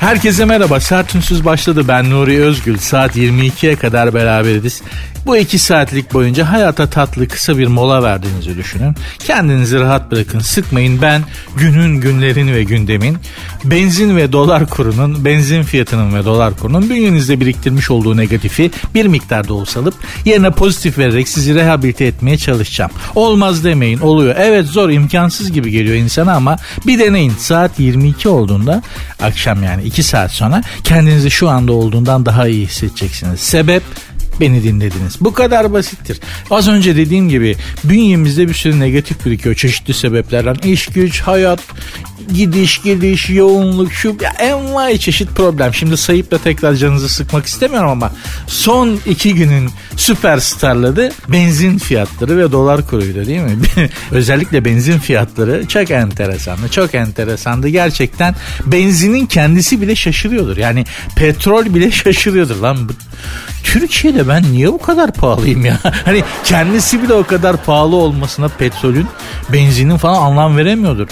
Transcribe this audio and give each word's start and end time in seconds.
Herkese 0.00 0.44
merhaba. 0.44 0.80
Sertünsüz 0.80 1.44
başladı. 1.44 1.82
Ben 1.88 2.10
Nuri 2.10 2.42
Özgül. 2.42 2.78
Saat 2.78 3.16
22'ye 3.16 3.76
kadar 3.76 4.14
beraberiz. 4.14 4.82
Bu 5.26 5.36
iki 5.36 5.58
saatlik 5.58 6.14
boyunca 6.14 6.52
hayata 6.52 6.90
tatlı 6.90 7.28
kısa 7.28 7.58
bir 7.58 7.66
mola 7.66 8.02
verdiğinizi 8.02 8.56
düşünün. 8.56 8.94
Kendinizi 9.18 9.80
rahat 9.80 10.10
bırakın. 10.10 10.38
Sıkmayın. 10.38 11.02
Ben 11.02 11.22
günün, 11.56 12.00
günlerin 12.00 12.52
ve 12.52 12.64
gündemin 12.64 13.18
benzin 13.64 14.16
ve 14.16 14.32
dolar 14.32 14.66
kurunun, 14.66 15.24
benzin 15.24 15.62
fiyatının 15.62 16.14
ve 16.14 16.24
dolar 16.24 16.56
kurunun 16.56 16.90
bünyenizde 16.90 17.40
biriktirmiş 17.40 17.90
olduğu 17.90 18.16
negatifi 18.16 18.70
bir 18.94 19.06
miktarda 19.06 19.54
olsa 19.54 19.80
alıp 19.80 19.94
yerine 20.24 20.50
pozitif 20.50 20.98
vererek 20.98 21.28
sizi 21.28 21.54
rehabilite 21.54 22.04
etmeye 22.04 22.38
çalışacağım. 22.38 22.90
Olmaz 23.14 23.64
demeyin. 23.64 23.98
Oluyor. 23.98 24.34
Evet 24.38 24.66
zor, 24.66 24.90
imkansız 24.90 25.52
gibi 25.52 25.70
geliyor 25.70 25.96
insana 25.96 26.32
ama 26.32 26.56
bir 26.86 26.98
deneyin. 26.98 27.32
Saat 27.38 27.80
22 27.80 28.28
olduğunda 28.28 28.82
akşam 29.20 29.62
yani 29.62 29.82
2 29.90 30.02
saat 30.02 30.32
sonra 30.32 30.62
kendinizi 30.84 31.30
şu 31.30 31.48
anda 31.48 31.72
olduğundan 31.72 32.26
daha 32.26 32.48
iyi 32.48 32.66
hissedeceksiniz. 32.66 33.40
Sebep 33.40 33.82
beni 34.40 34.62
dinlediniz. 34.62 35.16
Bu 35.20 35.32
kadar 35.32 35.72
basittir. 35.72 36.20
Az 36.50 36.68
önce 36.68 36.96
dediğim 36.96 37.28
gibi 37.28 37.56
bünyemizde 37.84 38.48
bir 38.48 38.54
sürü 38.54 38.80
negatif 38.80 39.26
birikiyor 39.26 39.54
çeşitli 39.54 39.94
sebeplerden. 39.94 40.54
İş 40.68 40.86
güç, 40.86 41.20
hayat, 41.20 41.60
gidiş 42.34 42.78
gidiş, 42.78 43.30
yoğunluk, 43.30 43.92
şu 43.92 44.16
ya 44.20 44.30
envai 44.38 45.00
çeşit 45.00 45.30
problem. 45.30 45.74
Şimdi 45.74 45.96
sayıp 45.96 46.30
da 46.30 46.38
tekrar 46.38 46.74
canınızı 46.74 47.08
sıkmak 47.08 47.46
istemiyorum 47.46 47.90
ama 47.90 48.12
son 48.46 49.00
iki 49.06 49.34
günün 49.34 49.70
süperstarları 49.96 51.12
benzin 51.28 51.78
fiyatları 51.78 52.38
ve 52.38 52.52
dolar 52.52 52.86
kuruydu 52.86 53.26
değil 53.26 53.40
mi? 53.40 53.58
Özellikle 54.10 54.64
benzin 54.64 54.98
fiyatları 54.98 55.68
çok 55.68 55.90
enteresandı. 55.90 56.68
Çok 56.68 56.94
enteresandı. 56.94 57.68
Gerçekten 57.68 58.34
benzinin 58.66 59.26
kendisi 59.26 59.80
bile 59.80 59.96
şaşırıyordur. 59.96 60.56
Yani 60.56 60.84
petrol 61.16 61.64
bile 61.74 61.90
şaşırıyordur 61.90 62.56
lan. 62.56 62.90
Türkiye'de 63.64 64.27
ben 64.28 64.42
niye 64.52 64.72
bu 64.72 64.78
kadar 64.78 65.12
pahalıyım 65.12 65.64
ya? 65.64 65.78
Hani 66.04 66.24
kendisi 66.44 67.02
bile 67.02 67.14
o 67.14 67.24
kadar 67.24 67.56
pahalı 67.56 67.96
olmasına 67.96 68.48
petrolün, 68.48 69.06
benzinin 69.52 69.96
falan 69.96 70.22
anlam 70.22 70.56
veremiyordur. 70.56 71.08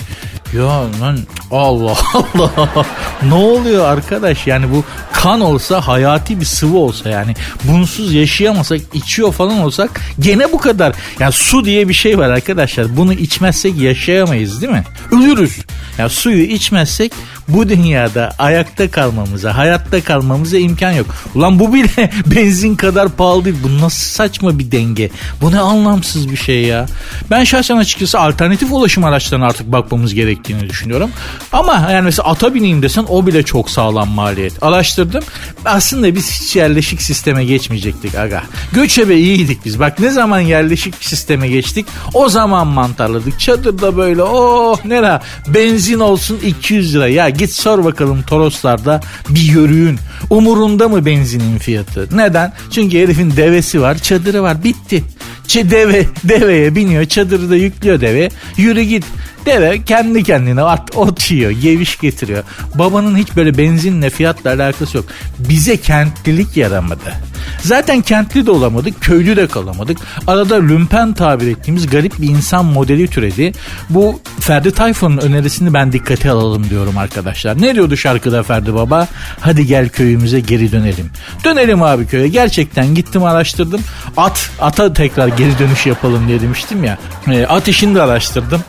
Ya 0.53 0.83
lan 1.01 1.19
Allah 1.51 1.97
Allah 2.15 2.87
ne 3.23 3.35
oluyor 3.35 3.85
arkadaş 3.85 4.47
yani 4.47 4.67
bu 4.73 4.85
kan 5.13 5.41
olsa 5.41 5.81
hayati 5.81 6.41
bir 6.41 6.45
sıvı 6.45 6.79
olsa 6.79 7.09
yani 7.09 7.35
bunsuz 7.65 8.15
yaşayamasak 8.15 8.81
içiyor 8.93 9.33
falan 9.33 9.59
olsak 9.59 10.01
gene 10.19 10.53
bu 10.53 10.59
kadar. 10.59 10.95
Yani 11.21 11.33
su 11.33 11.65
diye 11.65 11.89
bir 11.89 11.95
şey 11.95 12.19
var 12.19 12.31
arkadaşlar 12.31 12.97
bunu 12.97 13.13
içmezsek 13.13 13.79
yaşayamayız 13.79 14.63
değil 14.63 14.73
mi? 14.73 14.85
Ölürüz. 15.13 15.59
Yani 15.99 16.11
suyu 16.11 16.43
içmezsek 16.43 17.13
bu 17.49 17.69
dünyada 17.69 18.33
ayakta 18.39 18.91
kalmamıza, 18.91 19.57
hayatta 19.57 20.05
kalmamıza 20.05 20.59
imkan 20.59 20.93
yok. 20.93 21.07
Ulan 21.35 21.59
bu 21.59 21.75
bile 21.75 22.11
benzin 22.27 22.77
kadar 22.77 23.09
pahalı 23.09 23.45
değil. 23.45 23.57
Bu 23.65 23.81
nasıl 23.81 24.11
saçma 24.11 24.59
bir 24.59 24.73
denge? 24.73 25.11
Bu 25.41 25.53
ne 25.53 25.59
anlamsız 25.61 26.31
bir 26.31 26.37
şey 26.37 26.63
ya. 26.65 26.87
Ben 27.31 27.45
şahsen 27.45 27.77
açıkçası 27.77 28.21
alternatif 28.21 28.73
ulaşım 28.73 29.05
araçlarına 29.05 29.47
artık 29.47 29.73
bakmamız 29.73 30.15
gerektiğini 30.15 30.71
düşünüyorum. 30.71 31.11
Ama 31.53 31.89
yani 31.93 32.05
mesela 32.05 32.29
ata 32.29 32.55
bineyim 32.55 32.83
desen 32.83 33.05
o 33.09 33.27
bile 33.27 33.43
çok 33.43 33.71
sağlam 33.71 34.09
maliyet. 34.09 34.63
Araştırdım. 34.63 35.25
Aslında 35.65 36.15
biz 36.15 36.31
hiç 36.31 36.57
yerleşik 36.57 37.03
sisteme 37.03 37.45
geçmeyecektik 37.45 38.15
aga. 38.15 38.43
Göçebe 38.73 39.17
iyiydik 39.17 39.65
biz. 39.65 39.81
Bak 39.81 39.99
ne 39.99 40.11
zaman 40.11 40.41
yerleşik 40.41 40.95
sisteme 41.01 41.49
geçtik 41.49 41.87
o 42.15 42.29
zaman 42.29 42.67
mantarladık. 42.67 43.41
Çadırda 43.41 43.97
böyle 43.97 44.23
oh 44.23 44.85
nere 44.85 45.21
benzin 45.49 46.01
olsun 46.01 46.39
200 46.45 46.95
lira. 46.95 47.09
Ya 47.09 47.29
git 47.39 47.51
sor 47.53 47.85
bakalım 47.85 48.23
Toroslarda 48.23 49.01
bir 49.29 49.41
yürüyün. 49.41 49.99
Umurunda 50.31 50.89
mı 50.89 51.07
benzinin 51.07 51.59
fiyatı? 51.59 52.09
Neden? 52.13 52.53
Çünkü 52.71 52.99
herifin 52.99 53.37
devesi 53.37 53.81
var, 53.81 53.99
çadırı 53.99 54.43
var. 54.43 54.65
Bitti. 54.65 55.05
Ç 55.47 55.57
deve 55.57 56.07
deveye 56.25 56.75
biniyor, 56.75 57.05
çadırı 57.05 57.51
da 57.51 57.57
yüklüyor 57.57 58.01
deve. 58.01 58.29
Yürü 58.57 58.83
git. 58.83 59.05
Deve 59.47 59.85
kendi 59.85 60.23
kendine 60.23 60.63
at, 60.63 60.97
ot 60.97 61.31
yiyor, 61.31 61.51
geviş 61.51 61.99
getiriyor. 61.99 62.45
Babanın 62.75 63.17
hiç 63.17 63.37
böyle 63.37 63.59
benzinle 63.59 64.11
fiyatla 64.11 64.51
alakası 64.51 64.97
yok. 64.97 65.07
Bize 65.39 65.77
kentlilik 65.77 66.57
yaramadı. 66.57 67.15
Zaten 67.61 68.03
kentli 68.03 68.47
de 68.47 68.51
olamadık, 68.51 69.01
köylü 69.01 69.37
de 69.37 69.47
kalamadık. 69.47 69.99
Arada 70.27 70.55
lümpen 70.57 71.13
tabir 71.13 71.47
ettiğimiz 71.47 71.87
garip 71.87 72.21
bir 72.21 72.29
insan 72.29 72.65
modeli 72.65 73.09
türedi. 73.09 73.53
Bu 73.91 74.21
Ferdi 74.41 74.71
Tayfun'un 74.71 75.19
önerisini 75.19 75.75
ben 75.75 75.93
dikkate 75.93 76.31
alalım 76.31 76.71
diyorum 76.71 76.99
arkadaşlar. 76.99 77.63
Ne 77.63 77.75
diyordu 77.75 77.97
şarkıda 77.97 78.43
Ferdi 78.43 78.75
Baba? 78.75 79.09
Hadi 79.41 79.67
gel 79.67 79.89
köyümüze 79.89 80.41
geri 80.41 80.73
dönelim. 80.73 81.11
Dönelim 81.45 81.83
abi 81.83 82.07
köye. 82.07 82.29
Gerçekten 82.29 82.95
gittim 82.95 83.25
araştırdım. 83.25 83.81
At, 84.17 84.51
ata 84.61 84.93
tekrar 84.93 85.29
geri 85.29 85.59
dönüş 85.59 85.87
yapalım 85.87 86.29
diye 86.29 86.41
demiştim 86.41 86.85
ya. 86.85 86.99
E, 87.31 87.47
at 87.47 87.69
işini 87.69 87.95
de 87.95 88.03
araştırdım. 88.03 88.65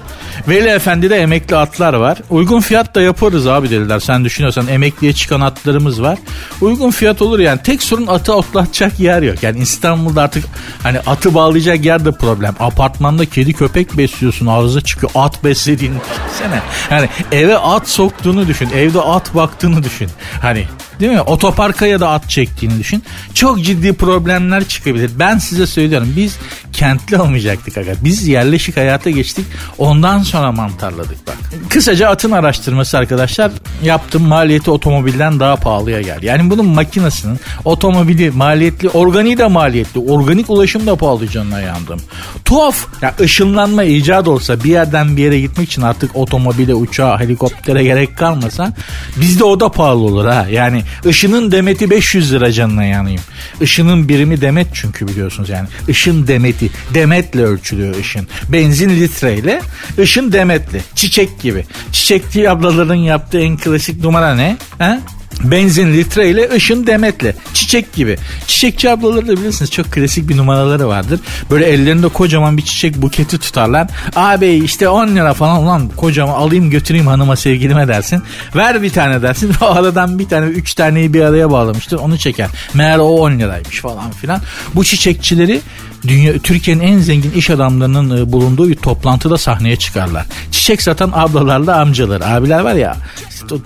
Veli 0.48 0.68
Efendi'de 0.68 1.16
emekli 1.16 1.56
atlar 1.56 1.94
var. 1.94 2.18
Uygun 2.30 2.60
fiyat 2.60 2.96
da 2.96 3.02
yaparız 3.02 3.48
abi 3.48 3.70
dediler. 3.70 4.00
Sen 4.00 4.26
düşünüyorsan 4.26 4.68
emekliye 4.68 5.14
çıkan 5.14 5.42
atlarımız 5.42 6.02
var. 6.02 6.18
Uygun 6.62 6.92
fiyat 6.92 7.22
olur 7.22 7.40
yani. 7.40 7.62
Tek 7.64 7.84
sorun 7.84 8.08
atı 8.08 8.34
otlatacak 8.34 9.00
yer 9.00 9.22
yok. 9.22 9.44
Yani 9.44 9.60
İstanbul'da 9.60 10.22
artık 10.22 10.46
hani 10.84 11.00
atı 11.00 11.34
bağlayacak 11.34 11.86
yer 11.86 12.06
de 12.06 12.12
problem. 12.12 12.56
Apartmanda 12.60 13.26
kedi 13.26 13.54
köpek 13.54 13.98
besliyorsun 13.98 14.48
ağzı 14.48 14.82
çıkıyor. 14.82 15.12
At 15.16 15.44
beslediğini 15.44 15.96
düşünsene. 15.96 16.62
Yani 16.92 17.10
eve 17.32 17.58
at 17.58 17.90
soktuğunu 17.90 18.48
düşün. 18.48 18.70
Evde 18.76 19.02
at 19.02 19.36
baktığını 19.36 19.84
düşün. 19.84 20.10
Hani 20.42 20.68
Değil 21.00 21.12
mi? 21.12 21.22
Otoparka 21.22 21.86
ya 21.88 22.00
da 22.00 22.10
at 22.10 22.30
çektiğini 22.30 22.80
düşün. 22.80 23.04
Çok 23.34 23.64
ciddi 23.64 23.94
problemler 23.94 24.68
çıkabilir. 24.68 25.12
Ben 25.20 25.38
size 25.38 25.68
söylüyorum. 25.68 26.14
Biz 26.16 26.38
kentli 26.74 27.18
olmayacaktık 27.18 27.78
aga. 27.78 27.92
Biz 28.04 28.28
yerleşik 28.28 28.78
hayata 28.78 29.10
geçtik. 29.10 29.46
Ondan 29.78 30.24
sonra 30.24 30.52
mantarladık 30.52 31.28
bak. 31.28 31.38
Kısaca 31.70 32.10
atın 32.10 32.32
araştırması 32.32 32.98
arkadaşlar 32.98 33.52
yaptım. 33.84 34.28
Maliyeti 34.28 34.72
otomobilden 34.72 35.40
daha 35.40 35.56
pahalıya 35.56 36.02
geldi. 36.02 36.26
Yani 36.26 36.50
bunun 36.50 36.66
makinesinin 36.66 37.40
otomobili 37.66 38.32
maliyetli, 38.32 38.90
organiği 38.90 39.38
de 39.38 39.48
maliyetli. 39.48 40.00
Organik 40.00 40.50
ulaşım 40.50 40.88
da 40.88 40.96
pahalı 40.96 41.28
canına 41.28 41.62
yandım. 41.62 42.02
Tuhaf. 42.46 42.88
Ya 43.02 43.14
ışınlanma 43.20 43.84
icat 43.84 44.28
olsa 44.28 44.64
bir 44.64 44.70
yerden 44.70 45.18
bir 45.18 45.24
yere 45.24 45.40
gitmek 45.40 45.68
için 45.68 45.82
artık 45.82 46.16
otomobile, 46.16 46.76
uçağa, 46.76 47.20
helikoptere 47.20 47.84
gerek 47.84 48.18
kalmasa 48.18 48.74
bizde 49.16 49.44
o 49.44 49.60
da 49.60 49.70
pahalı 49.70 50.00
olur 50.00 50.26
ha. 50.26 50.46
Yani 50.52 50.82
ışının 51.06 51.52
demeti 51.52 51.90
500 51.90 52.34
lira 52.34 52.52
canına 52.52 52.84
yanayım. 52.86 53.22
Işının 53.62 54.10
birimi 54.10 54.42
demet 54.42 54.68
çünkü 54.74 55.08
biliyorsunuz 55.08 55.50
yani. 55.50 55.68
Işın 55.88 56.28
demeti. 56.28 56.70
Demetle 56.94 57.44
ölçülüyor 57.44 57.96
ışın. 57.96 58.28
Benzin 58.50 58.90
litreyle, 58.90 59.62
ışın 60.00 60.32
demetli. 60.32 60.82
Çiçek 60.96 61.42
gibi. 61.42 61.66
Çiçekçi 61.92 62.50
ablaların 62.50 62.96
yaptığı 62.96 63.40
en 63.40 63.58
klasik 63.58 64.04
numara 64.04 64.36
ne? 64.36 64.58
Ha? 64.78 65.00
Benzin 65.44 65.94
litre 65.94 66.30
ile 66.30 66.50
ışın 66.52 66.88
demetle. 66.88 67.36
Çiçek 67.54 67.94
gibi. 67.94 68.18
Çiçekçi 68.48 68.90
ablaları 68.90 69.28
da 69.28 69.38
bilirsiniz 69.38 69.72
çok 69.72 69.92
klasik 69.92 70.30
bir 70.30 70.38
numaraları 70.38 70.88
vardır. 70.88 71.20
Böyle 71.52 71.66
ellerinde 71.66 72.08
kocaman 72.08 72.58
bir 72.58 72.62
çiçek 72.62 73.02
buketi 73.02 73.38
tutarlar. 73.38 73.88
Abi 74.16 74.48
işte 74.48 74.90
10 74.90 75.08
lira 75.08 75.34
falan 75.34 75.64
ulan 75.64 75.90
kocaman 75.90 76.34
alayım 76.34 76.70
götüreyim 76.70 77.08
hanıma 77.08 77.36
sevgilime 77.36 77.88
dersin. 77.88 78.24
Ver 78.56 78.82
bir 78.82 78.90
tane 78.90 79.22
dersin. 79.22 79.54
O 79.62 79.66
aradan 79.66 80.20
bir 80.20 80.30
tane 80.30 80.46
3 80.46 80.74
taneyi 80.74 81.14
bir 81.14 81.22
araya 81.22 81.52
bağlamıştır 81.52 81.98
onu 81.98 82.18
çeker. 82.18 82.50
Meğer 82.74 82.98
o 82.98 83.04
10 83.04 83.32
liraymış 83.32 83.82
falan 83.82 84.12
filan. 84.12 84.42
Bu 84.76 84.84
çiçekçileri 84.84 85.62
dünya 86.08 86.38
Türkiye'nin 86.38 86.84
en 86.84 87.00
zengin 87.00 87.32
iş 87.32 87.50
adamlarının 87.50 88.18
e, 88.18 88.32
bulunduğu 88.32 88.70
bir 88.70 88.76
toplantıda 88.76 89.38
sahneye 89.38 89.76
çıkarlar. 89.76 90.26
Çiçek 90.52 90.82
satan 90.82 91.12
ablalarla 91.14 91.82
amcalar, 91.82 92.22
abiler 92.26 92.60
var 92.60 92.74
ya 92.74 92.98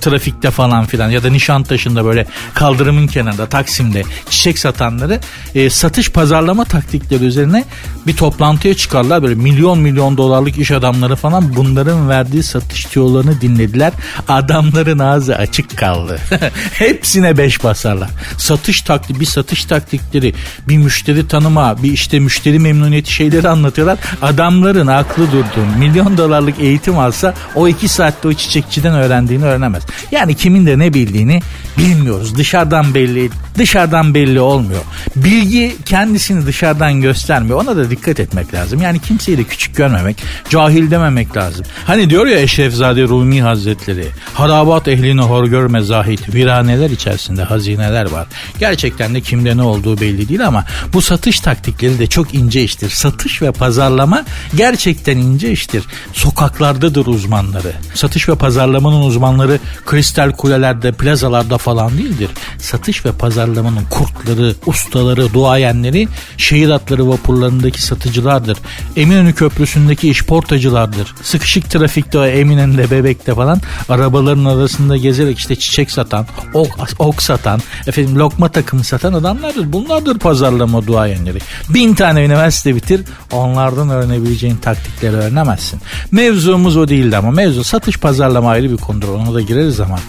trafikte 0.02 0.52
falan 0.52 0.86
filan 0.86 1.10
ya 1.10 1.24
da 1.24 1.30
Nişantaşı'nda 1.30 2.06
böyle 2.06 2.28
kaldırımın 2.54 3.08
kenarında 3.08 3.46
Taksim'de 3.46 4.04
çiçek 4.30 4.60
satanları 4.60 5.20
e, 5.56 5.70
satış 5.70 6.10
pazarlama 6.10 6.66
taktikleri 6.66 7.24
üzerine 7.24 7.66
bir 8.08 8.16
toplantıya 8.16 8.74
çıkarlar. 8.74 9.24
Böyle 9.24 9.36
milyon 9.36 9.80
milyon 9.80 10.18
dolarlık 10.18 10.58
iş 10.58 10.72
adamları 10.72 11.16
falan 11.16 11.56
bunların 11.56 12.10
verdiği 12.10 12.44
satış 12.44 12.86
tiyolarını 12.86 13.42
dinlediler. 13.42 13.94
Adamların 14.28 15.00
ağzı 15.00 15.36
açık 15.36 15.78
kaldı. 15.78 16.20
Hepsine 16.74 17.38
beş 17.38 17.64
basarlar. 17.64 18.10
Satış 18.38 18.82
taktiği, 18.82 19.20
bir 19.20 19.26
satış 19.26 19.66
taktikleri, 19.66 20.34
bir 20.68 20.78
müşteri 20.78 21.28
tanıma, 21.28 21.84
bir 21.84 21.92
işte 21.92 22.20
müşteri 22.20 22.60
memnuniyeti 22.60 23.14
şeyleri 23.14 23.50
anlatıyorlar. 23.50 24.00
Adamların 24.22 24.88
aklı 24.88 25.32
durdu. 25.32 25.66
Milyon 25.78 26.18
dolarlık 26.18 26.60
eğitim 26.60 27.00
alsa 27.00 27.34
o 27.56 27.68
iki 27.68 27.88
saatte 27.88 28.28
o 28.28 28.34
çiçekçiden 28.34 28.94
öğrendiğini 28.94 29.46
öğrenemez. 29.46 29.71
Yani 30.12 30.36
kimin 30.36 30.66
de 30.66 30.80
ne 30.80 30.94
bildiğini 30.94 31.42
bilmiyoruz. 31.78 32.38
Dışarıdan 32.38 32.96
belli 32.96 33.30
dışarıdan 33.58 34.14
belli 34.14 34.40
olmuyor. 34.40 34.82
Bilgi 35.16 35.76
kendisini 35.86 36.46
dışarıdan 36.46 37.02
göstermiyor. 37.02 37.62
Ona 37.62 37.78
da 37.78 37.90
dikkat 37.90 38.20
etmek 38.20 38.54
lazım. 38.54 38.82
Yani 38.82 39.00
kimseyi 39.00 39.38
de 39.38 39.44
küçük 39.44 39.76
görmemek, 39.76 40.24
cahil 40.50 40.92
dememek 40.92 41.38
lazım. 41.38 41.66
Hani 41.88 42.10
diyor 42.10 42.28
ya 42.28 42.40
Eşrefzade 42.40 43.04
Rumi 43.04 43.42
Hazretleri, 43.42 44.08
harabat 44.34 44.88
ehlini 44.88 45.22
hor 45.22 45.48
görme 45.48 45.82
zahit, 45.82 46.36
viraneler 46.36 46.90
içerisinde 46.90 47.44
hazineler 47.44 48.12
var. 48.12 48.28
Gerçekten 48.60 49.16
de 49.16 49.22
kimde 49.22 49.58
ne 49.58 49.62
olduğu 49.62 50.02
belli 50.02 50.30
değil 50.30 50.48
ama 50.48 50.66
bu 50.94 51.02
satış 51.02 51.40
taktikleri 51.40 52.00
de 52.00 52.08
çok 52.08 52.34
ince 52.34 52.64
iştir. 52.64 52.90
Satış 52.90 53.42
ve 53.42 53.52
pazarlama 53.52 54.26
gerçekten 54.56 55.18
ince 55.18 55.52
iştir. 55.52 55.84
Sokaklardadır 56.14 57.06
uzmanları. 57.06 57.74
Satış 57.94 58.30
ve 58.30 58.36
pazarlamanın 58.36 59.02
uzmanları 59.02 59.60
kristal 59.86 60.32
kulelerde, 60.32 60.92
plazalarda 60.92 61.58
falan 61.58 61.98
değildir. 61.98 62.30
Satış 62.58 63.06
ve 63.06 63.12
pazarlamanın 63.12 63.86
kurtları, 63.90 64.56
ustaları, 64.66 65.34
duayenleri 65.34 66.08
şehir 66.38 66.70
atları 66.70 67.10
vapurlarındaki 67.10 67.82
satıcılardır. 67.82 68.58
Eminönü 68.96 69.34
Köprüsü'ndeki 69.34 70.10
işportacılardır. 70.10 71.16
Sıkışık 71.22 71.70
trafikte 71.70 72.20
o 72.20 72.26
Eminönü'nde, 72.26 72.92
Bebek'te 72.92 73.36
falan 73.36 73.62
arabaların 73.90 74.46
arasında 74.46 74.98
gezerek 74.98 75.40
işte 75.40 75.56
çiçek 75.56 75.92
satan, 75.92 76.26
ok, 76.54 76.80
ok 77.00 77.22
satan, 77.22 77.62
efendim 77.88 78.16
lokma 78.16 78.50
takımı 78.50 78.84
satan 78.84 79.14
adamlardır. 79.14 79.74
Bunlardır 79.74 80.20
pazarlama 80.20 80.88
duayenleri. 80.88 81.40
Bin 81.70 81.94
tane 81.94 82.26
üniversite 82.26 82.76
bitir 82.76 83.02
onlardan 83.32 83.90
öğrenebileceğin 83.90 84.56
taktikleri 84.56 85.16
öğrenemezsin. 85.16 85.82
Mevzumuz 86.12 86.78
o 86.78 86.88
değildi 86.88 87.18
ama 87.18 87.32
mevzu 87.32 87.64
satış 87.64 87.98
pazarlama 87.98 88.50
ayrı 88.50 88.72
bir 88.72 88.78
konudur. 88.78 89.08
Ona 89.08 89.34
da 89.34 89.42
gireriz 89.52 89.80
ama 89.80 90.00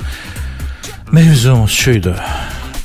mevzumuz 1.12 1.70
şuydu 1.70 2.16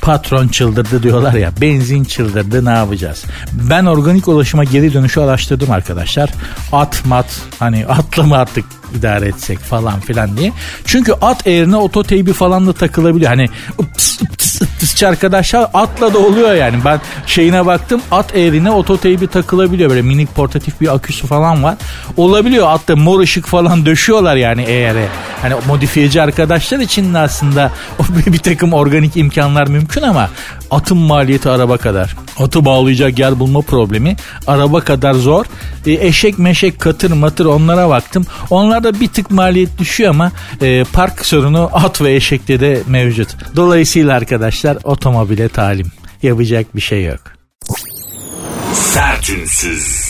patron 0.02 0.48
çıldırdı 0.48 1.02
diyorlar 1.02 1.32
ya 1.32 1.52
benzin 1.60 2.04
çıldırdı 2.04 2.64
ne 2.64 2.70
yapacağız? 2.70 3.24
Ben 3.52 3.84
organik 3.84 4.28
ulaşıma 4.28 4.64
geri 4.64 4.94
dönüşü 4.94 5.20
araştırdım 5.20 5.70
arkadaşlar. 5.70 6.30
At 6.72 7.06
mat 7.06 7.40
hani 7.58 7.86
atla 7.86 8.22
mı 8.22 8.36
artık 8.36 8.64
idare 8.98 9.28
etsek 9.28 9.58
falan 9.58 10.00
filan 10.00 10.36
diye. 10.36 10.52
Çünkü 10.84 11.12
at 11.12 11.46
eğrine 11.46 11.76
ototeybi 11.76 12.32
falan 12.32 12.66
da 12.66 12.72
takılabiliyor. 12.72 13.30
Hani 13.30 13.48
ups, 13.78 14.22
ups, 14.22 14.47
ups, 14.62 15.02
arkadaşlar 15.02 15.70
atla 15.74 16.14
da 16.14 16.18
oluyor 16.18 16.54
yani. 16.54 16.76
Ben 16.84 17.00
şeyine 17.26 17.66
baktım 17.66 18.02
at 18.10 18.36
eğrine 18.36 18.70
ototeybi 18.70 19.26
takılabiliyor. 19.26 19.90
Böyle 19.90 20.02
minik 20.02 20.34
portatif 20.34 20.80
bir 20.80 20.94
aküsü 20.94 21.26
falan 21.26 21.62
var. 21.62 21.74
Olabiliyor 22.16 22.66
atta 22.70 22.96
mor 22.96 23.20
ışık 23.20 23.46
falan 23.46 23.86
döşüyorlar 23.86 24.36
yani 24.36 24.62
eğere. 24.62 25.08
Hani 25.42 25.54
modifiyeci 25.66 26.22
arkadaşlar 26.22 26.78
için 26.78 27.14
de 27.14 27.18
aslında 27.18 27.72
bir 28.26 28.38
takım 28.38 28.72
organik 28.72 29.16
imkanlar 29.16 29.66
mümkün 29.66 30.02
ama 30.02 30.30
atın 30.70 30.96
maliyeti 30.98 31.48
araba 31.50 31.76
kadar. 31.76 32.16
Atı 32.38 32.64
bağlayacak 32.64 33.18
yer 33.18 33.38
bulma 33.38 33.62
problemi 33.62 34.16
araba 34.46 34.80
kadar 34.80 35.14
zor. 35.14 35.44
E, 35.86 35.92
eşek 35.92 36.38
meşek 36.38 36.80
katır 36.80 37.10
matır 37.10 37.46
onlara 37.46 37.88
baktım. 37.88 38.26
Onlarda 38.50 39.00
bir 39.00 39.08
tık 39.08 39.30
maliyet 39.30 39.78
düşüyor 39.78 40.10
ama 40.10 40.32
e, 40.62 40.84
park 40.92 41.26
sorunu 41.26 41.70
at 41.72 42.02
ve 42.02 42.14
eşekte 42.14 42.60
de 42.60 42.82
mevcut. 42.86 43.28
Dolayısıyla 43.56 44.16
arkadaşlar 44.16 44.78
otomobile 44.84 45.48
talim. 45.48 45.86
Yapacak 46.22 46.76
bir 46.76 46.80
şey 46.80 47.04
yok. 47.04 47.20
Sertünsüz. 48.72 50.08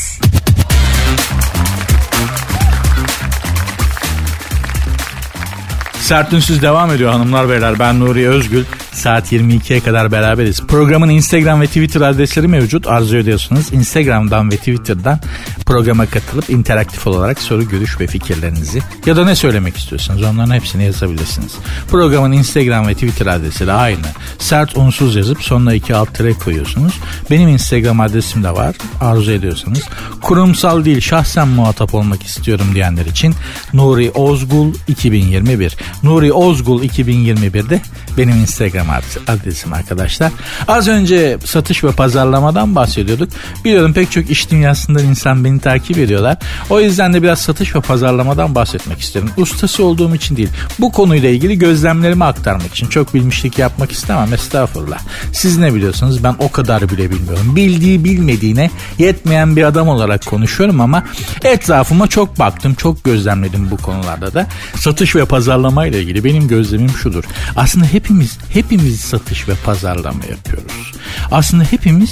Sertünsüz 6.00 6.62
devam 6.62 6.90
ediyor 6.90 7.12
hanımlar 7.12 7.48
beyler. 7.48 7.78
Ben 7.78 8.00
Nuri 8.00 8.28
Özgül. 8.28 8.64
Saat 8.98 9.32
22'ye 9.32 9.80
kadar 9.80 10.12
beraberiz. 10.12 10.62
Programın 10.62 11.08
Instagram 11.08 11.60
ve 11.60 11.66
Twitter 11.66 12.00
adresleri 12.00 12.48
mevcut. 12.48 12.86
Arzu 12.86 13.16
ediyorsunuz. 13.16 13.72
Instagram'dan 13.72 14.50
ve 14.50 14.56
Twitter'dan 14.56 15.20
programa 15.66 16.06
katılıp 16.06 16.50
interaktif 16.50 17.06
olarak 17.06 17.38
soru, 17.38 17.68
görüş 17.68 18.00
ve 18.00 18.06
fikirlerinizi 18.06 18.82
ya 19.06 19.16
da 19.16 19.24
ne 19.24 19.34
söylemek 19.34 19.76
istiyorsanız 19.76 20.22
onların 20.22 20.54
hepsini 20.54 20.84
yazabilirsiniz. 20.84 21.52
Programın 21.90 22.32
Instagram 22.32 22.88
ve 22.88 22.94
Twitter 22.94 23.26
adresi 23.26 23.72
aynı. 23.72 24.06
Sert 24.38 24.76
unsuz 24.76 25.16
yazıp 25.16 25.42
sonuna 25.42 25.74
iki 25.74 25.94
alt 25.94 26.14
tere 26.14 26.32
koyuyorsunuz. 26.32 26.94
Benim 27.30 27.48
Instagram 27.48 28.00
adresim 28.00 28.44
de 28.44 28.50
var. 28.50 28.76
Arzu 29.00 29.32
ediyorsanız. 29.32 29.82
Kurumsal 30.22 30.84
değil 30.84 31.00
şahsen 31.00 31.48
muhatap 31.48 31.94
olmak 31.94 32.22
istiyorum 32.22 32.66
diyenler 32.74 33.06
için 33.06 33.34
Nuri 33.72 34.10
Ozgul 34.10 34.74
2021. 34.88 35.76
Nuri 36.02 36.32
Ozgul 36.32 36.82
2021'de 36.82 37.80
benim 38.18 38.36
Instagram 38.40 38.86
adresim 39.26 39.72
arkadaşlar. 39.72 40.32
Az 40.68 40.88
önce 40.88 41.38
satış 41.44 41.84
ve 41.84 41.92
pazarlamadan 41.92 42.74
bahsediyorduk. 42.74 43.28
Biliyorum 43.64 43.92
pek 43.92 44.10
çok 44.10 44.30
iş 44.30 44.50
dünyasından 44.50 45.04
insan 45.04 45.44
beni 45.44 45.60
takip 45.60 45.98
ediyorlar. 45.98 46.36
O 46.70 46.80
yüzden 46.80 47.14
de 47.14 47.22
biraz 47.22 47.38
satış 47.38 47.74
ve 47.74 47.80
pazarlamadan 47.80 48.54
bahsetmek 48.54 49.00
isterim. 49.00 49.30
Ustası 49.36 49.84
olduğum 49.84 50.14
için 50.14 50.36
değil. 50.36 50.48
Bu 50.78 50.92
konuyla 50.92 51.28
ilgili 51.28 51.58
gözlemlerimi 51.58 52.24
aktarmak 52.24 52.72
için. 52.72 52.86
Çok 52.86 53.14
bilmişlik 53.14 53.58
yapmak 53.58 53.92
istemem 53.92 54.34
estağfurullah. 54.34 54.98
Siz 55.32 55.58
ne 55.58 55.74
biliyorsunuz 55.74 56.24
ben 56.24 56.34
o 56.38 56.52
kadar 56.52 56.88
bile 56.90 57.10
bilmiyorum. 57.10 57.56
Bildiği 57.56 58.04
bilmediğine 58.04 58.70
yetmeyen 58.98 59.56
bir 59.56 59.62
adam 59.62 59.88
olarak 59.88 60.26
konuşuyorum 60.26 60.80
ama 60.80 61.04
etrafıma 61.44 62.06
çok 62.06 62.38
baktım, 62.38 62.74
çok 62.74 63.04
gözlemledim 63.04 63.70
bu 63.70 63.76
konularda 63.76 64.34
da. 64.34 64.46
Satış 64.74 65.16
ve 65.16 65.24
pazarlama 65.24 65.86
ile 65.86 66.02
ilgili 66.02 66.24
benim 66.24 66.48
gözlemim 66.48 66.90
şudur. 66.90 67.24
Aslında 67.56 67.86
hepimiz 68.08 68.38
hepimiz 68.52 69.00
satış 69.00 69.48
ve 69.48 69.52
pazarlama 69.64 70.24
yapıyoruz. 70.30 70.92
Aslında 71.30 71.64
hepimiz 71.64 72.10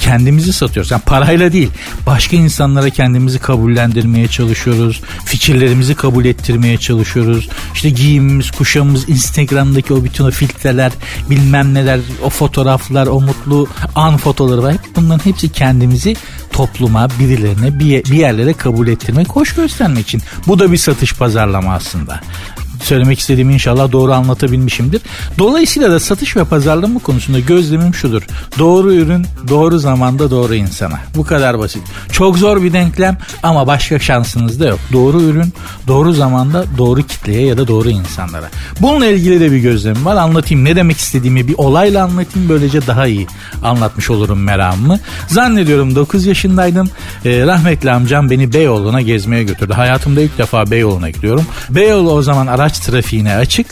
kendimizi 0.00 0.52
satıyoruz. 0.52 0.90
Yani 0.90 1.02
parayla 1.06 1.52
değil. 1.52 1.70
Başka 2.06 2.36
insanlara 2.36 2.90
kendimizi 2.90 3.38
kabullendirmeye 3.38 4.28
çalışıyoruz. 4.28 5.00
Fikirlerimizi 5.24 5.94
kabul 5.94 6.24
ettirmeye 6.24 6.78
çalışıyoruz. 6.78 7.48
İşte 7.74 7.90
giyimimiz, 7.90 8.50
kuşamımız, 8.50 9.08
Instagram'daki 9.08 9.94
o 9.94 10.04
bütün 10.04 10.24
o 10.24 10.30
filtreler, 10.30 10.92
bilmem 11.30 11.74
neler, 11.74 12.00
o 12.22 12.30
fotoğraflar, 12.30 13.06
o 13.06 13.20
mutlu 13.20 13.68
an 13.94 14.16
fotoğrafları 14.16 14.62
var. 14.62 14.76
Bunların 14.96 15.24
hepsi 15.24 15.52
kendimizi 15.52 16.16
topluma, 16.52 17.08
birilerine, 17.18 17.78
bir 17.78 18.14
yerlere 18.14 18.52
kabul 18.52 18.88
ettirmek, 18.88 19.28
hoş 19.28 19.54
göstermek 19.54 20.06
için. 20.06 20.22
Bu 20.46 20.58
da 20.58 20.72
bir 20.72 20.76
satış 20.76 21.14
pazarlama 21.14 21.74
aslında 21.74 22.20
söylemek 22.82 23.18
istediğimi 23.18 23.54
inşallah 23.54 23.92
doğru 23.92 24.12
anlatabilmişimdir. 24.12 25.02
Dolayısıyla 25.38 25.90
da 25.90 26.00
satış 26.00 26.36
ve 26.36 26.44
pazarlama 26.44 27.00
konusunda 27.00 27.40
gözlemim 27.40 27.94
şudur. 27.94 28.22
Doğru 28.58 28.94
ürün 28.94 29.26
doğru 29.48 29.78
zamanda 29.78 30.30
doğru 30.30 30.54
insana. 30.54 31.00
Bu 31.16 31.24
kadar 31.24 31.58
basit. 31.58 31.82
Çok 32.12 32.38
zor 32.38 32.62
bir 32.62 32.72
denklem 32.72 33.18
ama 33.42 33.66
başka 33.66 33.98
şansınız 33.98 34.60
da 34.60 34.66
yok. 34.66 34.78
Doğru 34.92 35.22
ürün 35.22 35.52
doğru 35.88 36.12
zamanda 36.12 36.64
doğru 36.78 37.02
kitleye 37.02 37.46
ya 37.46 37.58
da 37.58 37.68
doğru 37.68 37.90
insanlara. 37.90 38.48
Bununla 38.80 39.06
ilgili 39.06 39.40
de 39.40 39.52
bir 39.52 39.58
gözlemim 39.58 40.04
var. 40.04 40.16
Anlatayım 40.16 40.64
ne 40.64 40.76
demek 40.76 40.98
istediğimi 40.98 41.48
bir 41.48 41.54
olayla 41.58 42.04
anlatayım 42.04 42.48
böylece 42.48 42.86
daha 42.86 43.06
iyi 43.06 43.26
anlatmış 43.62 44.10
olurum 44.10 44.42
meramımı. 44.42 45.00
Zannediyorum 45.26 45.94
9 45.94 46.26
yaşındaydım. 46.26 46.90
Ee, 47.24 47.46
rahmetli 47.46 47.90
amcam 47.90 48.30
beni 48.30 48.52
Beyoğlu'na 48.52 49.00
gezmeye 49.00 49.44
götürdü. 49.44 49.72
Hayatımda 49.72 50.20
ilk 50.20 50.38
defa 50.38 50.70
Beyoğlu'na 50.70 51.10
gidiyorum. 51.10 51.46
Beyoğlu 51.70 52.12
o 52.12 52.22
zaman 52.22 52.46
araç 52.46 52.73
araç 52.74 52.78
trafiğine 52.78 53.34
açık 53.34 53.66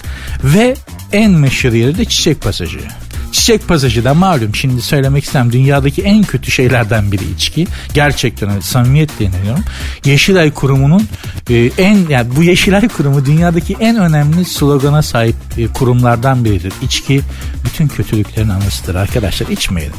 ve 0.44 0.74
en 1.12 1.30
meşhur 1.30 1.72
yeri 1.72 1.98
de 1.98 2.04
Çiçek 2.04 2.40
Pasajı. 2.40 2.80
Çiçek 3.32 3.68
pasajı 3.68 4.04
da 4.04 4.14
malum 4.14 4.54
şimdi 4.54 4.82
söylemek 4.82 5.24
istem 5.24 5.52
dünyadaki 5.52 6.02
en 6.02 6.22
kötü 6.22 6.50
şeylerden 6.50 7.12
biri 7.12 7.22
içki. 7.36 7.66
Gerçekten 7.94 8.50
öyle 8.50 8.62
samimiyetle 8.62 9.24
inanıyorum. 9.24 9.64
Yeşilay 10.04 10.50
Kurumu'nun 10.50 11.08
e, 11.50 11.70
en 11.78 11.98
yani 12.08 12.28
bu 12.36 12.42
Yeşilay 12.42 12.88
Kurumu 12.88 13.24
dünyadaki 13.24 13.76
en 13.80 13.96
önemli 13.96 14.44
slogana 14.44 15.02
sahip 15.02 15.36
e, 15.58 15.66
kurumlardan 15.66 16.44
biridir. 16.44 16.72
İçki 16.82 17.20
bütün 17.64 17.88
kötülüklerin 17.88 18.48
anısıdır 18.48 18.94
arkadaşlar 18.94 19.48
içmeyelim. 19.48 19.94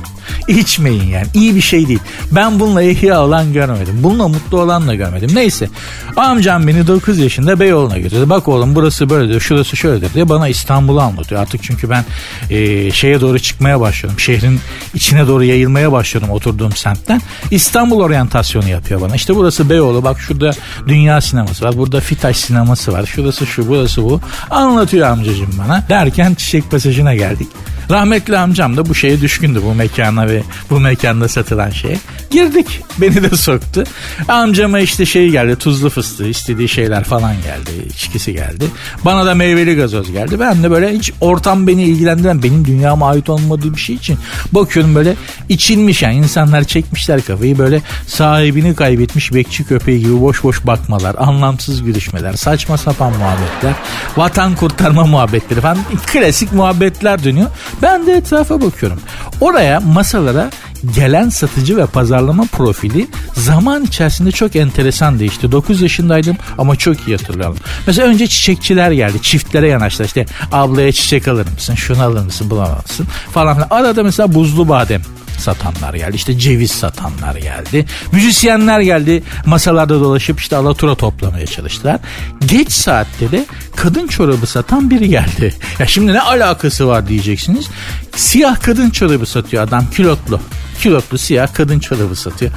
İçmeyin 0.47 1.03
yani 1.03 1.27
iyi 1.33 1.55
bir 1.55 1.61
şey 1.61 1.87
değil. 1.87 1.99
Ben 2.31 2.59
bununla 2.59 2.81
ihya 2.81 3.21
olan 3.21 3.53
görmedim. 3.53 3.95
Bununla 4.03 4.27
mutlu 4.27 4.61
olan 4.61 4.87
da 4.87 4.95
görmedim. 4.95 5.29
Neyse 5.33 5.69
amcam 6.15 6.67
beni 6.67 6.87
9 6.87 7.19
yaşında 7.19 7.59
Beyoğlu'na 7.59 7.97
götürdü. 7.97 8.29
Bak 8.29 8.47
oğlum 8.47 8.75
burası 8.75 9.09
böyledir 9.09 9.39
şurası 9.39 9.77
şöyledir 9.77 10.13
diye 10.13 10.29
bana 10.29 10.47
İstanbul'u 10.47 11.01
anlatıyor. 11.01 11.41
Artık 11.41 11.63
çünkü 11.63 11.89
ben 11.89 12.05
e, 12.49 12.91
şeye 12.91 13.21
doğru 13.23 13.39
çıkmaya 13.39 13.79
başladım. 13.79 14.19
Şehrin 14.19 14.59
içine 14.93 15.27
doğru 15.27 15.43
yayılmaya 15.43 15.91
başladım 15.91 16.29
oturduğum 16.29 16.71
semtten. 16.71 17.21
İstanbul 17.51 17.99
oryantasyonu 17.99 18.69
yapıyor 18.69 19.01
bana. 19.01 19.15
İşte 19.15 19.35
burası 19.35 19.69
Beyoğlu 19.69 20.03
bak 20.03 20.19
şurada 20.19 20.51
dünya 20.87 21.21
sineması 21.21 21.65
var. 21.65 21.77
Burada 21.77 21.99
Fitaş 21.99 22.37
sineması 22.37 22.93
var. 22.93 23.05
Şurası 23.05 23.45
şu 23.45 23.67
burası 23.67 24.03
bu. 24.03 24.21
Anlatıyor 24.49 25.07
amcacığım 25.07 25.55
bana. 25.57 25.83
Derken 25.89 26.33
Çiçek 26.33 26.71
Pasajı'na 26.71 27.15
geldik. 27.15 27.47
Rahmetli 27.91 28.37
amcam 28.37 28.77
da 28.77 28.85
bu 28.85 28.95
şeye 28.95 29.21
düşkündü 29.21 29.61
bu 29.63 29.73
mekana 29.73 30.27
ve 30.27 30.43
bu 30.69 30.79
mekanda 30.79 31.27
satılan 31.27 31.69
şeye. 31.69 31.99
Girdik. 32.29 32.81
Beni 32.97 33.23
de 33.23 33.37
soktu. 33.37 33.83
Amcama 34.27 34.79
işte 34.79 35.05
şey 35.05 35.29
geldi 35.29 35.55
tuzlu 35.55 35.89
fıstığı 35.89 36.27
istediği 36.27 36.69
şeyler 36.69 37.03
falan 37.03 37.35
geldi. 37.35 37.87
içkisi 37.93 38.33
geldi. 38.33 38.65
Bana 39.05 39.25
da 39.25 39.35
meyveli 39.35 39.75
gazoz 39.75 40.11
geldi. 40.11 40.39
Ben 40.39 40.63
de 40.63 40.71
böyle 40.71 40.91
hiç 40.91 41.11
ortam 41.21 41.67
beni 41.67 41.83
ilgilendiren 41.83 42.43
benim 42.43 42.65
dünyama 42.65 43.09
ait 43.09 43.29
olmadığı 43.29 43.73
bir 43.73 43.79
şey 43.79 43.95
için 43.95 44.17
bakıyorum 44.51 44.95
böyle 44.95 45.15
içilmiş 45.49 46.01
yani 46.01 46.15
insanlar 46.15 46.63
çekmişler 46.63 47.21
kafayı 47.21 47.57
böyle 47.57 47.81
sahibini 48.07 48.75
kaybetmiş 48.75 49.33
bekçi 49.33 49.63
köpeği 49.63 49.99
gibi 49.99 50.21
boş 50.21 50.43
boş 50.43 50.65
bakmalar, 50.65 51.15
anlamsız 51.19 51.83
gülüşmeler, 51.83 52.33
saçma 52.33 52.77
sapan 52.77 53.13
muhabbetler, 53.17 53.73
vatan 54.17 54.55
kurtarma 54.55 55.05
muhabbetleri 55.05 55.61
falan 55.61 55.77
klasik 56.05 56.53
muhabbetler 56.53 57.23
dönüyor. 57.23 57.49
Ben 57.81 58.07
de 58.07 58.13
etrafa 58.13 58.61
bakıyorum. 58.61 58.99
Oraya 59.41 59.79
masalara 59.79 60.49
gelen 60.95 61.29
satıcı 61.29 61.77
ve 61.77 61.85
pazarlama 61.85 62.43
profili 62.51 63.07
zaman 63.33 63.83
içerisinde 63.83 64.31
çok 64.31 64.55
enteresan 64.55 65.19
değişti. 65.19 65.51
9 65.51 65.81
yaşındaydım 65.81 66.37
ama 66.57 66.75
çok 66.75 67.07
iyi 67.07 67.17
hatırlıyorum. 67.17 67.57
Mesela 67.87 68.07
önce 68.07 68.27
çiçekçiler 68.27 68.91
geldi. 68.91 69.21
Çiftlere 69.21 69.67
yanaştı. 69.67 70.03
İşte 70.03 70.25
ablaya 70.51 70.91
çiçek 70.91 71.27
alır 71.27 71.47
mısın? 71.53 71.75
Şunu 71.75 72.03
alır 72.03 72.25
mısın? 72.25 72.49
Bulamazsın 72.49 73.07
falan 73.33 73.53
filan. 73.53 73.67
Arada 73.69 74.03
mesela 74.03 74.33
buzlu 74.33 74.69
badem 74.69 75.01
satanlar 75.43 75.93
geldi. 75.93 76.15
İşte 76.15 76.39
ceviz 76.39 76.71
satanlar 76.71 77.35
geldi. 77.35 77.85
Müzisyenler 78.12 78.79
geldi. 78.79 79.23
Masalarda 79.45 80.00
dolaşıp 80.00 80.39
işte 80.39 80.55
alatura 80.55 80.95
toplamaya 80.95 81.45
çalıştılar. 81.45 82.00
Geç 82.45 82.71
saatte 82.71 83.31
de 83.31 83.45
kadın 83.75 84.07
çorabı 84.07 84.47
satan 84.47 84.89
biri 84.89 85.09
geldi. 85.09 85.53
Ya 85.79 85.88
şimdi 85.88 86.13
ne 86.13 86.21
alakası 86.21 86.88
var 86.88 87.07
diyeceksiniz. 87.07 87.69
Siyah 88.15 88.62
kadın 88.62 88.89
çorabı 88.89 89.25
satıyor 89.25 89.63
adam 89.63 89.89
kilotlu 89.89 90.39
kilotlu 90.73 91.17
siyah 91.17 91.53
kadın 91.53 91.79
çorabı 91.79 92.15
satıyor. 92.15 92.51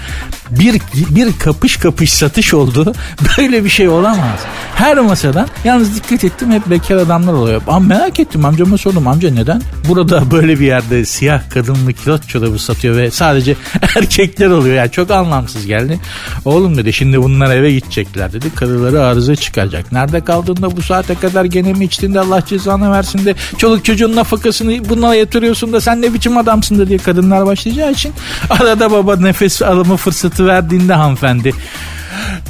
Bir, 0.50 0.80
bir 0.94 1.38
kapış 1.38 1.76
kapış 1.76 2.12
satış 2.12 2.54
oldu. 2.54 2.92
Böyle 3.38 3.64
bir 3.64 3.68
şey 3.70 3.88
olamaz. 3.88 4.40
Her 4.74 4.98
masadan 4.98 5.48
yalnız 5.64 5.96
dikkat 5.96 6.24
ettim 6.24 6.52
hep 6.52 6.70
bekar 6.70 6.96
adamlar 6.96 7.32
oluyor. 7.32 7.62
Ama 7.66 7.78
merak 7.78 8.20
ettim 8.20 8.44
amcama 8.44 8.78
sordum 8.78 9.08
amca 9.08 9.30
neden? 9.30 9.62
Burada 9.88 10.30
böyle 10.30 10.60
bir 10.60 10.66
yerde 10.66 11.04
siyah 11.04 11.50
kadınlı 11.50 11.92
kilot 11.92 12.28
çorabı 12.28 12.58
satıyor 12.58 12.96
ve 12.96 13.10
sadece 13.10 13.56
erkekler 13.96 14.50
oluyor. 14.50 14.76
Yani 14.76 14.90
çok 14.90 15.10
anlamsız 15.10 15.66
geldi. 15.66 15.98
Oğlum 16.44 16.76
dedi 16.76 16.92
şimdi 16.92 17.22
bunlar 17.22 17.54
eve 17.54 17.72
gidecekler 17.72 18.32
dedi. 18.32 18.54
Karıları 18.54 19.02
arıza 19.02 19.36
çıkaracak. 19.36 19.92
Nerede 19.92 20.20
kaldığında 20.20 20.76
bu 20.76 20.82
saate 20.82 21.14
kadar 21.14 21.44
gene 21.44 21.72
mi 21.72 21.84
içtin 21.84 22.14
de 22.14 22.20
Allah 22.20 22.46
cezanı 22.46 22.92
versin 22.92 23.24
de 23.24 23.34
çoluk 23.58 23.84
çocuğun 23.84 24.16
nafakasını 24.16 24.88
bunlara 24.88 25.14
yatırıyorsun 25.14 25.72
da 25.72 25.80
sen 25.80 26.02
ne 26.02 26.14
biçim 26.14 26.38
adamsın 26.38 26.78
da 26.78 26.88
diye 26.88 26.98
kadınlar 26.98 27.46
başlayacağı 27.46 27.92
için 27.92 28.05
arada 28.50 28.90
baba 28.90 29.16
nefes 29.16 29.62
alımı 29.62 29.96
fırsatı 29.96 30.46
verdiğinde 30.46 30.94
hanımefendi 30.94 31.52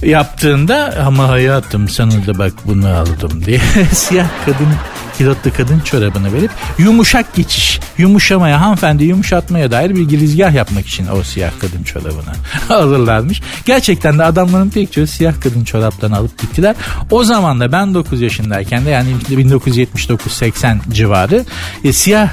yaptığında 0.03 0.95
ama 1.07 1.29
hayatım 1.29 1.89
sana 1.89 2.27
da 2.27 2.39
bak 2.39 2.53
bunu 2.65 2.89
aldım. 2.89 3.45
diye 3.45 3.61
siyah 3.93 4.29
kadın 4.47 4.69
kilotlu 5.19 5.53
kadın 5.53 5.81
çorabını 5.81 6.33
verip 6.33 6.51
yumuşak 6.79 7.35
geçiş, 7.35 7.81
yumuşamaya, 7.99 8.61
hanımefendi 8.61 9.05
yumuşatmaya 9.05 9.71
dair 9.71 9.95
bir 9.95 10.09
girizgah 10.09 10.55
yapmak 10.55 10.87
için 10.87 11.07
o 11.07 11.23
siyah 11.23 11.51
kadın 11.61 11.83
çorabını 11.83 12.33
alırlarmış. 12.71 13.43
Gerçekten 13.65 14.19
de 14.19 14.25
adamların 14.25 14.71
pek 14.71 14.93
çoğu 14.93 15.07
siyah 15.07 15.41
kadın 15.41 15.65
çoraplarını 15.65 16.17
alıp 16.17 16.39
gittiler. 16.39 16.77
O 17.11 17.25
zaman 17.25 17.61
da 17.61 17.73
ben 17.73 17.95
9 17.95 18.21
yaşındayken 18.21 18.85
de 18.85 18.91
yani 18.91 19.09
1979-80 19.31 20.79
civarı 20.93 21.45
e, 21.85 21.93
siyah 21.93 22.29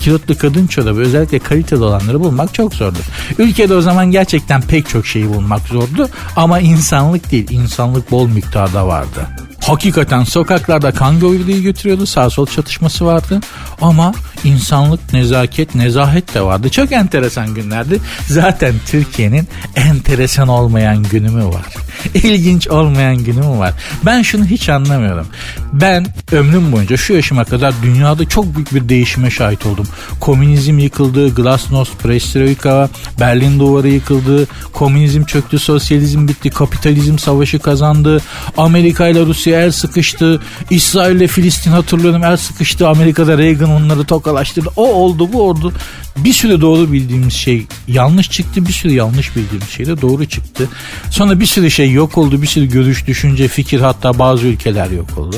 kilotlu 0.00 0.38
kadın 0.38 0.66
çorabı 0.66 1.00
özellikle 1.00 1.38
kaliteli 1.38 1.84
olanları 1.84 2.20
bulmak 2.20 2.54
çok 2.54 2.74
zordu. 2.74 2.98
Ülkede 3.38 3.74
o 3.74 3.80
zaman 3.80 4.10
gerçekten 4.10 4.62
pek 4.62 4.88
çok 4.88 5.06
şeyi 5.06 5.28
bulmak 5.28 5.60
zordu 5.60 6.08
ama 6.36 6.60
insanlık 6.60 7.32
değil 7.32 7.50
insanlık 7.50 8.10
bol 8.10 8.28
miktarda 8.28 8.86
vardı. 8.86 9.26
Hakikaten 9.60 10.24
sokaklarda 10.24 10.92
kan 10.92 11.20
gövdeyi 11.20 11.62
götürüyordu. 11.62 12.06
Sağ 12.06 12.30
sol 12.30 12.46
çatışması 12.46 13.06
vardı. 13.06 13.40
Ama 13.80 14.14
insanlık, 14.44 15.12
nezaket, 15.12 15.74
nezahet 15.74 16.34
de 16.34 16.42
vardı. 16.42 16.68
Çok 16.68 16.92
enteresan 16.92 17.54
günlerdi. 17.54 18.00
Zaten 18.26 18.74
Türkiye'nin 18.86 19.48
enteresan 19.76 20.48
olmayan 20.48 21.02
günü 21.02 21.30
mü 21.30 21.44
var? 21.44 21.66
İlginç 22.14 22.68
olmayan 22.68 23.16
günü 23.16 23.40
mü 23.40 23.58
var? 23.58 23.74
Ben 24.06 24.22
şunu 24.22 24.44
hiç 24.44 24.68
anlamıyorum. 24.68 25.26
Ben 25.72 26.06
ömrüm 26.32 26.72
boyunca 26.72 26.96
şu 26.96 27.12
yaşıma 27.12 27.44
kadar 27.44 27.74
dünyada 27.82 28.28
çok 28.28 28.56
büyük 28.56 28.74
bir 28.74 28.88
değişime 28.88 29.30
şahit 29.30 29.66
oldum. 29.66 29.86
Komünizm 30.20 30.78
yıkıldı, 30.78 31.34
Glasnost, 31.34 32.02
Perestroika, 32.02 32.88
Berlin 33.20 33.60
duvarı 33.60 33.88
yıkıldı, 33.88 34.46
komünizm 34.72 35.24
çöktü, 35.24 35.58
sosyalizm 35.58 36.28
bitti, 36.28 36.50
kapitalizm 36.50 37.18
savaşı 37.18 37.58
kazandı, 37.58 38.22
Amerika 38.56 39.08
ile 39.08 39.26
Rusya 39.26 39.49
el 39.54 39.70
sıkıştı, 39.70 40.40
İsrail 40.70 41.16
ile 41.16 41.26
Filistin 41.26 41.70
hatırlıyorum 41.70 42.24
el 42.24 42.36
sıkıştı, 42.36 42.88
Amerika'da 42.88 43.38
Reagan 43.38 43.70
onları 43.70 44.04
tokalaştırdı. 44.04 44.68
O 44.76 44.92
oldu 44.92 45.32
bu 45.32 45.42
oldu. 45.42 45.72
Bir 46.16 46.32
süre 46.32 46.60
doğru 46.60 46.92
bildiğimiz 46.92 47.34
şey 47.34 47.66
yanlış 47.88 48.30
çıktı. 48.30 48.66
Bir 48.66 48.72
süre 48.72 48.92
yanlış 48.92 49.36
bildiğimiz 49.36 49.68
şey 49.68 49.86
de 49.86 50.00
doğru 50.00 50.26
çıktı. 50.26 50.68
Sonra 51.10 51.40
bir 51.40 51.46
sürü 51.46 51.70
şey 51.70 51.92
yok 51.92 52.18
oldu. 52.18 52.42
Bir 52.42 52.46
sürü 52.46 52.66
görüş, 52.66 53.06
düşünce, 53.06 53.48
fikir 53.48 53.80
hatta 53.80 54.18
bazı 54.18 54.46
ülkeler 54.46 54.90
yok 54.90 55.18
oldu. 55.18 55.36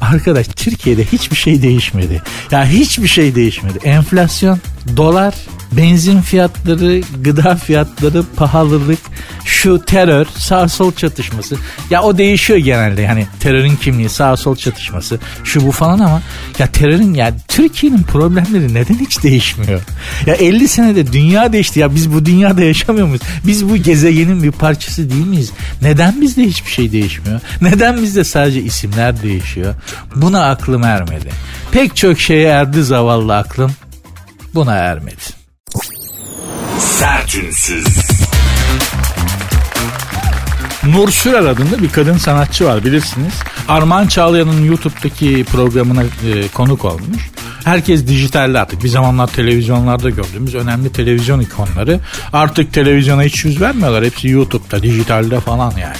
Arkadaş 0.00 0.46
Türkiye'de 0.48 1.04
hiçbir 1.04 1.36
şey 1.36 1.62
değişmedi. 1.62 2.12
Ya 2.50 2.58
yani 2.58 2.68
hiçbir 2.68 3.08
şey 3.08 3.34
değişmedi. 3.34 3.78
Enflasyon, 3.84 4.58
dolar, 4.96 5.34
benzin 5.72 6.20
fiyatları, 6.20 7.00
gıda 7.22 7.56
fiyatları, 7.56 8.22
pahalılık, 8.36 8.98
şu 9.44 9.84
terör, 9.86 10.26
sağ 10.36 10.68
sol 10.68 10.92
çatışması. 10.92 11.56
Ya 11.90 12.02
o 12.02 12.18
değişiyor 12.18 12.58
genelde 12.58 13.02
yani 13.02 13.26
terörün 13.40 13.76
kimliği, 13.76 14.08
sağ 14.08 14.36
sol 14.36 14.56
çatışması, 14.56 15.18
şu 15.44 15.66
bu 15.66 15.72
falan 15.72 15.98
ama 15.98 16.22
ya 16.58 16.66
terörün 16.66 17.14
ya 17.14 17.34
Türkiye'nin 17.48 18.02
problemleri 18.02 18.74
neden 18.74 18.94
hiç 18.94 19.22
değişmiyor? 19.22 19.80
Ya 20.26 20.34
50 20.34 20.68
senede 20.68 21.12
dünya 21.12 21.52
değişti 21.52 21.80
ya 21.80 21.94
biz 21.94 22.12
bu 22.12 22.26
dünyada 22.26 22.62
yaşamıyor 22.62 23.06
muyuz? 23.06 23.22
Biz 23.46 23.68
bu 23.68 23.76
gezegenin 23.76 24.42
bir 24.42 24.52
parçası 24.52 25.10
değil 25.10 25.26
miyiz? 25.26 25.52
Neden 25.82 26.20
bizde 26.20 26.42
hiçbir 26.42 26.70
şey 26.70 26.92
değişmiyor? 26.92 27.40
Neden 27.62 28.02
bizde 28.02 28.24
sadece 28.24 28.62
isimler 28.62 29.22
değişiyor? 29.22 29.74
Buna 30.16 30.50
aklım 30.50 30.82
ermedi. 30.82 31.30
Pek 31.72 31.96
çok 31.96 32.20
şeye 32.20 32.48
erdi 32.48 32.82
zavallı 32.82 33.36
aklım. 33.36 33.72
Buna 34.58 34.74
ermedi. 34.74 35.22
Sertünsüz. 36.78 37.86
Nur 40.86 41.10
Sürer 41.10 41.42
adında 41.42 41.82
bir 41.82 41.88
kadın 41.88 42.16
sanatçı 42.16 42.64
var 42.64 42.84
bilirsiniz. 42.84 43.32
Armağan 43.68 44.06
Çağlayan'ın 44.06 44.64
YouTube'daki 44.64 45.44
programına 45.44 46.02
e, 46.02 46.48
konuk 46.54 46.84
olmuş. 46.84 47.30
Herkes 47.64 48.06
dijitalde 48.06 48.58
artık. 48.58 48.84
Bir 48.84 48.88
zamanlar 48.88 49.26
televizyonlarda 49.26 50.10
gördüğümüz 50.10 50.54
önemli 50.54 50.92
televizyon 50.92 51.40
ikonları 51.40 52.00
artık 52.32 52.72
televizyona 52.72 53.22
hiç 53.22 53.44
yüz 53.44 53.60
vermiyorlar. 53.60 54.04
Hepsi 54.04 54.28
YouTube'da, 54.28 54.82
dijitalde 54.82 55.40
falan 55.40 55.70
yani 55.70 55.96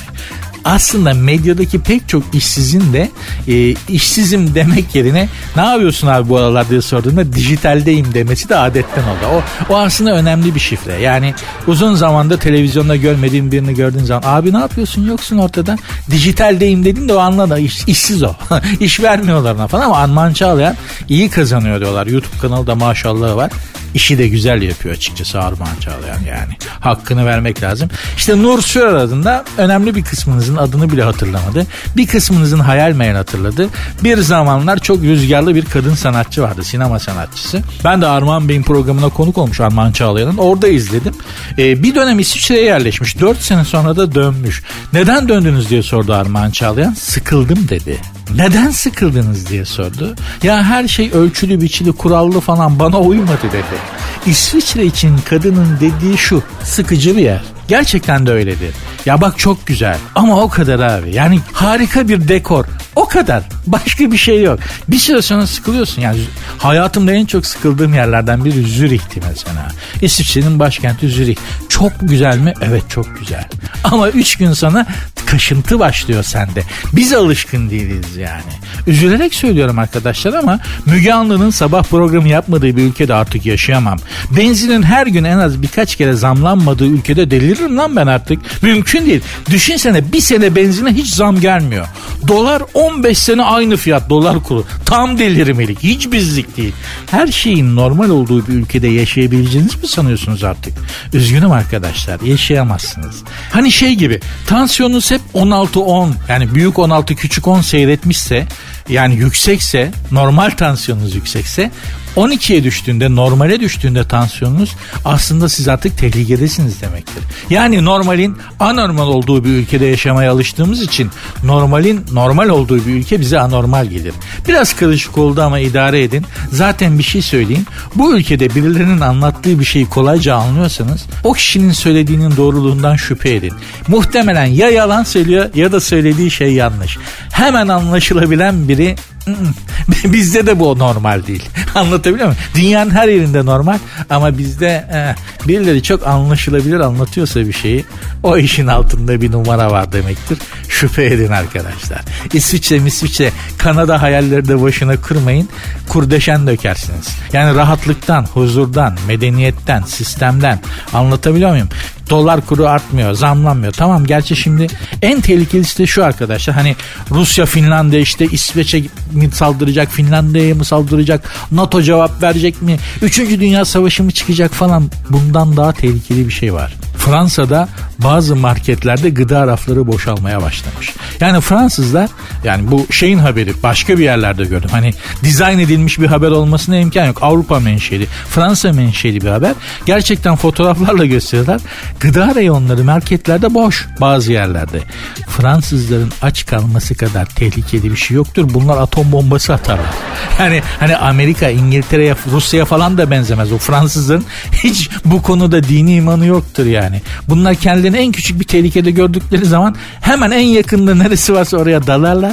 aslında 0.68 1.14
medyadaki 1.14 1.78
pek 1.78 2.08
çok 2.08 2.34
işsizin 2.34 2.92
de 2.92 3.10
e, 3.48 3.74
işsizim 3.88 4.54
demek 4.54 4.94
yerine 4.94 5.28
ne 5.56 5.62
yapıyorsun 5.62 6.06
abi 6.06 6.28
bu 6.28 6.36
aralar 6.36 6.70
diye 6.70 6.82
sorduğunda 6.82 7.32
dijitaldeyim 7.32 8.14
demesi 8.14 8.48
de 8.48 8.56
adetten 8.56 9.02
oldu. 9.02 9.26
O, 9.32 9.42
o 9.72 9.76
aslında 9.76 10.12
önemli 10.14 10.54
bir 10.54 10.60
şifre. 10.60 11.00
Yani 11.00 11.34
uzun 11.66 11.94
zamanda 11.94 12.38
televizyonda 12.38 12.96
görmediğin 12.96 13.52
birini 13.52 13.74
gördüğün 13.74 14.04
zaman 14.04 14.22
abi 14.26 14.52
ne 14.52 14.58
yapıyorsun 14.58 15.06
yoksun 15.06 15.38
ortada 15.38 15.76
dijitaldeyim 16.10 16.84
dedin 16.84 17.08
de 17.08 17.14
o 17.14 17.18
anladı 17.18 17.60
iş, 17.60 17.84
işsiz 17.86 18.22
o. 18.22 18.34
İş 18.80 19.00
vermiyorlar 19.00 19.54
ona 19.54 19.66
falan 19.66 19.84
ama 19.84 19.96
Arman 19.96 20.32
Çağlayan 20.32 20.76
iyi 21.08 21.30
kazanıyor 21.30 21.80
diyorlar. 21.80 22.06
YouTube 22.06 22.38
kanalı 22.40 22.66
da 22.66 22.74
maşallah 22.74 23.36
var 23.36 23.50
işi 23.94 24.18
de 24.18 24.28
güzel 24.28 24.62
yapıyor 24.62 24.94
açıkçası 24.94 25.40
Armağan 25.40 25.76
Çağlayan 25.80 26.20
yani. 26.28 26.52
Hakkını 26.80 27.26
vermek 27.26 27.62
lazım. 27.62 27.88
İşte 28.16 28.42
Nur 28.42 28.62
Sürer 28.62 28.94
adında 28.94 29.44
önemli 29.58 29.94
bir 29.94 30.04
kısmınızın 30.04 30.56
adını 30.56 30.92
bile 30.92 31.02
hatırlamadı. 31.02 31.66
Bir 31.96 32.06
kısmınızın 32.06 32.58
hayal 32.58 32.92
meyal 32.92 33.14
hatırladı. 33.14 33.68
Bir 34.04 34.18
zamanlar 34.18 34.78
çok 34.78 35.02
rüzgarlı 35.02 35.54
bir 35.54 35.64
kadın 35.64 35.94
sanatçı 35.94 36.42
vardı. 36.42 36.64
Sinema 36.64 36.98
sanatçısı. 36.98 37.62
Ben 37.84 38.00
de 38.02 38.06
Armağan 38.06 38.48
Bey'in 38.48 38.62
programına 38.62 39.08
konuk 39.08 39.38
olmuş 39.38 39.60
Armağan 39.60 39.92
Çağlayan'ın. 39.92 40.36
Orada 40.36 40.68
izledim. 40.68 41.14
Ee, 41.58 41.82
bir 41.82 41.94
dönem 41.94 42.18
İsviçre'ye 42.18 42.64
yerleşmiş. 42.64 43.20
4 43.20 43.42
sene 43.42 43.64
sonra 43.64 43.96
da 43.96 44.14
dönmüş. 44.14 44.62
Neden 44.92 45.28
döndünüz 45.28 45.70
diye 45.70 45.82
sordu 45.82 46.14
Armağan 46.14 46.50
Çağlayan. 46.50 46.94
Sıkıldım 46.94 47.68
dedi. 47.68 48.00
Neden 48.36 48.70
sıkıldınız 48.70 49.48
diye 49.48 49.64
sordu. 49.64 50.14
Ya 50.42 50.62
her 50.62 50.88
şey 50.88 51.10
ölçülü 51.12 51.60
biçili 51.60 51.92
kurallı 51.92 52.40
falan 52.40 52.78
bana 52.78 53.00
uymadı 53.00 53.42
dedi. 53.52 53.77
İsviçre 54.26 54.84
için 54.84 55.18
kadının 55.28 55.78
dediği 55.80 56.18
şu 56.18 56.42
sıkıcı 56.64 57.16
bir 57.16 57.22
yer. 57.22 57.42
Gerçekten 57.68 58.26
de 58.26 58.32
öyledir. 58.32 58.74
Ya 59.06 59.20
bak 59.20 59.38
çok 59.38 59.66
güzel 59.66 59.96
ama 60.14 60.40
o 60.40 60.48
kadar 60.48 60.78
abi. 60.78 61.14
Yani 61.14 61.40
harika 61.52 62.08
bir 62.08 62.28
dekor. 62.28 62.64
O 62.96 63.08
kadar. 63.08 63.42
Başka 63.66 64.12
bir 64.12 64.16
şey 64.16 64.42
yok. 64.42 64.58
Bir 64.88 64.98
süre 64.98 65.22
sonra 65.22 65.46
sıkılıyorsun. 65.46 66.02
Yani 66.02 66.18
hayatımda 66.58 67.12
en 67.12 67.26
çok 67.26 67.46
sıkıldığım 67.46 67.94
yerlerden 67.94 68.44
biri 68.44 68.62
Zürih'ti 68.62 69.20
mesela. 69.28 69.68
İsviçre'nin 70.02 70.58
başkenti 70.58 71.08
Zürih. 71.08 71.36
Çok 71.68 71.92
güzel 72.00 72.38
mi? 72.38 72.54
Evet 72.62 72.82
çok 72.88 73.18
güzel. 73.18 73.44
Ama 73.84 74.08
üç 74.08 74.36
gün 74.36 74.52
sonra 74.52 74.86
kaşıntı 75.26 75.78
başlıyor 75.78 76.22
sende. 76.22 76.62
Biz 76.92 77.12
alışkın 77.12 77.70
değiliz 77.70 78.16
yani. 78.16 78.52
Üzülerek 78.86 79.34
söylüyorum 79.34 79.78
arkadaşlar 79.78 80.32
ama 80.34 80.60
Müge 80.86 81.12
Anlı'nın 81.12 81.50
sabah 81.50 81.82
programı 81.82 82.28
yapmadığı 82.28 82.76
bir 82.76 82.82
ülkede 82.82 83.14
artık 83.14 83.46
yaşayamam. 83.46 83.98
Benzinin 84.36 84.82
her 84.82 85.06
gün 85.06 85.24
en 85.24 85.38
az 85.38 85.62
birkaç 85.62 85.96
kere 85.96 86.12
zamlanmadığı 86.12 86.86
ülkede 86.86 87.30
deliririm 87.58 87.76
lan 87.76 87.96
ben 87.96 88.06
artık. 88.06 88.62
Mümkün 88.62 89.06
değil. 89.06 89.20
Düşünsene 89.50 90.12
bir 90.12 90.20
sene 90.20 90.56
benzine 90.56 90.92
hiç 90.92 91.14
zam 91.14 91.40
gelmiyor. 91.40 91.86
Dolar 92.28 92.62
15 92.74 93.18
sene 93.18 93.42
aynı 93.42 93.76
fiyat 93.76 94.10
dolar 94.10 94.42
kuru. 94.42 94.64
Tam 94.86 95.18
delirmelik. 95.18 95.82
Hiç 95.82 96.12
bizlik 96.12 96.56
değil. 96.56 96.72
Her 97.10 97.26
şeyin 97.26 97.76
normal 97.76 98.10
olduğu 98.10 98.46
bir 98.46 98.52
ülkede 98.52 98.88
yaşayabileceğiniz 98.88 99.82
mi 99.82 99.88
sanıyorsunuz 99.88 100.44
artık? 100.44 100.74
Üzgünüm 101.12 101.52
arkadaşlar 101.52 102.20
yaşayamazsınız. 102.20 103.16
Hani 103.52 103.72
şey 103.72 103.94
gibi 103.94 104.20
tansiyonunuz 104.46 105.10
hep 105.10 105.20
16-10 105.34 106.10
yani 106.28 106.54
büyük 106.54 106.78
16 106.78 107.14
küçük 107.14 107.48
10 107.48 107.60
seyretmişse 107.60 108.46
yani 108.88 109.14
yüksekse 109.16 109.90
normal 110.12 110.50
tansiyonunuz 110.50 111.14
yüksekse 111.14 111.70
12'ye 112.18 112.64
düştüğünde 112.64 113.14
normale 113.14 113.60
düştüğünde 113.60 114.08
tansiyonunuz 114.08 114.70
aslında 115.04 115.48
siz 115.48 115.68
artık 115.68 115.98
tehlikedesiniz 115.98 116.82
demektir. 116.82 117.22
Yani 117.50 117.84
normalin 117.84 118.36
anormal 118.60 119.06
olduğu 119.06 119.44
bir 119.44 119.48
ülkede 119.48 119.86
yaşamaya 119.86 120.32
alıştığımız 120.32 120.82
için 120.82 121.10
normalin 121.44 122.04
normal 122.12 122.48
olduğu 122.48 122.76
bir 122.76 122.94
ülke 122.94 123.20
bize 123.20 123.40
anormal 123.40 123.86
gelir. 123.86 124.14
Biraz 124.48 124.76
karışık 124.76 125.18
oldu 125.18 125.42
ama 125.42 125.58
idare 125.58 126.02
edin. 126.02 126.24
Zaten 126.52 126.98
bir 126.98 127.02
şey 127.02 127.22
söyleyeyim. 127.22 127.66
Bu 127.94 128.16
ülkede 128.16 128.54
birilerinin 128.54 129.00
anlattığı 129.00 129.60
bir 129.60 129.64
şeyi 129.64 129.88
kolayca 129.88 130.34
anlıyorsanız 130.34 131.06
o 131.24 131.32
kişinin 131.32 131.72
söylediğinin 131.72 132.36
doğruluğundan 132.36 132.96
şüphe 132.96 133.34
edin. 133.34 133.52
Muhtemelen 133.88 134.46
ya 134.46 134.70
yalan 134.70 135.04
söylüyor 135.04 135.50
ya 135.54 135.72
da 135.72 135.80
söylediği 135.80 136.30
şey 136.30 136.52
yanlış. 136.52 136.98
Hemen 137.32 137.68
anlaşılabilen 137.68 138.68
biri 138.68 138.96
bizde 140.04 140.46
de 140.46 140.60
bu 140.60 140.78
normal 140.78 141.26
değil. 141.26 141.48
Anlatabiliyor 141.74 142.26
muyum? 142.26 142.42
Dünyanın 142.54 142.90
her 142.90 143.08
yerinde 143.08 143.44
normal 143.44 143.78
ama 144.10 144.38
bizde 144.38 144.86
eh, 144.92 145.48
birileri 145.48 145.82
çok 145.82 146.06
anlaşılabilir 146.06 146.80
anlatıyorsa 146.80 147.40
bir 147.40 147.52
şeyi 147.52 147.84
o 148.22 148.38
işin 148.38 148.66
altında 148.66 149.20
bir 149.20 149.32
numara 149.32 149.70
var 149.70 149.92
demektir. 149.92 150.38
Şüphe 150.68 151.04
edin 151.04 151.32
arkadaşlar. 151.32 152.00
İsviçre, 152.32 152.76
İsviçre, 152.76 153.30
Kanada 153.58 154.02
hayalleri 154.02 154.48
de 154.48 154.62
başına 154.62 154.96
kırmayın. 154.96 155.48
Kurdeşen 155.88 156.46
dökersiniz. 156.46 157.08
Yani 157.32 157.54
rahatlıktan, 157.54 158.24
huzurdan, 158.24 158.96
medeniyetten, 159.08 159.82
sistemden 159.82 160.60
anlatabiliyor 160.94 161.50
muyum? 161.50 161.68
Dolar 162.10 162.46
kuru 162.46 162.66
artmıyor, 162.66 163.12
zamlanmıyor. 163.12 163.72
Tamam 163.72 164.06
gerçi 164.06 164.36
şimdi 164.36 164.66
en 165.02 165.20
tehlikelisi 165.20 165.78
de 165.78 165.86
şu 165.86 166.04
arkadaşlar. 166.04 166.56
Hani 166.56 166.76
Rusya, 167.10 167.46
Finlandiya 167.46 168.00
işte 168.00 168.24
İsveç'e 168.24 168.82
mi 169.18 169.34
saldıracak, 169.34 169.90
Finlandiya'ya 169.90 170.54
mı 170.54 170.64
saldıracak, 170.64 171.30
NATO 171.52 171.82
cevap 171.82 172.22
verecek 172.22 172.62
mi, 172.62 172.78
Üçüncü 173.02 173.40
Dünya 173.40 173.64
Savaşı 173.64 174.04
mı 174.04 174.10
çıkacak 174.10 174.52
falan. 174.52 174.90
Bundan 175.10 175.56
daha 175.56 175.72
tehlikeli 175.72 176.26
bir 176.26 176.32
şey 176.32 176.54
var. 176.54 176.74
Fransa'da 176.96 177.68
bazı 177.98 178.36
marketlerde 178.36 179.10
gıda 179.10 179.46
rafları 179.46 179.86
boşalmaya 179.86 180.42
başlamış. 180.42 180.94
Yani 181.20 181.40
Fransızlar 181.40 182.10
yani 182.44 182.70
bu 182.70 182.86
şeyin 182.92 183.18
haberi 183.18 183.62
başka 183.62 183.98
bir 183.98 184.04
yerlerde 184.04 184.44
gördüm. 184.44 184.70
Hani 184.72 184.94
dizayn 185.22 185.58
edilmiş 185.58 186.00
bir 186.00 186.06
haber 186.06 186.30
olmasına 186.30 186.76
imkan 186.76 187.06
yok. 187.06 187.18
Avrupa 187.22 187.60
menşeli, 187.60 188.06
Fransa 188.30 188.72
menşeli 188.72 189.20
bir 189.20 189.28
haber. 189.28 189.54
Gerçekten 189.86 190.36
fotoğraflarla 190.36 191.04
gösteriyorlar. 191.04 191.60
Gıda 192.00 192.34
reyonları 192.34 192.84
marketlerde 192.84 193.54
boş 193.54 193.86
bazı 194.00 194.32
yerlerde. 194.32 194.80
Fransızların 195.28 196.12
aç 196.22 196.46
kalması 196.46 196.94
kadar 196.94 197.26
tehlikeli 197.26 197.90
bir 197.90 197.96
şey 197.96 198.14
yoktur. 198.14 198.54
Bunlar 198.54 198.76
atom 198.76 199.12
bombası 199.12 199.54
atarlar. 199.54 199.86
Yani 200.38 200.62
hani 200.80 200.96
Amerika, 200.96 201.48
İngiltere'ye, 201.48 202.14
Rusya'ya 202.32 202.64
falan 202.64 202.98
da 202.98 203.10
benzemez. 203.10 203.52
O 203.52 203.58
Fransızların 203.58 204.24
hiç 204.52 204.90
bu 205.04 205.22
konuda 205.22 205.62
dini 205.62 205.94
imanı 205.94 206.26
yoktur 206.26 206.66
yani. 206.66 207.02
Bunlar 207.28 207.54
kendilerini 207.88 208.06
en 208.06 208.12
küçük 208.12 208.40
bir 208.40 208.44
tehlikede 208.44 208.90
gördükleri 208.90 209.44
zaman 209.44 209.74
hemen 210.00 210.30
en 210.30 210.46
yakında 210.46 210.94
neresi 210.94 211.34
varsa 211.34 211.56
oraya 211.56 211.86
dalarlar. 211.86 212.32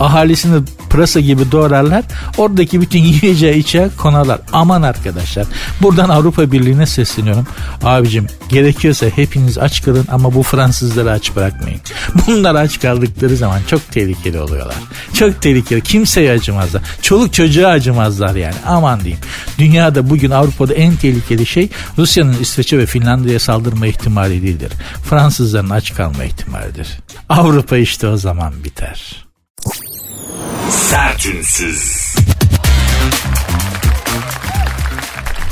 Ahalisini 0.00 0.62
pırasa 0.90 1.20
gibi 1.20 1.52
doğrarlar. 1.52 2.04
Oradaki 2.38 2.80
bütün 2.80 2.98
yiyeceği 3.02 3.56
içe 3.56 3.88
konarlar. 3.96 4.40
Aman 4.52 4.82
arkadaşlar. 4.82 5.46
Buradan 5.82 6.08
Avrupa 6.08 6.52
Birliği'ne 6.52 6.86
sesleniyorum. 6.86 7.46
Abicim 7.84 8.26
gerekiyorsa 8.48 9.06
hepiniz 9.06 9.58
aç 9.58 9.82
kalın 9.82 10.06
ama 10.10 10.34
bu 10.34 10.42
Fransızları 10.42 11.10
aç 11.10 11.36
bırakmayın. 11.36 11.80
Bunlar 12.26 12.54
aç 12.54 12.80
kaldıkları 12.80 13.36
zaman 13.36 13.60
çok 13.66 13.90
tehlikeli 13.90 14.40
oluyorlar. 14.40 14.76
Çok 15.14 15.42
tehlikeli. 15.42 15.80
Kimseye 15.80 16.32
acımazlar. 16.32 16.82
Çoluk 17.02 17.32
çocuğa 17.32 17.70
acımazlar 17.70 18.34
yani. 18.34 18.54
Aman 18.66 19.00
diyeyim. 19.00 19.20
Dünyada 19.58 20.10
bugün 20.10 20.30
Avrupa'da 20.30 20.74
en 20.74 20.96
tehlikeli 20.96 21.46
şey 21.46 21.68
Rusya'nın 21.98 22.36
İsveç'e 22.40 22.78
ve 22.78 22.86
Finlandiya'ya 22.86 23.38
saldırma 23.38 23.86
ihtimali 23.86 24.42
değildir. 24.42 24.72
Fransızların 25.04 25.70
aç 25.70 25.94
kalma 25.94 26.24
ihtimalidir. 26.24 26.88
Avrupa 27.28 27.76
işte 27.76 28.08
o 28.08 28.16
zaman 28.16 28.64
biter. 28.64 29.26
Sertünsüz. 30.70 32.14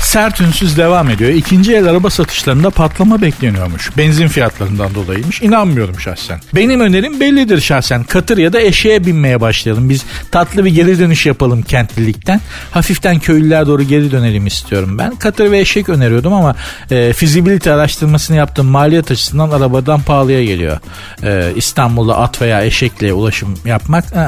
Sert 0.05 0.41
ünsüz 0.41 0.77
devam 0.77 1.09
ediyor. 1.09 1.31
İkinci 1.31 1.75
el 1.75 1.89
araba 1.89 2.09
satışlarında 2.09 2.69
patlama 2.69 3.21
bekleniyormuş. 3.21 3.97
Benzin 3.97 4.27
fiyatlarından 4.27 4.95
dolayıymış. 4.95 5.41
İnanmıyorum 5.41 5.99
şahsen. 5.99 6.39
Benim 6.55 6.79
önerim 6.79 7.19
bellidir 7.19 7.61
şahsen. 7.61 8.03
Katır 8.03 8.37
ya 8.37 8.53
da 8.53 8.61
eşeğe 8.61 9.05
binmeye 9.05 9.41
başlayalım. 9.41 9.89
Biz 9.89 10.05
tatlı 10.31 10.65
bir 10.65 10.71
geri 10.71 10.99
dönüş 10.99 11.25
yapalım 11.25 11.61
kentlilikten. 11.61 12.41
Hafiften 12.71 13.19
köylüler 13.19 13.67
doğru 13.67 13.83
geri 13.83 14.11
dönelim 14.11 14.47
istiyorum 14.47 14.97
ben. 14.97 15.15
Katır 15.15 15.51
ve 15.51 15.59
eşek 15.59 15.89
öneriyordum 15.89 16.33
ama 16.33 16.55
e, 16.91 17.13
fizibilite 17.13 17.73
araştırmasını 17.73 18.37
yaptım. 18.37 18.67
Maliyet 18.67 19.11
açısından 19.11 19.49
arabadan 19.49 20.01
pahalıya 20.01 20.43
geliyor. 20.45 20.77
E, 21.23 21.51
İstanbul'da 21.55 22.17
at 22.17 22.41
veya 22.41 22.63
eşekle 22.63 23.13
ulaşım 23.13 23.53
yapmak. 23.65 24.05
E, 24.05 24.27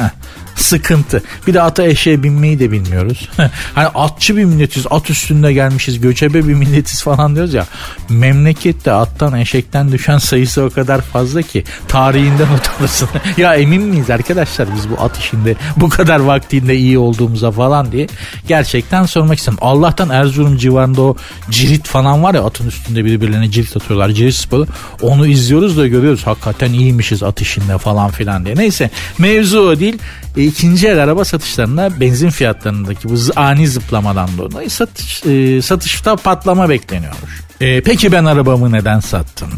sıkıntı. 0.58 1.24
Bir 1.48 1.54
de 1.54 1.62
ata 1.62 1.84
eşeğe 1.84 2.24
binmeyi 2.24 2.60
de 2.60 2.72
bilmiyoruz. 2.72 3.30
hani 3.76 3.88
atçı 3.88 4.38
bir 4.38 4.46
milletiz, 4.46 4.86
at 4.90 5.10
üstünde 5.10 5.54
gelmişiz, 5.54 6.02
göçebe 6.02 6.48
bir 6.48 6.54
milletiz 6.54 7.04
falan 7.04 7.36
diyoruz 7.36 7.54
ya. 7.54 7.66
Memlekette 8.10 8.92
attan 8.92 9.34
eşekten 9.34 9.92
düşen 9.92 10.18
sayısı 10.18 10.64
o 10.64 10.70
kadar 10.70 11.02
fazla 11.02 11.42
ki 11.42 11.64
tarihinden 11.88 12.48
utanırsın. 12.58 13.10
ya 13.38 13.56
emin 13.56 13.82
miyiz 13.82 14.10
arkadaşlar 14.10 14.68
biz 14.76 14.90
bu 14.90 15.02
at 15.02 15.18
işinde 15.18 15.56
bu 15.78 15.90
kadar 15.90 16.20
vaktinde 16.20 16.76
iyi 16.76 16.98
olduğumuza 16.98 17.52
falan 17.52 17.92
diye 17.92 18.08
gerçekten 18.48 19.06
sormak 19.06 19.38
istedim. 19.38 19.58
Allah'tan 19.62 20.10
Erzurum 20.10 20.58
civarında 20.58 21.02
o 21.02 21.16
cirit 21.50 21.88
falan 21.88 22.24
var 22.24 22.34
ya 22.34 22.44
atın 22.44 22.68
üstünde 22.68 23.06
birbirlerine 23.06 23.52
cirit 23.52 23.78
atıyorlar. 23.78 24.10
Cirit 24.10 24.36
sporu. 24.36 24.68
Onu 25.02 25.28
izliyoruz 25.28 25.78
da 25.78 25.88
görüyoruz. 25.88 26.28
Hakikaten 26.28 26.74
iyiymişiz 26.74 27.24
at 27.24 27.42
işinde 27.42 27.78
falan 27.78 28.12
filan 28.12 28.46
diye. 28.46 28.56
Neyse 28.56 28.90
mevzu 29.18 29.60
o 29.60 29.80
değil. 29.80 29.98
E, 30.38 30.44
ikinci 30.44 30.88
el 30.88 31.04
araba 31.04 31.26
satışlarında 31.26 32.00
benzin 32.00 32.30
fiyatlarındaki 32.30 33.10
bu 33.10 33.16
ani 33.36 33.68
zıplamadan 33.68 34.30
dolayı 34.38 34.70
satış, 34.70 35.26
e, 35.26 35.62
satışta 35.62 36.16
patlama 36.16 36.70
bekleniyormuş. 36.70 37.42
E, 37.62 37.82
peki 37.82 38.12
ben 38.12 38.26
arabamı 38.26 38.72
neden 38.72 39.00
sattım? 39.00 39.50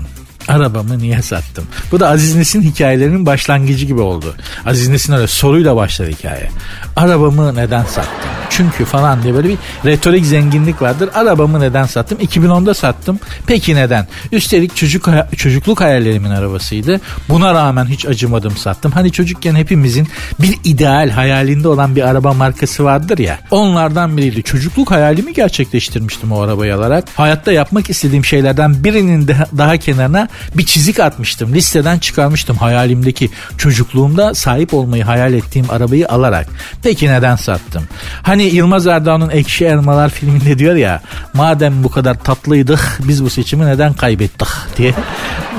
Arabamı 0.50 1.00
niye 1.00 1.22
sattım? 1.22 1.66
Bu 1.92 2.00
da 2.00 2.10
Aziz 2.10 2.36
Nesin 2.36 2.62
hikayelerinin 2.62 3.26
başlangıcı 3.26 3.86
gibi 3.86 4.02
oldu. 4.02 4.36
Aziz 4.66 4.88
Nesin 4.88 5.14
öyle 5.14 5.28
soruyla 5.28 5.76
başladı 5.76 6.10
hikaye. 6.10 6.50
Arabamı 6.96 7.56
neden 7.56 7.84
sattım? 7.84 8.30
Çünkü 8.50 8.86
falan 8.86 9.24
diye 9.24 9.34
böyle 9.34 9.50
bir 9.50 9.58
retorik 9.86 10.26
zenginlik 10.26 10.82
vardır. 10.82 11.10
Arabamı 11.14 11.60
neden 11.60 11.86
sattım? 11.86 12.18
2010'da 12.18 12.74
sattım. 12.74 13.20
Peki 13.48 13.76
neden? 13.76 14.08
Üstelik 14.32 14.76
çocuk 14.76 15.10
çocukluk 15.38 15.82
hayallerimin 15.82 16.30
arabasıydı. 16.30 17.02
Buna 17.30 17.54
rağmen 17.54 17.86
hiç 17.86 18.06
acımadım 18.06 18.58
sattım. 18.58 18.92
Hani 18.92 19.12
çocukken 19.12 19.56
hepimizin 19.56 20.08
bir 20.40 20.58
ideal 20.64 21.10
hayalinde 21.10 21.68
olan 21.68 21.96
bir 21.96 22.02
araba 22.02 22.34
markası 22.34 22.84
vardır 22.84 23.18
ya. 23.18 23.40
Onlardan 23.52 24.18
biriydi. 24.18 24.44
Çocukluk 24.44 24.92
hayalimi 24.92 25.34
gerçekleştirmiştim 25.34 26.32
o 26.32 26.42
arabayı 26.42 26.76
alarak. 26.76 27.06
Hayatta 27.16 27.52
yapmak 27.52 27.90
istediğim 27.90 28.26
şeylerden 28.26 28.84
birinin 28.84 29.28
daha 29.58 29.78
kenarına 29.78 30.28
bir 30.56 30.66
çizik 30.66 31.00
atmıştım. 31.00 31.54
Listeden 31.54 32.00
çıkarmıştım 32.00 32.58
hayalimdeki 32.58 33.30
çocukluğumda 33.58 34.34
sahip 34.34 34.74
olmayı 34.74 35.04
hayal 35.04 35.34
ettiğim 35.34 35.70
arabayı 35.70 36.10
alarak. 36.10 36.48
Peki 36.84 37.10
neden 37.10 37.36
sattım? 37.36 37.84
Hani 38.24 38.44
Yılmaz 38.44 38.88
Erdoğan'ın 38.88 39.30
Ekşi 39.30 39.66
Elmalar 39.66 40.10
filminde 40.10 40.60
diyor 40.60 40.76
ya 40.76 41.02
madem 41.34 41.84
bu 41.84 41.92
kadar 41.92 42.24
tatlıydık 42.24 43.00
biz 43.00 43.24
bu 43.24 43.30
seçimi 43.30 43.66
neden 43.66 43.94
kaybettik 43.94 44.48
diye. 44.78 44.94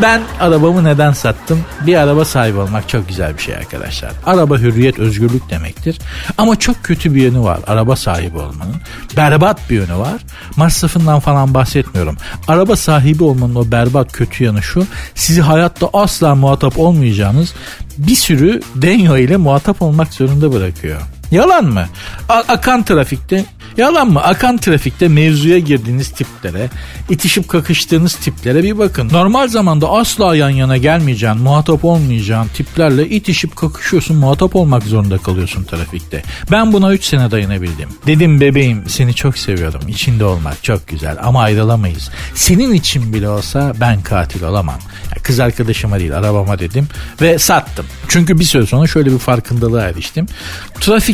Ben 0.02 0.22
arabamı 0.40 0.84
neden 0.84 1.12
sattım? 1.12 1.60
Bir 1.86 1.96
araba 1.96 2.24
sahibi 2.24 2.58
olmak 2.58 2.88
çok 2.88 3.08
güzel 3.08 3.36
bir 3.36 3.42
şey 3.42 3.56
arkadaşlar. 3.56 4.12
Araba 4.26 4.58
hürriyet, 4.58 4.98
özgürlük 4.98 5.50
demektir. 5.50 5.98
Ama 6.38 6.58
çok 6.58 6.84
kötü 6.84 7.14
bir 7.14 7.22
yönü 7.22 7.40
var 7.40 7.58
araba 7.66 7.96
sahibi 7.96 8.38
olmanın. 8.38 8.76
Berbat 9.16 9.70
bir 9.70 9.74
yönü 9.74 9.96
var. 9.96 10.20
Masrafından 10.56 11.20
falan 11.20 11.54
bahsetmiyorum. 11.54 12.16
Araba 12.48 12.76
sahibi 12.76 13.24
olmanın 13.24 13.54
o 13.54 13.70
berbat 13.72 14.12
kötü 14.12 14.44
yanı 14.44 14.62
şu. 14.72 14.86
Sizi 15.14 15.40
hayatta 15.40 15.90
asla 15.92 16.34
muhatap 16.34 16.78
olmayacağınız 16.78 17.54
bir 17.98 18.14
sürü 18.14 18.60
denyo 18.74 19.16
ile 19.16 19.36
muhatap 19.36 19.82
olmak 19.82 20.14
zorunda 20.14 20.52
bırakıyor. 20.52 21.00
Yalan 21.30 21.64
mı? 21.64 21.88
A- 22.28 22.44
akan 22.48 22.82
trafikte 22.82 23.44
Yalan 23.76 24.08
mı? 24.10 24.20
Akan 24.20 24.56
trafikte 24.56 25.08
mevzuya 25.08 25.58
girdiğiniz 25.58 26.10
tiplere, 26.10 26.70
itişip 27.10 27.48
kakıştığınız 27.48 28.14
tiplere 28.14 28.62
bir 28.62 28.78
bakın. 28.78 29.08
Normal 29.12 29.48
zamanda 29.48 29.90
asla 29.90 30.36
yan 30.36 30.50
yana 30.50 30.76
gelmeyeceğin, 30.76 31.38
muhatap 31.38 31.84
olmayacağın 31.84 32.48
tiplerle 32.48 33.08
itişip 33.08 33.56
kakışıyorsun, 33.56 34.16
muhatap 34.16 34.56
olmak 34.56 34.82
zorunda 34.82 35.18
kalıyorsun 35.18 35.64
trafikte. 35.64 36.22
Ben 36.50 36.72
buna 36.72 36.92
3 36.92 37.04
sene 37.04 37.30
dayanabildim. 37.30 37.88
Dedim 38.06 38.40
bebeğim 38.40 38.84
seni 38.88 39.14
çok 39.14 39.38
seviyorum. 39.38 39.80
İçinde 39.88 40.24
olmak 40.24 40.64
çok 40.64 40.88
güzel 40.88 41.16
ama 41.22 41.42
ayrılamayız. 41.42 42.10
Senin 42.34 42.72
için 42.72 43.12
bile 43.12 43.28
olsa 43.28 43.72
ben 43.80 44.02
katil 44.02 44.42
olamam. 44.42 44.78
Kız 45.22 45.40
arkadaşıma 45.40 45.98
değil 45.98 46.16
arabama 46.16 46.58
dedim 46.58 46.88
ve 47.20 47.38
sattım. 47.38 47.86
Çünkü 48.08 48.38
bir 48.38 48.44
süre 48.44 48.66
sonra 48.66 48.86
şöyle 48.86 49.12
bir 49.12 49.18
farkındalığa 49.18 49.82
eriştim. 49.82 50.26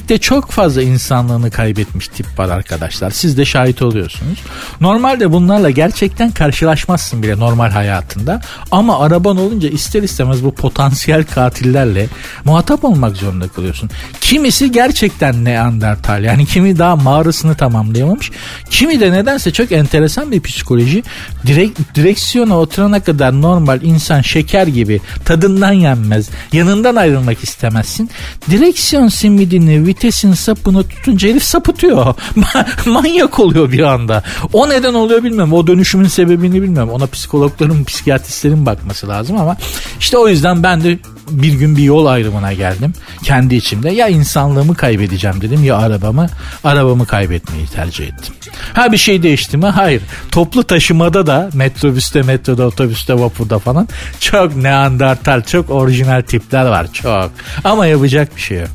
Trafikte 0.07 0.27
çok 0.27 0.51
fazla 0.51 0.83
insanlığını 0.83 1.51
kaybetmiş 1.51 2.09
tip 2.09 2.39
var 2.39 2.49
arkadaşlar. 2.49 3.11
Siz 3.11 3.39
de 3.39 3.45
şahit 3.45 3.83
oluyorsunuz. 3.83 4.39
Normalde 4.81 5.33
bunlarla 5.33 5.71
gerçekten 5.71 6.31
karşılaşmazsın 6.31 7.23
bile 7.23 7.39
normal 7.39 7.71
hayatında. 7.71 8.41
Ama 8.71 9.01
araban 9.01 9.37
olunca 9.37 9.69
ister 9.69 10.03
istemez 10.03 10.45
bu 10.45 10.55
potansiyel 10.55 11.25
katillerle 11.25 12.07
muhatap 12.45 12.85
olmak 12.85 13.17
zorunda 13.17 13.49
kalıyorsun. 13.49 13.91
Kimisi 14.21 14.73
gerçekten 14.73 15.45
neandertal 15.45 16.25
yani 16.25 16.47
kimi 16.47 16.79
daha 16.79 16.97
mağarasını 16.97 17.55
tamamlayamamış. 17.55 18.31
Kimi 18.71 19.01
de 19.01 19.13
nedense 19.13 19.53
çok 19.53 19.73
enteresan 19.73 20.33
bir 20.33 20.41
psikoloji. 20.41 21.03
Direk, 21.47 21.95
direksiyona 21.95 22.59
oturana 22.59 23.01
kadar 23.01 23.43
normal 23.43 23.83
insan 23.83 24.21
şeker 24.21 24.67
gibi 24.67 25.01
tadından 25.25 25.73
yenmez. 25.73 26.31
Yanından 26.53 26.97
ayrılmak 26.97 27.43
istemezsin. 27.43 28.11
Direksiyon 28.51 29.09
simidini 29.09 29.87
vitesin 29.97 30.33
sapını 30.33 30.89
tutunca 30.89 31.29
herif 31.29 31.43
sapıtıyor. 31.43 32.15
manyak 32.87 33.41
oluyor 33.41 33.73
bir 33.73 33.83
anda. 33.83 34.23
O 34.53 34.69
neden 34.69 34.95
oluyor 34.95 35.25
bilmiyorum. 35.25 35.53
O 35.53 35.67
dönüşümün 35.67 36.09
sebebini 36.09 36.63
bilmiyorum. 36.63 36.91
Ona 36.91 37.07
psikologların, 37.07 37.85
psikiyatristlerin 37.85 38.67
bakması 38.67 39.09
lazım 39.09 39.37
ama 39.37 39.57
işte 40.01 40.19
o 40.19 40.29
yüzden 40.29 40.63
ben 40.63 40.85
de 40.85 40.99
bir 41.31 41.53
gün 41.53 41.77
bir 41.77 41.83
yol 41.83 42.07
ayrımına 42.07 42.53
geldim. 42.53 42.93
Kendi 43.23 43.55
içimde 43.55 43.91
ya 43.91 44.09
insanlığımı 44.09 44.75
kaybedeceğim 44.75 45.41
dedim 45.41 45.65
ya 45.65 45.77
arabamı. 45.77 46.27
Arabamı 46.65 47.07
kaybetmeyi 47.07 47.67
tercih 47.67 48.07
ettim. 48.07 48.35
Ha 48.73 48.93
bir 48.93 48.97
şey 48.97 49.23
değişti 49.23 49.57
mi? 49.57 49.67
Hayır. 49.67 50.03
Toplu 50.31 50.65
taşımada 50.65 51.27
da 51.27 51.51
metrobüste, 51.55 52.23
metroda, 52.23 52.67
otobüste, 52.67 53.15
vapurda 53.15 53.59
falan 53.59 53.89
çok 54.21 54.57
neandertal, 54.57 55.43
çok 55.43 55.71
orijinal 55.71 56.23
tipler 56.23 56.67
var. 56.67 56.93
Çok. 56.93 57.31
Ama 57.65 57.87
yapacak 57.87 58.37
bir 58.37 58.41
şey 58.41 58.59
yok. 58.59 58.69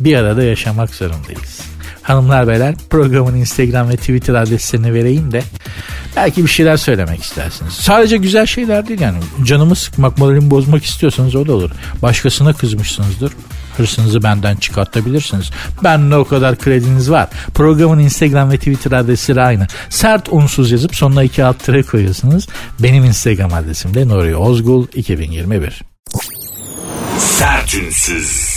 Bir 0.00 0.16
arada 0.16 0.42
yaşamak 0.42 0.94
zorundayız. 0.94 1.60
Hanımlar 2.02 2.48
beyler 2.48 2.74
programın 2.90 3.34
Instagram 3.34 3.88
ve 3.88 3.96
Twitter 3.96 4.34
adreslerini 4.34 4.94
vereyim 4.94 5.32
de 5.32 5.42
belki 6.16 6.44
bir 6.44 6.48
şeyler 6.48 6.76
söylemek 6.76 7.22
istersiniz. 7.22 7.72
Sadece 7.72 8.16
güzel 8.16 8.46
şeyler 8.46 8.88
değil 8.88 9.00
yani. 9.00 9.18
Canımı 9.44 9.76
sıkmak, 9.76 10.18
moralimi 10.18 10.50
bozmak 10.50 10.84
istiyorsanız 10.84 11.34
o 11.34 11.46
da 11.46 11.52
olur. 11.52 11.70
Başkasına 12.02 12.52
kızmışsınızdır. 12.52 13.32
Hırsınızı 13.76 14.22
benden 14.22 14.56
çıkartabilirsiniz. 14.56 15.50
Ben 15.84 16.10
de 16.10 16.16
o 16.16 16.24
kadar 16.24 16.58
krediniz 16.58 17.10
var. 17.10 17.28
Programın 17.54 17.98
Instagram 17.98 18.50
ve 18.50 18.58
Twitter 18.58 18.92
adresleri 18.92 19.42
aynı. 19.42 19.66
Sert 19.88 20.28
unsuz 20.30 20.70
yazıp 20.70 20.96
sonuna 20.96 21.22
iki 21.22 21.44
alt 21.44 21.64
tere 21.64 21.82
koyuyorsunuz. 21.82 22.46
Benim 22.78 23.04
Instagram 23.04 23.54
adresim 23.54 23.94
de 23.94 24.08
Nuri 24.08 24.36
Ozgul 24.36 24.86
2021. 24.94 25.82
Sert 27.18 27.74
unsuz. 27.74 28.55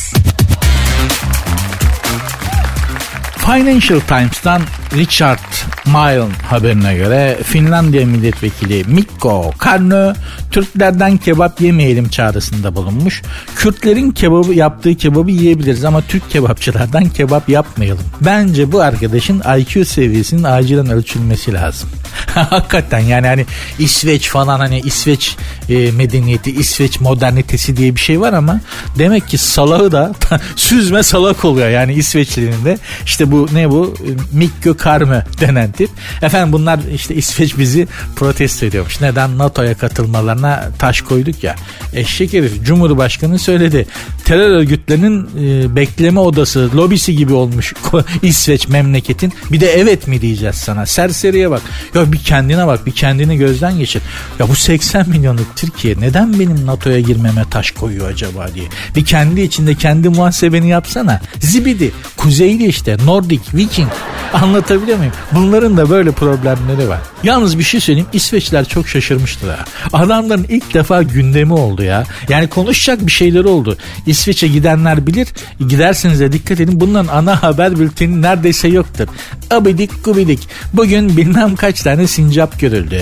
Financial 3.37 3.99
Times'tan 4.01 4.61
Richard 4.91 5.39
Milne 5.89 6.33
haberine 6.49 6.95
göre 6.95 7.37
Finlandiya 7.43 8.05
milletvekili 8.05 8.83
Mikko 8.87 9.51
Karnö 9.57 10.13
Türklerden 10.51 11.17
kebap 11.17 11.61
yemeyelim 11.61 12.09
çağrısında 12.09 12.75
bulunmuş. 12.75 13.21
Kürtlerin 13.55 14.11
kebabı 14.11 14.53
yaptığı 14.53 14.95
kebabı 14.95 15.31
yiyebiliriz 15.31 15.85
ama 15.85 16.01
Türk 16.01 16.29
kebapçılardan 16.29 17.09
kebap 17.09 17.49
yapmayalım. 17.49 18.03
Bence 18.21 18.71
bu 18.71 18.81
arkadaşın 18.81 19.43
IQ 19.59 19.85
seviyesinin 19.85 20.43
acilen 20.43 20.89
ölçülmesi 20.89 21.53
lazım. 21.53 21.89
Hakikaten 22.35 22.99
yani 22.99 23.27
hani 23.27 23.45
İsveç 23.79 24.29
falan 24.29 24.59
hani 24.59 24.79
İsveç 24.79 25.35
e, 25.69 25.91
medeniyeti, 25.91 26.51
İsveç 26.51 26.99
modernitesi 26.99 27.77
diye 27.77 27.95
bir 27.95 27.99
şey 27.99 28.21
var 28.21 28.33
ama 28.33 28.61
demek 28.99 29.27
ki 29.27 29.37
salağı 29.37 29.91
da 29.91 30.11
süzme 30.55 31.03
salak 31.03 31.45
oluyor 31.45 31.69
yani 31.69 31.93
İsveçli'nin 31.93 32.65
de. 32.65 32.77
İşte 33.05 33.31
bu 33.31 33.47
ne 33.53 33.69
bu? 33.69 33.95
Mikko 34.33 34.77
Karmö 34.77 35.23
denen 35.41 35.71
tip. 35.79 35.89
Efendim 36.21 36.53
bunlar 36.53 36.79
işte 36.95 37.15
İsveç 37.15 37.57
bizi 37.57 37.87
protesto 38.15 38.65
ediyormuş. 38.65 39.01
Neden? 39.01 39.37
NATO'ya 39.37 39.77
katılmalarına 39.77 40.69
taş 40.79 41.01
koyduk 41.01 41.43
ya. 41.43 41.55
Eşek 41.93 42.33
herif 42.33 42.63
Cumhurbaşkanı 42.63 43.39
söyledi. 43.39 43.87
Terör 44.25 44.49
örgütlerinin 44.49 45.29
e, 45.39 45.75
bekleme 45.75 46.19
odası, 46.19 46.69
lobisi 46.75 47.15
gibi 47.15 47.33
olmuş 47.33 47.73
İsveç 48.21 48.67
memleketin. 48.67 49.33
Bir 49.51 49.59
de 49.59 49.71
evet 49.73 50.07
mi 50.07 50.21
diyeceğiz 50.21 50.55
sana? 50.55 50.85
Serseriye 50.85 51.51
bak. 51.51 51.61
Ya 51.95 52.11
bir 52.11 52.17
kendine 52.17 52.67
bak, 52.67 52.85
bir 52.85 52.91
kendini 52.91 53.37
gözden 53.37 53.77
geçir. 53.77 54.01
Ya 54.39 54.49
bu 54.49 54.55
80 54.55 55.09
milyonluk 55.09 55.55
Türkiye 55.55 55.95
neden 55.99 56.39
benim 56.39 56.65
NATO'ya 56.65 56.99
girmeme 56.99 57.43
taş 57.51 57.71
koyuyor 57.71 58.09
acaba 58.09 58.47
diye. 58.55 58.65
Bir 58.95 59.05
kendi 59.05 59.41
içinde 59.41 59.75
kendi 59.75 60.09
muhasebeni 60.09 60.69
yapsana. 60.69 61.21
Zibidi. 61.39 61.91
Kuzeyli 62.17 62.67
işte. 62.67 62.97
Nordik, 63.05 63.55
Viking. 63.55 63.89
Anlatabiliyor 64.33 64.97
muyum? 64.97 65.13
Bunların 65.59 65.77
da 65.77 65.89
böyle 65.89 66.11
problemleri 66.11 66.89
var. 66.89 66.99
Yalnız 67.23 67.57
bir 67.57 67.63
şey 67.63 67.79
söyleyeyim. 67.79 68.07
İsveçler 68.13 68.65
çok 68.65 68.87
şaşırmıştı 68.87 69.51
ha. 69.51 69.65
Adamların 69.93 70.45
ilk 70.49 70.73
defa 70.73 71.03
gündemi 71.03 71.53
oldu 71.53 71.83
ya. 71.83 72.03
Yani 72.29 72.47
konuşacak 72.47 73.05
bir 73.05 73.11
şeyler 73.11 73.43
oldu. 73.43 73.77
İsveç'e 74.05 74.47
gidenler 74.47 75.07
bilir. 75.07 75.27
Giderseniz 75.69 76.19
de 76.19 76.31
dikkat 76.31 76.59
edin. 76.59 76.79
Bunların 76.79 77.07
ana 77.07 77.43
haber 77.43 77.79
bülteni 77.79 78.21
neredeyse 78.21 78.67
yoktur. 78.67 79.07
Abidik 79.51 80.05
gubidik. 80.05 80.47
Bugün 80.73 81.17
bilmem 81.17 81.55
kaç 81.55 81.81
tane 81.81 82.07
sincap 82.07 82.59
görüldü. 82.59 83.01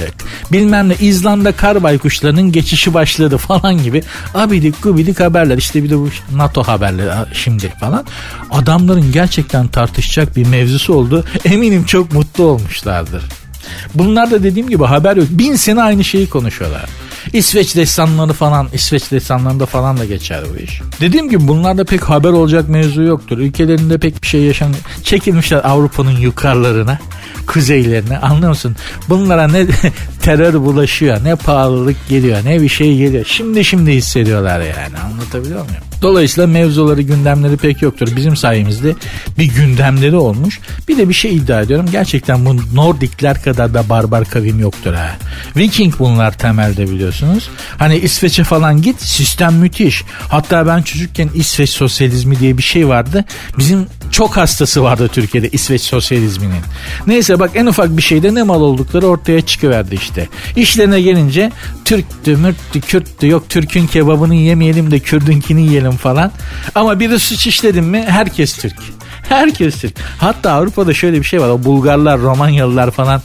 Bilmem 0.51 0.89
ne 0.89 0.95
İzlanda 0.99 1.51
kar 1.51 1.83
baykuşlarının 1.83 2.51
geçişi 2.51 2.93
başladı 2.93 3.37
falan 3.37 3.83
gibi. 3.83 4.03
Abidik 4.33 4.83
gubidik 4.83 5.19
haberler. 5.19 5.57
İşte 5.57 5.83
bir 5.83 5.89
de 5.89 5.97
bu 5.97 6.09
NATO 6.35 6.63
haberleri 6.63 7.11
şimdi 7.33 7.73
falan. 7.79 8.05
Adamların 8.51 9.11
gerçekten 9.11 9.67
tartışacak 9.67 10.37
bir 10.37 10.47
mevzusu 10.47 10.93
oldu. 10.93 11.25
Eminim 11.45 11.83
çok 11.83 12.13
mutlu 12.13 12.46
olmuşlardır. 12.47 13.23
Bunlar 13.93 14.31
da 14.31 14.43
dediğim 14.43 14.69
gibi 14.69 14.83
haber 14.83 15.17
yok. 15.17 15.27
Bin 15.29 15.55
sene 15.55 15.81
aynı 15.81 16.03
şeyi 16.03 16.29
konuşuyorlar. 16.29 16.85
İsveç 17.33 17.75
destanları 17.75 18.33
falan, 18.33 18.67
İsveç 18.73 19.11
destanlarında 19.11 19.65
falan 19.65 19.97
da 19.97 20.05
geçer 20.05 20.43
bu 20.53 20.57
iş. 20.57 20.81
Dediğim 21.01 21.29
gibi 21.29 21.47
bunlarda 21.47 21.83
pek 21.83 22.03
haber 22.03 22.29
olacak 22.29 22.69
mevzu 22.69 23.01
yoktur. 23.01 23.37
Ülkelerinde 23.37 23.97
pek 23.97 24.23
bir 24.23 24.27
şey 24.27 24.41
yaşan 24.41 24.73
çekilmişler 25.03 25.61
Avrupa'nın 25.63 26.17
yukarılarına, 26.17 26.99
kuzeylerine. 27.47 28.17
Anlıyor 28.17 28.49
musun? 28.49 28.75
Bunlara 29.09 29.47
ne 29.47 29.67
terör 30.21 30.53
bulaşıyor, 30.53 31.23
ne 31.23 31.35
pahalılık 31.35 32.07
geliyor, 32.09 32.39
ne 32.45 32.61
bir 32.61 32.69
şey 32.69 32.97
geliyor. 32.97 33.25
Şimdi 33.27 33.65
şimdi 33.65 33.91
hissediyorlar 33.91 34.59
yani. 34.59 34.97
Anlatabiliyor 35.05 35.65
muyum? 35.65 35.83
Dolayısıyla 36.01 36.47
mevzuları, 36.47 37.01
gündemleri 37.01 37.57
pek 37.57 37.81
yoktur. 37.81 38.07
Bizim 38.15 38.35
sayemizde 38.35 38.95
bir 39.37 39.45
gündemleri 39.45 40.15
olmuş. 40.15 40.59
Bir 40.87 40.97
de 40.97 41.09
bir 41.09 41.13
şey 41.13 41.35
iddia 41.35 41.61
ediyorum. 41.61 41.85
Gerçekten 41.91 42.45
bu 42.45 42.75
Nordikler 42.75 43.43
kadar 43.43 43.73
da 43.73 43.89
barbar 43.89 44.25
kavim 44.25 44.59
yoktur 44.59 44.93
ha. 44.93 45.15
Viking 45.55 45.93
bunlar 45.99 46.37
temelde 46.37 46.89
biliyorsunuz. 47.17 47.49
Hani 47.77 47.97
İsveç'e 47.97 48.43
falan 48.43 48.81
git 48.81 49.01
sistem 49.01 49.55
müthiş. 49.55 50.03
Hatta 50.29 50.67
ben 50.67 50.81
çocukken 50.81 51.29
İsveç 51.35 51.69
sosyalizmi 51.69 52.39
diye 52.39 52.57
bir 52.57 52.63
şey 52.63 52.87
vardı. 52.87 53.25
Bizim 53.57 53.87
çok 54.11 54.37
hastası 54.37 54.83
vardı 54.83 55.09
Türkiye'de 55.13 55.49
İsveç 55.49 55.81
sosyalizminin. 55.81 56.61
Neyse 57.07 57.39
bak 57.39 57.51
en 57.55 57.65
ufak 57.65 57.97
bir 57.97 58.01
şeyde 58.01 58.35
ne 58.35 58.43
mal 58.43 58.61
oldukları 58.61 59.07
ortaya 59.07 59.41
çıkıverdi 59.41 59.95
işte. 59.95 60.27
İşlerine 60.55 61.01
gelince 61.01 61.51
Türktü, 61.85 62.37
Mürttü, 62.37 62.81
Kürttü 62.81 63.27
yok 63.27 63.49
Türk'ün 63.49 63.87
kebabını 63.87 64.35
yemeyelim 64.35 64.91
de 64.91 64.99
Kürdünkini 64.99 65.67
yiyelim 65.67 65.91
falan. 65.91 66.31
Ama 66.75 66.99
biri 66.99 67.19
suç 67.19 67.47
işledim 67.47 67.85
mi 67.85 68.05
herkes 68.07 68.57
Türk. 68.57 68.96
Herkes 69.29 69.81
Türk. 69.81 69.93
Hatta 70.17 70.51
Avrupa'da 70.51 70.93
şöyle 70.93 71.19
bir 71.19 71.25
şey 71.25 71.41
var. 71.41 71.49
O 71.49 71.63
Bulgarlar, 71.63 72.19
Romanyalılar 72.19 72.91
falan 72.91 73.21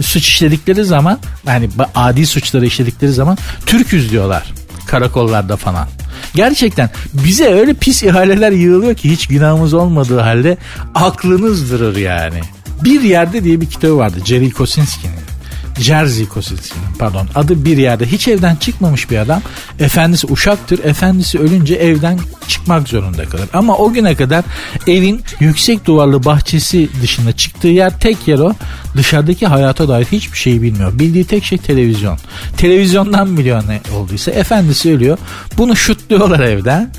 suç 0.00 0.28
işledikleri 0.28 0.84
zaman 0.84 1.18
yani 1.46 1.68
adi 1.94 2.26
suçları 2.26 2.66
işledikleri 2.66 3.12
zaman 3.12 3.38
Türküz 3.66 4.10
diyorlar 4.10 4.42
karakollarda 4.86 5.56
falan. 5.56 5.88
Gerçekten 6.34 6.90
bize 7.12 7.46
öyle 7.46 7.74
pis 7.74 8.02
ihaleler 8.02 8.52
yığılıyor 8.52 8.94
ki 8.94 9.10
hiç 9.10 9.26
günahımız 9.26 9.74
olmadığı 9.74 10.20
halde 10.20 10.56
aklınız 10.94 11.70
durur 11.70 11.96
yani. 11.96 12.40
Bir 12.84 13.00
yerde 13.00 13.44
diye 13.44 13.60
bir 13.60 13.66
kitabı 13.66 13.98
vardı 13.98 14.18
Jerry 14.24 14.50
Kosinski'nin. 14.50 15.33
Jersey 15.78 16.26
Kosinski'nin 16.26 16.84
pardon 16.98 17.28
adı 17.34 17.64
bir 17.64 17.76
yerde 17.76 18.06
hiç 18.06 18.28
evden 18.28 18.56
çıkmamış 18.56 19.10
bir 19.10 19.18
adam. 19.18 19.42
Efendisi 19.80 20.26
uşaktır. 20.26 20.84
Efendisi 20.84 21.38
ölünce 21.38 21.74
evden 21.74 22.18
çıkmak 22.48 22.88
zorunda 22.88 23.24
kalır. 23.24 23.48
Ama 23.52 23.76
o 23.76 23.92
güne 23.92 24.14
kadar 24.14 24.44
evin 24.86 25.22
yüksek 25.40 25.86
duvarlı 25.86 26.24
bahçesi 26.24 26.88
dışında 27.02 27.32
çıktığı 27.32 27.68
yer 27.68 27.98
tek 28.00 28.28
yer 28.28 28.38
o. 28.38 28.54
Dışarıdaki 28.96 29.46
hayata 29.46 29.88
dair 29.88 30.04
hiçbir 30.04 30.38
şey 30.38 30.62
bilmiyor. 30.62 30.98
Bildiği 30.98 31.24
tek 31.24 31.44
şey 31.44 31.58
televizyon. 31.58 32.18
Televizyondan 32.56 33.36
biliyor 33.36 33.62
ne 33.68 33.80
olduysa. 33.96 34.30
Efendisi 34.30 34.92
ölüyor. 34.92 35.18
Bunu 35.58 35.76
şutluyorlar 35.76 36.40
evden. 36.40 36.90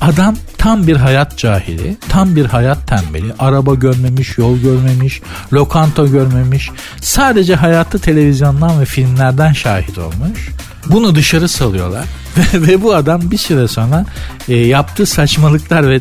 Adam 0.00 0.36
tam 0.58 0.86
bir 0.86 0.96
hayat 0.96 1.38
cahili, 1.38 1.96
tam 2.08 2.36
bir 2.36 2.44
hayat 2.44 2.88
tembeli. 2.88 3.32
Araba 3.38 3.74
görmemiş, 3.74 4.38
yol 4.38 4.58
görmemiş, 4.58 5.20
lokanta 5.52 6.06
görmemiş. 6.06 6.70
Sadece 7.00 7.54
hayatı 7.54 7.98
televizyondan 7.98 8.80
ve 8.80 8.84
filmlerden 8.84 9.52
şahit 9.52 9.98
olmuş. 9.98 10.48
Bunu 10.86 11.14
dışarı 11.14 11.48
salıyorlar 11.48 12.04
ve 12.54 12.82
bu 12.82 12.94
adam 12.94 13.30
bir 13.30 13.38
süre 13.38 13.68
sonra 13.68 14.06
e, 14.48 14.56
yaptığı 14.56 15.06
saçmalıklar 15.06 15.88
ve 15.88 15.96
e, 15.96 16.00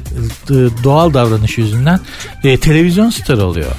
doğal 0.83 1.13
davranış 1.13 1.57
yüzünden 1.57 1.99
e, 2.43 2.59
televizyon 2.59 3.09
starı 3.09 3.45
oluyor 3.45 3.71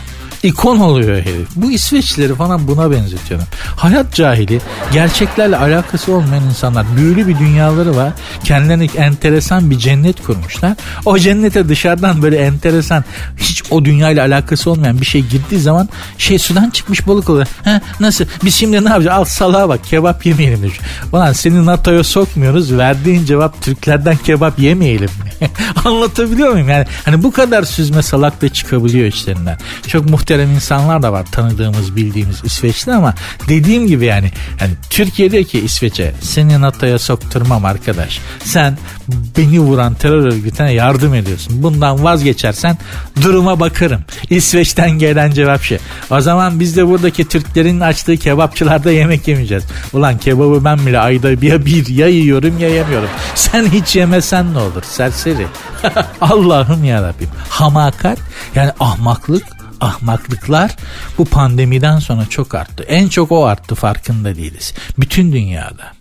ikon 0.42 0.78
oluyor 0.78 1.16
herif. 1.20 1.48
Bu 1.56 1.70
İsveçlileri 1.72 2.34
falan 2.34 2.68
buna 2.68 2.90
benzetiyorum. 2.90 3.46
Hayat 3.76 4.14
cahili, 4.14 4.60
gerçeklerle 4.92 5.56
alakası 5.56 6.12
olmayan 6.12 6.44
insanlar. 6.44 6.86
Büyülü 6.96 7.28
bir 7.28 7.38
dünyaları 7.38 7.96
var. 7.96 8.12
Kendilerine 8.44 8.84
enteresan 8.96 9.70
bir 9.70 9.78
cennet 9.78 10.22
kurmuşlar. 10.22 10.76
O 11.04 11.18
cennete 11.18 11.68
dışarıdan 11.68 12.22
böyle 12.22 12.36
enteresan, 12.36 13.04
hiç 13.36 13.62
o 13.70 13.84
dünyayla 13.84 14.26
alakası 14.26 14.70
olmayan 14.70 15.00
bir 15.00 15.06
şey 15.06 15.20
girdiği 15.20 15.60
zaman 15.60 15.88
şey 16.18 16.38
sudan 16.38 16.70
çıkmış 16.70 17.06
balık 17.06 17.30
oluyor. 17.30 17.46
Ha, 17.64 17.80
nasıl? 18.00 18.24
Biz 18.44 18.54
şimdi 18.54 18.84
ne 18.84 18.88
yapacağız? 18.88 19.18
Al 19.18 19.24
salağa 19.24 19.68
bak 19.68 19.84
kebap 19.84 20.26
yemeyelim. 20.26 20.62
Diyor. 20.62 20.78
Ulan 21.12 21.32
seni 21.32 21.66
NATO'ya 21.66 22.04
sokmuyoruz. 22.04 22.78
Verdiğin 22.78 23.24
cevap 23.24 23.62
Türklerden 23.62 24.16
kebap 24.16 24.58
yemeyelim 24.58 25.10
mi? 25.40 25.50
Anlatabiliyor 25.84 26.52
muyum? 26.52 26.68
Yani 26.68 26.86
hani 27.04 27.22
bu 27.22 27.32
kadar 27.32 27.62
süzme 27.62 28.02
salak 28.02 28.42
da 28.42 28.48
çıkabiliyor 28.48 29.06
içlerinden. 29.06 29.58
Çok 29.86 30.10
muhtemelen 30.10 30.29
muhterem 30.30 30.54
insanlar 30.54 31.02
da 31.02 31.12
var 31.12 31.26
tanıdığımız 31.32 31.96
bildiğimiz 31.96 32.44
İsveçli 32.44 32.92
ama 32.92 33.14
dediğim 33.48 33.86
gibi 33.86 34.04
yani 34.04 34.30
hani 34.58 34.72
Türkiye'de 34.90 35.44
ki 35.44 35.60
İsveç'e 35.60 36.14
seni 36.20 36.60
NATO'ya 36.60 36.98
sokturmam 36.98 37.64
arkadaş. 37.64 38.20
Sen 38.44 38.78
beni 39.08 39.60
vuran 39.60 39.94
terör 39.94 40.26
örgütüne 40.32 40.72
yardım 40.72 41.14
ediyorsun. 41.14 41.62
Bundan 41.62 42.04
vazgeçersen 42.04 42.78
duruma 43.22 43.60
bakarım. 43.60 44.00
İsveç'ten 44.30 44.90
gelen 44.90 45.30
cevap 45.30 45.62
şey. 45.62 45.78
O 46.10 46.20
zaman 46.20 46.60
biz 46.60 46.76
de 46.76 46.86
buradaki 46.86 47.28
Türklerin 47.28 47.80
açtığı 47.80 48.16
kebapçılarda 48.16 48.92
yemek 48.92 49.28
yemeyeceğiz. 49.28 49.64
Ulan 49.92 50.18
kebabı 50.18 50.64
ben 50.64 50.86
bile 50.86 50.98
ayda 50.98 51.30
ya 51.30 51.64
bir 51.66 51.88
ya 51.88 52.06
yiyorum 52.06 52.58
ya 52.58 52.68
yemiyorum. 52.68 53.08
Sen 53.34 53.66
hiç 53.66 53.96
yemesen 53.96 54.54
ne 54.54 54.58
olur 54.58 54.82
serseri. 54.82 55.46
Allah'ım 56.20 56.84
ya 56.84 57.02
Rabbim. 57.02 57.28
Hamakat 57.48 58.18
yani 58.54 58.70
ahmaklık 58.80 59.59
ahmaklıklar 59.80 60.76
bu 61.18 61.24
pandemiden 61.24 61.98
sonra 61.98 62.26
çok 62.26 62.54
arttı. 62.54 62.82
En 62.82 63.08
çok 63.08 63.32
o 63.32 63.44
arttı 63.44 63.74
farkında 63.74 64.36
değiliz. 64.36 64.74
Bütün 64.98 65.32
dünyada. 65.32 65.92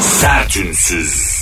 Sertünsüz. 0.00 1.40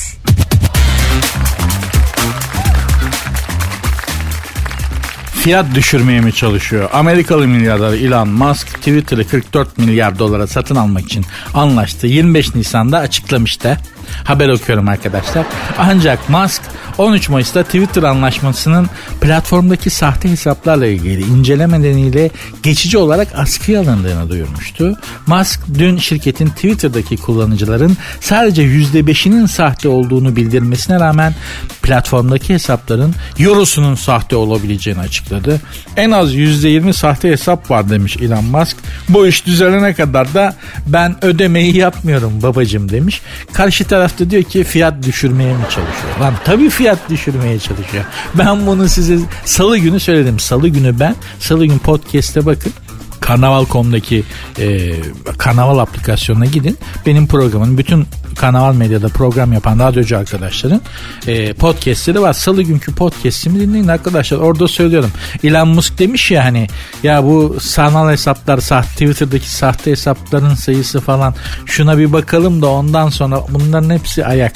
Fiyat 5.49 5.75
düşürmeye 5.75 6.21
mi 6.21 6.33
çalışıyor? 6.33 6.91
Amerikalı 6.93 7.49
milyarder 7.49 7.93
Elon 7.93 8.29
Musk 8.29 8.69
Twitter'ı 8.69 9.29
44 9.29 9.79
milyar 9.79 10.19
dolara 10.19 10.47
satın 10.47 10.77
almak 10.77 11.05
için 11.05 11.25
anlaştı. 11.55 12.07
25 12.07 12.55
Nisan'da 12.55 12.99
açıklamıştı. 12.99 13.79
Haber 14.25 14.49
okuyorum 14.49 14.89
arkadaşlar. 14.89 15.47
Ancak 15.79 16.29
Musk 16.29 16.63
13 16.99 17.29
Mayıs'ta 17.29 17.63
Twitter 17.63 18.03
anlaşmasının 18.03 18.89
platformdaki 19.21 19.91
sahte 19.91 20.31
hesaplarla 20.31 20.87
ilgili 20.87 21.23
inceleme 21.23 21.81
nedeniyle 21.81 22.31
geçici 22.63 22.99
olarak 22.99 23.29
askıya 23.35 23.81
alındığını 23.81 24.31
duyurmuştu. 24.31 24.99
Musk 25.27 25.61
dün 25.79 25.97
şirketin 25.97 26.49
Twitter'daki 26.49 27.17
kullanıcıların 27.17 27.97
sadece 28.21 28.63
%5'inin 28.63 29.47
sahte 29.47 29.89
olduğunu 29.89 30.37
bildirmesine 30.37 31.01
rağmen 31.01 31.35
platformdaki 31.83 32.55
hesapların 32.55 33.15
eurosunun 33.39 33.95
sahte 33.95 34.37
olabileceğini 34.37 35.01
açıkladı. 35.01 35.61
En 35.97 36.11
az 36.11 36.35
%20 36.35 36.93
sahte 36.93 37.31
hesap 37.31 37.71
var 37.71 37.91
demiş 37.91 38.17
Elon 38.17 38.45
Musk. 38.45 38.77
Bu 39.09 39.27
iş 39.27 39.47
düzelene 39.47 39.95
kadar 39.95 40.35
da 40.35 40.57
ben 40.87 41.25
ödemeyi 41.25 41.77
yapmıyorum 41.77 42.43
babacım 42.43 42.89
demiş. 42.89 43.21
Karşı 43.53 43.85
tarafta 43.85 44.31
diyor 44.31 44.43
ki 44.43 44.65
fiyat 44.65 45.03
düşürmeye 45.07 45.53
mi 45.53 45.63
çalışıyor? 45.63 46.19
Lan 46.21 46.35
tabii 46.45 46.71
fiyat 46.71 46.88
düşürmeye 47.11 47.59
çalışıyor. 47.59 48.05
Ben 48.35 48.67
bunu 48.67 48.89
size 48.89 49.19
salı 49.45 49.79
günü 49.79 50.01
söyledim. 50.01 50.39
Salı 50.39 50.69
günü 50.69 51.01
ben 51.01 51.15
salı 51.41 51.67
gün 51.67 51.79
podcast'te 51.79 52.47
bakın 52.47 52.73
Karnaval.com'daki 53.21 54.25
e, 54.59 54.95
Karnaval 55.39 55.79
aplikasyonuna 55.79 56.45
gidin. 56.45 56.79
Benim 57.07 57.27
programın 57.27 57.79
bütün 57.79 58.07
Karnaval 58.37 58.75
Medya'da 58.75 59.09
program 59.09 59.53
yapan 59.53 59.79
radyocu 59.79 60.19
arkadaşların 60.19 60.81
e, 61.27 61.53
podcastleri 61.53 62.21
var. 62.21 62.33
Salı 62.33 62.63
günkü 62.63 62.95
podcastimi 62.95 63.61
dinleyin 63.61 63.89
arkadaşlar. 63.89 64.39
Orada 64.39 64.69
söylüyorum. 64.69 65.11
Elon 65.45 65.69
Musk 65.69 65.99
demiş 65.99 66.31
ya 66.31 66.45
hani 66.45 66.69
ya 67.03 67.25
bu 67.25 67.57
sanal 67.61 68.11
hesaplar 68.11 68.59
sahte 68.59 68.91
Twitter'daki 68.91 69.51
sahte 69.51 69.91
hesapların 69.91 70.55
sayısı 70.55 71.01
falan 71.01 71.35
şuna 71.67 71.99
bir 71.99 72.13
bakalım 72.13 72.63
da 72.63 72.67
ondan 72.67 73.09
sonra 73.09 73.43
bunların 73.51 73.91
hepsi 73.91 74.27
ayak. 74.27 74.53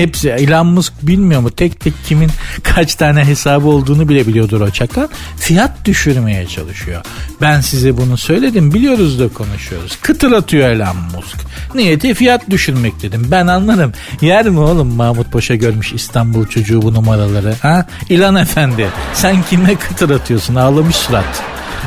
Hepsi 0.00 0.28
Elon 0.28 0.66
Musk 0.66 0.92
bilmiyor 1.02 1.40
mu? 1.40 1.50
Tek 1.50 1.80
tek 1.80 1.94
kimin 2.06 2.30
kaç 2.62 2.94
tane 2.94 3.24
hesabı 3.24 3.68
olduğunu 3.68 4.08
bile 4.08 4.26
biliyordur 4.26 4.60
o 4.60 4.70
çakal. 4.70 5.08
Fiyat 5.36 5.84
düşürmeye 5.84 6.46
çalışıyor. 6.46 7.02
Ben 7.40 7.60
size 7.60 7.96
bunu 7.96 8.16
söyledim. 8.16 8.74
Biliyoruz 8.74 9.20
da 9.20 9.28
konuşuyoruz. 9.28 9.98
Kıtır 10.02 10.32
atıyor 10.32 10.68
Elon 10.68 10.96
Musk. 10.96 11.36
Niyeti 11.74 12.14
fiyat 12.14 12.50
düşürmek 12.50 13.02
dedim. 13.02 13.28
Ben 13.30 13.46
anlarım. 13.46 13.92
Yer 14.20 14.48
mi 14.48 14.58
oğlum 14.58 14.94
Mahmut 14.94 15.32
Paşa 15.32 15.54
görmüş 15.54 15.92
İstanbul 15.92 16.46
çocuğu 16.46 16.82
bu 16.82 16.94
numaraları? 16.94 17.54
Ha? 17.62 17.86
İlan 18.08 18.36
Efendi 18.36 18.88
sen 19.14 19.42
kime 19.50 19.74
kıtır 19.74 20.10
atıyorsun? 20.10 20.54
Ağlamış 20.54 20.96
surat. 20.96 21.42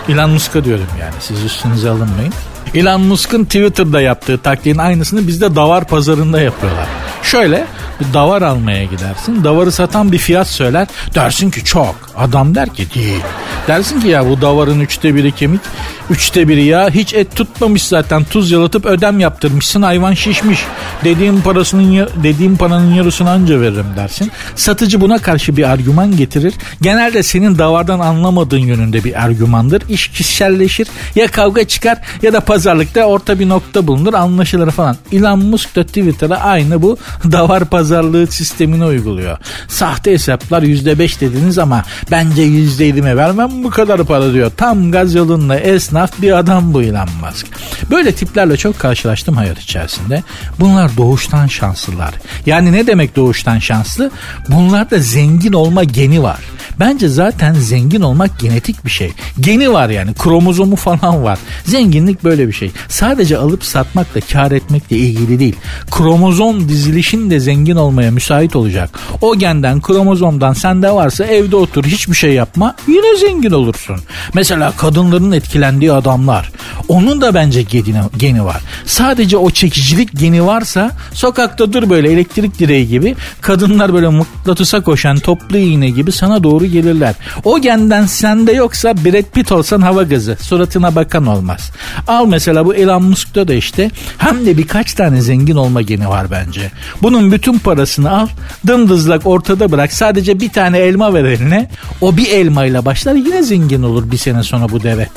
Elon 0.09 0.29
Musk'a 0.29 0.65
diyorum 0.65 0.87
yani. 0.99 1.13
Siz 1.19 1.43
üstünüze 1.43 1.89
alınmayın. 1.89 2.33
Elon 2.75 3.01
Musk'ın 3.01 3.43
Twitter'da 3.43 4.01
yaptığı 4.01 4.37
taktiğin 4.37 4.77
aynısını 4.77 5.27
bizde 5.27 5.55
davar 5.55 5.87
pazarında 5.87 6.41
yapıyorlar. 6.41 6.87
Şöyle 7.23 7.65
davar 8.13 8.41
almaya 8.41 8.83
gidersin. 8.83 9.43
Davarı 9.43 9.71
satan 9.71 10.11
bir 10.11 10.17
fiyat 10.17 10.47
söyler. 10.47 10.87
Dersin 11.15 11.49
ki 11.49 11.63
çok. 11.63 11.95
Adam 12.17 12.55
der 12.55 12.73
ki 12.73 12.87
değil. 12.95 13.21
Dersin 13.67 14.01
ki 14.01 14.07
ya 14.07 14.29
bu 14.29 14.41
davarın 14.41 14.79
üçte 14.79 15.15
biri 15.15 15.31
kemik. 15.31 15.61
Üçte 16.09 16.47
biri 16.47 16.63
ya 16.63 16.89
hiç 16.89 17.13
et 17.13 17.35
tutmamış 17.35 17.83
zaten. 17.83 18.23
Tuz 18.23 18.51
yalatıp 18.51 18.85
ödem 18.85 19.19
yaptırmışsın. 19.19 19.81
Hayvan 19.81 20.13
şişmiş. 20.13 20.59
Dediğim 21.03 21.41
parasının 21.41 22.09
dediğim 22.23 22.57
paranın 22.57 22.93
yarısını 22.93 23.29
anca 23.29 23.61
veririm 23.61 23.85
dersin. 23.97 24.31
Satıcı 24.55 25.01
buna 25.01 25.17
karşı 25.17 25.57
bir 25.57 25.63
argüman 25.63 26.17
getirir. 26.17 26.53
Genelde 26.81 27.23
senin 27.23 27.57
davardan 27.57 27.99
anlamadığın 27.99 28.57
yönünde 28.57 29.03
bir 29.03 29.23
argümandır. 29.23 29.83
İş 29.89 30.07
kişiselleşir. 30.07 30.87
Ya 31.15 31.27
kavga 31.27 31.67
çıkar 31.67 31.97
ya 32.21 32.33
da 32.33 32.39
pazarlıkta 32.39 33.03
orta 33.03 33.39
bir 33.39 33.49
nokta 33.49 33.87
bulunur. 33.87 34.13
Anlaşılır 34.13 34.71
falan. 34.71 34.97
Elon 35.11 35.39
Musk 35.39 35.75
da 35.75 35.83
Twitter'a 35.83 36.37
aynı 36.37 36.81
bu 36.81 36.97
davar 37.31 37.65
pazarlığı 37.65 38.27
sistemini 38.27 38.85
uyguluyor. 38.85 39.37
Sahte 39.67 40.11
hesaplar 40.11 40.63
%5 40.63 41.19
dediniz 41.19 41.57
ama 41.57 41.83
bence 42.11 42.43
%7'me 42.43 43.17
vermem 43.17 43.63
bu 43.63 43.69
kadar 43.69 44.03
para 44.03 44.33
diyor. 44.33 44.51
Tam 44.57 44.91
gaz 44.91 45.15
yolunda 45.15 45.59
esnaf 45.59 46.21
bir 46.21 46.37
adam 46.37 46.73
bu 46.73 46.83
Elon 46.83 47.09
Musk. 47.21 47.47
Böyle 47.91 48.11
tiplerle 48.11 48.57
çok 48.57 48.79
karşılaştım 48.79 49.35
hayat 49.35 49.59
içerisinde. 49.59 50.23
Bunlar 50.59 50.97
doğuştan 50.97 51.47
şanslılar. 51.47 52.13
Yani 52.45 52.71
ne 52.71 52.87
demek 52.87 53.15
doğuştan 53.15 53.59
şanslı? 53.59 54.11
Bunlarda 54.49 54.99
zengin 54.99 55.53
olma 55.53 55.83
geni 55.83 56.23
var. 56.23 56.39
Bence 56.79 57.09
zaten 57.09 57.53
zengin 57.53 58.01
olmak 58.01 58.39
genetik 58.39 58.85
bir 58.85 58.89
şey. 58.89 59.11
Geni 59.39 59.73
var 59.73 59.89
yani 59.89 60.13
kromozomu 60.13 60.75
falan 60.75 61.23
var. 61.23 61.39
Zenginlik 61.65 62.23
böyle 62.23 62.47
bir 62.47 62.53
şey. 62.53 62.71
Sadece 62.87 63.37
alıp 63.37 63.65
satmakla 63.65 64.21
kar 64.21 64.51
etmekle 64.51 64.97
ilgili 64.97 65.39
değil. 65.39 65.55
Kromozom 65.91 66.69
dizilişin 66.99 67.29
de 67.29 67.39
zengin 67.39 67.75
olmaya 67.75 68.11
müsait 68.11 68.55
olacak. 68.55 68.89
O 69.21 69.35
genden 69.35 69.81
kromozomdan 69.81 70.53
sende 70.53 70.91
varsa 70.91 71.25
evde 71.25 71.55
otur 71.55 71.83
hiçbir 71.85 72.15
şey 72.15 72.33
yapma 72.33 72.75
yine 72.87 73.17
zengin 73.17 73.51
olursun. 73.51 73.95
Mesela 74.33 74.73
kadınların 74.77 75.31
etkilendiği 75.31 75.91
adamlar. 75.91 76.51
Onun 76.87 77.21
da 77.21 77.33
bence 77.33 77.61
geni, 77.61 77.95
geni 78.17 78.45
var. 78.45 78.61
Sadece 78.85 79.37
o 79.37 79.51
çekicilik 79.51 80.09
geni 80.19 80.45
varsa 80.45 80.91
sokakta 81.13 81.73
dur 81.73 81.89
böyle 81.89 82.11
elektrik 82.11 82.59
direği 82.59 82.87
gibi 82.87 83.15
kadınlar 83.41 83.93
böyle 83.93 84.07
mıknatısa 84.07 84.81
koşan 84.81 85.17
toplu 85.17 85.57
iğne 85.57 85.89
gibi 85.89 86.11
sana 86.11 86.43
doğru 86.43 86.65
gelirler. 86.65 87.15
O 87.43 87.61
genden 87.61 88.05
sende 88.05 88.51
yoksa 88.51 88.97
Brad 88.97 89.31
Pitt 89.33 89.51
olsan 89.51 89.81
hava 89.81 90.03
gazı 90.03 90.37
suratına 90.41 90.95
bakan 90.95 91.25
olmaz. 91.25 91.71
Al 92.07 92.25
mesela 92.25 92.65
bu 92.65 92.75
Elon 92.75 93.03
Musk'ta 93.03 93.47
da 93.47 93.53
işte 93.53 93.91
hem 94.17 94.45
de 94.45 94.57
birkaç 94.57 94.93
tane 94.93 95.21
zengin 95.21 95.55
olma 95.55 95.81
geni 95.81 96.09
var 96.09 96.31
bence. 96.31 96.71
Bunun 97.01 97.31
bütün 97.31 97.59
parasını 97.59 98.11
al 98.11 98.27
dımdızlak 98.67 99.27
ortada 99.27 99.71
bırak. 99.71 99.93
Sadece 99.93 100.39
bir 100.39 100.49
tane 100.49 100.79
elma 100.79 101.13
ver 101.13 101.23
eline. 101.23 101.69
O 102.01 102.17
bir 102.17 102.27
elmayla 102.27 102.85
başlar 102.85 103.15
yine 103.15 103.43
zengin 103.43 103.83
olur 103.83 104.11
bir 104.11 104.17
sene 104.17 104.43
sonra 104.43 104.69
bu 104.69 104.83
deve 104.83 105.07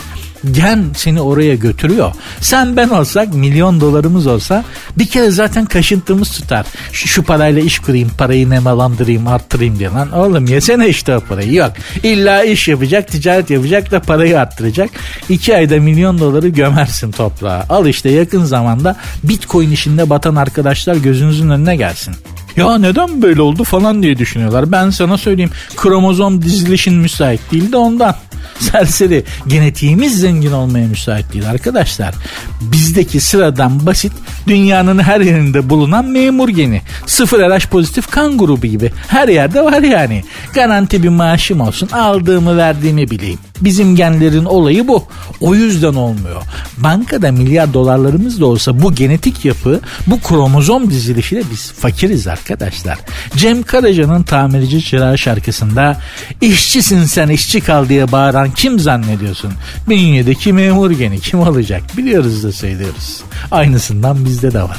gen 0.50 0.85
seni 0.96 1.20
oraya 1.20 1.55
götürüyor. 1.55 2.12
Sen 2.40 2.76
ben 2.76 2.88
olsak 2.88 3.35
milyon 3.35 3.81
dolarımız 3.81 4.26
olsa 4.26 4.64
bir 4.98 5.07
kere 5.07 5.31
zaten 5.31 5.64
kaşıntımız 5.64 6.31
tutar. 6.31 6.66
Şu, 6.92 7.09
şu 7.09 7.22
parayla 7.22 7.62
iş 7.62 7.78
kurayım 7.78 8.11
parayı 8.18 8.50
nemalandırayım 8.50 9.26
arttırayım 9.26 9.78
diye 9.78 9.90
lan. 9.90 10.12
Oğlum 10.12 10.46
yesene 10.46 10.88
işte 10.88 11.16
o 11.16 11.20
parayı. 11.20 11.55
Yok 11.55 11.72
illa 12.02 12.44
iş 12.44 12.68
yapacak 12.68 13.09
ticaret 13.09 13.50
yapacak 13.50 13.90
da 13.90 14.00
parayı 14.00 14.40
arttıracak. 14.40 14.90
İki 15.28 15.57
ayda 15.57 15.76
milyon 15.76 16.18
doları 16.18 16.48
gömersin 16.48 17.11
toprağa. 17.11 17.66
Al 17.68 17.87
işte 17.87 18.11
yakın 18.11 18.44
zamanda 18.44 18.96
bitcoin 19.22 19.70
işinde 19.70 20.11
batan 20.11 20.37
arkadaşlar 20.37 20.96
gözünüzün 20.96 21.50
önüne 21.50 21.76
gelsin. 21.76 22.14
Ya 22.57 22.78
neden 22.78 23.22
böyle 23.22 23.42
oldu 23.42 23.64
falan 23.64 24.02
diye 24.02 24.18
düşünüyorlar. 24.18 24.72
Ben 24.72 24.90
sana 24.90 25.18
söyleyeyim 25.18 25.50
kromozom 25.76 26.42
dizilişin 26.42 26.94
müsait 26.94 27.40
değil 27.52 27.72
de 27.72 27.76
ondan. 27.76 28.14
Serseri 28.59 29.24
genetiğimiz 29.46 30.20
zengin 30.20 30.52
olmaya 30.52 30.87
müsait 30.87 31.33
değil 31.33 31.50
arkadaşlar. 31.50 32.14
Bizdeki 32.61 33.20
sıradan 33.20 33.87
basit 33.87 34.12
dünyanın 34.46 34.98
her 34.98 35.20
yerinde 35.20 35.70
bulunan 35.70 36.05
memur 36.05 36.48
geni. 36.48 36.83
Sıfır 37.07 37.38
RH 37.38 37.66
pozitif 37.66 38.11
kan 38.11 38.38
grubu 38.38 38.66
gibi. 38.66 38.92
Her 39.09 39.28
yerde 39.28 39.64
var 39.64 39.83
yani. 39.83 40.24
Garanti 40.55 41.02
bir 41.02 41.09
maaşım 41.09 41.61
olsun 41.61 41.88
aldığımı 41.88 42.57
verdiğimi 42.57 43.11
bileyim. 43.11 43.38
Bizim 43.61 43.96
genlerin 43.96 44.44
olayı 44.44 44.88
bu. 44.88 45.05
O 45.40 45.55
yüzden 45.55 45.94
olmuyor. 45.94 46.42
Bankada 46.76 47.33
milyar 47.33 47.74
dolarlarımız 47.74 48.40
da 48.40 48.46
olsa 48.46 48.83
bu 48.83 48.94
genetik 48.94 49.44
yapı, 49.44 49.81
bu 50.07 50.20
kromozom 50.20 50.90
dizilişiyle 50.90 51.42
biz 51.52 51.72
fakiriz 51.72 52.26
arkadaşlar. 52.26 52.98
Cem 53.37 53.62
Karaca'nın 53.62 54.22
tamirci 54.22 54.83
çırağı 54.83 55.18
şarkısında 55.18 56.00
işçisin 56.40 57.05
sen 57.05 57.28
işçi 57.28 57.61
kal 57.61 57.88
diye 57.88 58.12
bağıran 58.33 58.51
kim 58.51 58.79
zannediyorsun? 58.79 59.53
Bünyedeki 59.88 60.53
memur 60.53 60.90
geni 60.90 61.21
kim 61.21 61.40
olacak? 61.40 61.83
Biliyoruz 61.97 62.45
da 62.45 62.53
söylüyoruz. 62.53 63.23
Aynısından 63.51 64.25
bizde 64.25 64.53
de 64.53 64.62
var. 64.62 64.79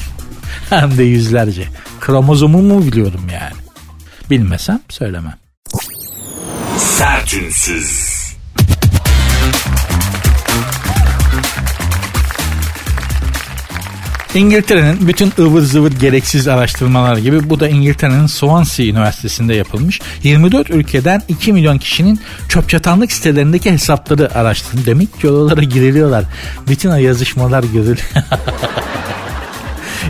Hem 0.69 0.97
de 0.97 1.03
yüzlerce. 1.03 1.67
Kromozomumu 1.99 2.85
biliyorum 2.85 3.21
yani. 3.33 3.53
Bilmesem 4.29 4.79
söylemem. 4.89 5.37
Sertünsüz. 6.77 8.12
İngiltere'nin 14.35 15.07
bütün 15.07 15.33
ıvır 15.39 15.61
zıvır 15.61 15.91
gereksiz 15.91 16.47
araştırmalar 16.47 17.17
gibi 17.17 17.49
bu 17.49 17.59
da 17.59 17.69
İngiltere'nin 17.69 18.27
Swansea 18.27 18.85
Üniversitesi'nde 18.85 19.53
yapılmış. 19.53 20.01
24 20.23 20.69
ülkeden 20.69 21.21
2 21.27 21.53
milyon 21.53 21.77
kişinin 21.77 22.19
çöp 22.49 22.69
çatanlık 22.69 23.11
sitelerindeki 23.11 23.71
hesapları 23.71 24.35
araştırdı. 24.35 24.85
Demek 24.85 25.21
ki 25.21 25.29
oralara 25.29 25.63
giriliyorlar. 25.63 26.25
Bütün 26.67 26.89
o 26.89 26.95
yazışmalar 26.95 27.63
görülüyor. 27.63 27.97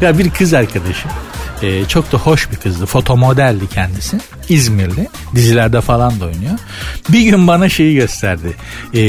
ya 0.02 0.20
bir 0.20 0.30
kız 0.30 0.54
arkadaşım 0.54 1.12
e, 1.62 1.86
çok 1.86 2.12
da 2.12 2.18
hoş 2.18 2.52
bir 2.52 2.56
kızdı. 2.56 2.86
Fotomodeldi 2.86 3.70
kendisi. 3.70 4.18
İzmirli. 4.50 5.08
Dizilerde 5.36 5.82
falan 5.82 6.20
da 6.20 6.26
oynuyor. 6.26 6.60
Bir 7.10 7.22
gün 7.22 7.48
bana 7.48 7.70
şeyi 7.70 7.96
gösterdi. 7.96 8.54
E, 8.94 9.02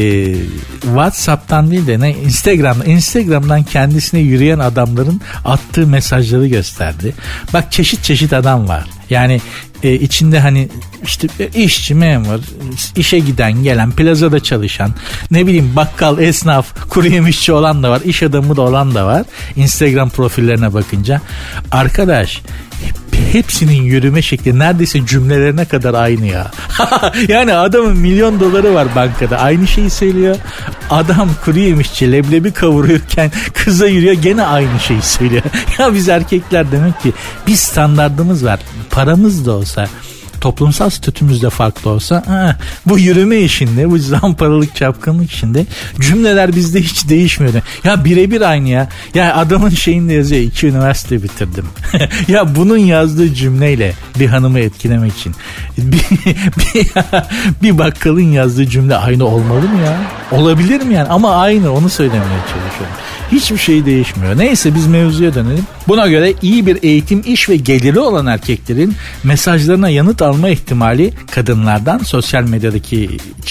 Whatsapp'tan 0.81 1.71
değil 1.71 1.87
de 1.87 2.01
ne 2.01 2.11
Instagram'dan 2.11 2.89
Instagram'dan 2.89 3.63
kendisine 3.63 4.21
yürüyen 4.21 4.59
adamların 4.59 5.21
attığı 5.45 5.87
mesajları 5.87 6.47
gösterdi. 6.47 7.15
Bak 7.53 7.73
çeşit 7.73 8.05
çeşit 8.05 8.33
adam 8.33 8.69
var. 8.69 8.85
Yani 9.11 9.41
e, 9.85 9.95
içinde 9.95 10.41
hani 10.41 10.69
işte 11.05 11.29
işçi, 11.55 11.95
memur, 11.95 12.41
işe 12.97 13.19
giden, 13.19 13.63
gelen, 13.63 13.91
plazada 13.91 14.41
çalışan, 14.41 14.95
ne 15.31 15.47
bileyim 15.47 15.73
bakkal, 15.77 16.19
esnaf, 16.19 16.89
kuru 16.91 17.07
yemişçi 17.07 17.53
olan 17.53 17.83
da 17.83 17.91
var, 17.91 18.01
iş 18.05 18.23
adamı 18.23 18.57
da 18.57 18.63
olan 18.63 18.95
da 18.95 19.07
var. 19.07 19.23
Instagram 19.57 20.11
profillerine 20.11 20.75
bakınca. 20.75 21.21
Arkadaş 21.71 22.43
hepsinin 23.35 23.83
yürüme 23.83 24.23
şekli 24.23 24.59
neredeyse 24.59 25.07
cümlelerine 25.07 25.65
kadar 25.65 25.95
aynı 25.95 26.27
ya. 26.27 26.51
yani 27.29 27.55
adamın 27.55 27.97
milyon 27.97 28.41
doları 28.41 28.75
var 28.75 28.89
bankada. 28.97 29.39
Aynı 29.39 29.67
şeyi 29.67 29.91
söylüyor. 29.91 30.37
Adam 30.91 31.31
kuru 31.45 31.59
yemişçi 31.59 32.13
leblebi 32.13 32.53
kavuruyorken 32.53 33.33
kıza 33.55 33.87
yürüyor 33.87 34.15
gene 34.15 34.43
aynı 34.43 34.81
şeyi 34.81 35.03
söylüyor. 35.03 35.43
ya 35.79 35.95
biz 35.95 36.09
erkekler 36.09 36.73
demek 36.73 37.01
ki 37.01 37.13
bir 37.47 37.57
standartımız 37.57 38.45
var. 38.45 38.61
Paramız 38.91 39.47
da 39.47 39.53
olsa 39.53 39.87
toplumsal 40.45 40.91
statümüz 40.91 41.43
de 41.43 41.51
farklı 41.51 41.91
olsa 41.91 42.23
ha, 42.27 42.57
bu 42.87 42.99
yürüme 42.99 43.41
işinde 43.41 43.91
bu 43.91 43.99
zamparalık 43.99 44.77
çapkınlık 44.77 45.31
işinde 45.31 45.67
cümleler 46.01 46.57
bizde 46.57 46.83
hiç 46.83 47.09
değişmiyordu. 47.09 47.59
Ya 47.85 48.05
birebir 48.05 48.41
aynı 48.41 48.69
ya. 48.69 48.89
Ya 49.15 49.37
adamın 49.37 49.71
şeyinde 49.71 50.13
yazıyor 50.13 50.43
iki 50.43 50.67
üniversite 50.67 51.23
bitirdim. 51.23 51.65
ya 52.29 52.57
bunun 52.57 52.77
yazdığı 52.77 53.35
cümleyle 53.35 53.93
bir 54.19 54.27
hanımı 54.27 54.59
etkilemek 54.59 55.13
için 55.13 55.35
bir, 55.79 56.05
bir, 56.59 56.87
bir 57.63 57.79
bakkalın 57.79 58.33
yazdığı 58.33 58.67
cümle 58.67 58.97
aynı 58.97 59.25
olmalı 59.25 59.69
mı 59.69 59.81
ya? 59.85 59.97
Olabilir 60.39 60.83
mi 60.83 60.95
yani? 60.95 61.09
Ama 61.09 61.37
aynı 61.37 61.73
onu 61.73 61.89
söylemeye 61.89 62.41
çalışıyorum. 62.41 62.97
Hiçbir 63.33 63.59
şey 63.59 63.87
değişmiyor. 63.87 64.39
Neyse 64.39 64.75
biz 64.75 64.87
mevzuya 64.87 65.35
dönelim. 65.35 65.67
Buna 65.89 66.09
göre 66.09 66.35
iyi 66.43 66.67
bir 66.67 66.79
eğitim, 66.83 67.23
iş 67.27 67.49
ve 67.49 67.57
geliri 67.57 67.99
olan 67.99 68.27
erkeklerin 68.27 68.95
mesajlarına 69.25 69.89
yanıt 69.89 70.23
alma 70.35 70.49
ihtimali 70.49 71.13
kadınlardan 71.31 71.99
sosyal 71.99 72.43
medyadaki 72.43 73.11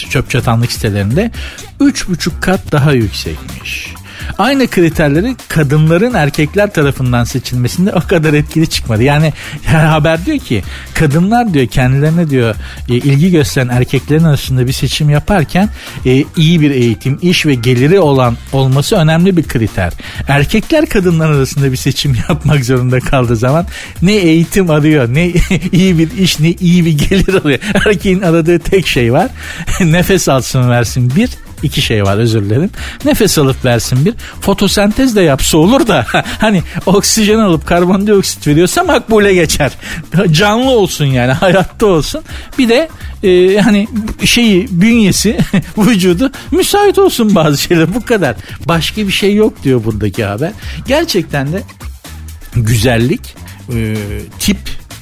çöp 0.09 0.29
çatanlık 0.29 0.71
sitelerinde 0.71 1.31
3,5 1.79 2.39
kat 2.41 2.71
daha 2.71 2.91
yüksekmiş. 2.91 3.93
Aynı 4.37 4.67
kriterleri 4.67 5.35
kadınların 5.47 6.13
erkekler 6.13 6.73
tarafından 6.73 7.23
seçilmesinde 7.23 7.91
o 7.93 8.07
kadar 8.07 8.33
etkili 8.33 8.67
çıkmadı. 8.67 9.03
Yani 9.03 9.33
haber 9.65 10.25
diyor 10.25 10.39
ki 10.39 10.63
kadınlar 10.93 11.53
diyor 11.53 11.67
kendilerine 11.67 12.29
diyor 12.29 12.55
e, 12.89 12.93
ilgi 12.93 13.31
gösteren 13.31 13.67
erkeklerin 13.67 14.23
arasında 14.23 14.67
bir 14.67 14.71
seçim 14.73 15.09
yaparken 15.09 15.69
e, 16.05 16.23
iyi 16.37 16.61
bir 16.61 16.71
eğitim, 16.71 17.19
iş 17.21 17.45
ve 17.45 17.53
geliri 17.53 17.99
olan 17.99 18.37
olması 18.53 18.95
önemli 18.95 19.37
bir 19.37 19.43
kriter. 19.43 19.93
Erkekler 20.27 20.85
kadınlar 20.85 21.29
arasında 21.29 21.71
bir 21.71 21.77
seçim 21.77 22.15
yapmak 22.29 22.65
zorunda 22.65 22.99
kaldığı 22.99 23.35
zaman 23.35 23.65
ne 24.01 24.13
eğitim 24.15 24.69
arıyor, 24.69 25.13
ne 25.13 25.27
iyi 25.71 25.97
bir 25.97 26.17
iş, 26.17 26.39
ne 26.39 26.51
iyi 26.51 26.85
bir 26.85 26.97
gelir 26.97 27.33
alıyor. 27.33 27.59
Erkeğin 27.85 28.21
aradığı 28.21 28.59
tek 28.59 28.87
şey 28.87 29.13
var. 29.13 29.29
Nefes 29.81 30.29
alsın 30.29 30.69
versin 30.69 31.13
bir, 31.15 31.29
iki 31.63 31.81
şey 31.81 32.03
var 32.03 32.17
özür 32.17 32.45
dilerim. 32.45 32.69
Nefes 33.05 33.37
alıp 33.37 33.65
versin 33.65 34.05
bir. 34.05 34.13
Fotosentez 34.41 35.15
de 35.15 35.21
yapsa 35.21 35.57
olur 35.57 35.87
da 35.87 36.05
hani 36.39 36.63
oksijen 36.85 37.39
alıp 37.39 37.67
karbondioksit 37.67 38.47
veriyorsa 38.47 38.83
makbule 38.83 39.33
geçer. 39.33 39.71
Canlı 40.31 40.69
olsun 40.69 41.05
yani 41.05 41.31
hayatta 41.31 41.85
olsun. 41.85 42.21
Bir 42.57 42.69
de 42.69 42.89
e, 43.23 43.61
hani 43.61 43.87
şeyi 44.25 44.67
bünyesi 44.71 45.37
vücudu 45.77 46.31
müsait 46.51 46.99
olsun 46.99 47.35
bazı 47.35 47.57
şeyler 47.57 47.93
bu 47.93 48.05
kadar. 48.05 48.35
Başka 48.65 49.07
bir 49.07 49.11
şey 49.11 49.35
yok 49.35 49.63
diyor 49.63 49.83
buradaki 49.83 50.25
haber. 50.25 50.51
Gerçekten 50.87 51.53
de 51.53 51.61
güzellik 52.55 53.35
e, 53.73 53.95
tip 54.39 54.57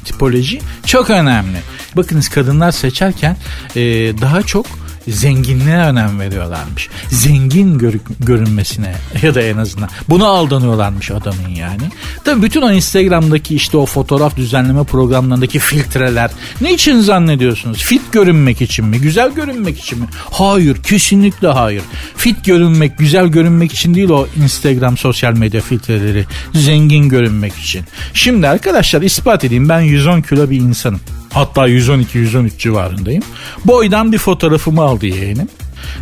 tipoloji 0.06 0.62
çok 0.86 1.10
önemli. 1.10 1.58
Bakınız 1.96 2.30
kadınlar 2.30 2.72
seçerken 2.72 3.38
e, 3.76 3.82
daha 4.22 4.42
çok 4.42 4.66
zenginliğe 5.08 5.78
önem 5.78 6.20
veriyorlarmış. 6.20 6.90
Zengin 7.10 7.78
gör, 7.78 7.94
görünmesine 8.20 8.96
ya 9.22 9.36
da 9.36 9.42
en 9.42 9.58
azından. 9.58 9.90
Buna 10.10 10.28
aldanıyorlarmış 10.28 11.12
adamın 11.12 11.50
yani. 11.50 11.84
Tabii 12.24 12.42
bütün 12.42 12.62
o 12.62 12.72
Instagram'daki 12.72 13.56
işte 13.56 13.78
o 13.78 13.86
fotoğraf 13.86 14.38
düzenleme 14.38 14.84
programlarındaki 14.84 15.60
filtreler. 15.60 16.32
Ne 16.62 16.74
için 16.74 17.00
zannediyorsunuz? 17.00 17.78
Fit 17.84 18.02
görünmek 18.12 18.62
için 18.62 18.86
mi? 18.86 19.02
Güzel 19.02 19.32
görünmek 19.32 19.80
için 19.80 20.00
mi? 20.00 20.06
Hayır 20.32 20.84
kesinlikle 20.84 21.48
hayır. 21.48 21.84
Fit 22.18 22.46
görünmek, 22.46 22.98
güzel 22.98 23.28
görünmek 23.28 23.74
için 23.74 23.96
değil 23.96 24.10
o 24.10 24.28
Instagram 24.44 24.98
sosyal 24.98 25.34
medya 25.34 25.62
filtreleri. 25.62 26.26
Zengin 26.54 27.10
görünmek 27.10 27.56
için. 27.56 27.86
Şimdi 28.14 28.48
arkadaşlar 28.48 29.02
ispat 29.02 29.44
edeyim 29.44 29.70
ben 29.70 29.82
110 29.82 30.22
kilo 30.22 30.50
bir 30.50 30.58
insanım. 30.58 31.00
Hatta 31.34 31.70
112-113 31.70 32.58
civarındayım. 32.58 33.24
Boydan 33.66 34.12
bir 34.12 34.18
fotoğrafımı 34.18 34.82
aldı 34.82 35.06
yeğenim. 35.06 35.48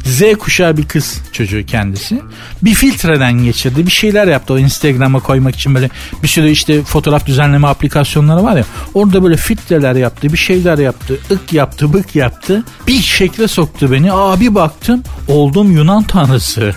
Z 0.06 0.22
kuşağı 0.40 0.78
bir 0.78 0.88
kız 0.88 1.22
çocuğu 1.32 1.66
kendisi. 1.66 2.22
Bir 2.62 2.74
filtreden 2.74 3.34
geçirdi. 3.34 3.86
Bir 3.86 3.92
şeyler 3.92 4.28
yaptı 4.28 4.54
o 4.54 4.58
Instagram'a 4.58 5.20
koymak 5.20 5.56
için 5.56 5.76
böyle 5.76 5.90
bir 6.24 6.28
sürü 6.28 6.50
işte 6.50 6.84
fotoğraf 6.84 7.26
düzenleme 7.26 7.68
aplikasyonları 7.68 8.44
var 8.44 8.58
ya. 8.58 8.66
Orada 8.94 9.24
böyle 9.24 9.38
filtreler 9.38 9.96
yaptı. 9.96 10.34
Bir 10.34 10.38
şeyler 10.38 10.78
yaptı. 10.78 11.18
ık 11.32 11.54
yaptı, 11.54 11.94
bık 11.94 12.16
yaptı. 12.16 12.64
Bir 12.88 13.02
şekle 13.02 13.48
soktu 13.48 13.92
beni. 13.92 14.14
Aa 14.14 14.40
bir 14.40 14.56
baktım. 14.56 15.04
Oldum 15.28 15.72
Yunan 15.72 16.04
tanrısı. 16.04 16.76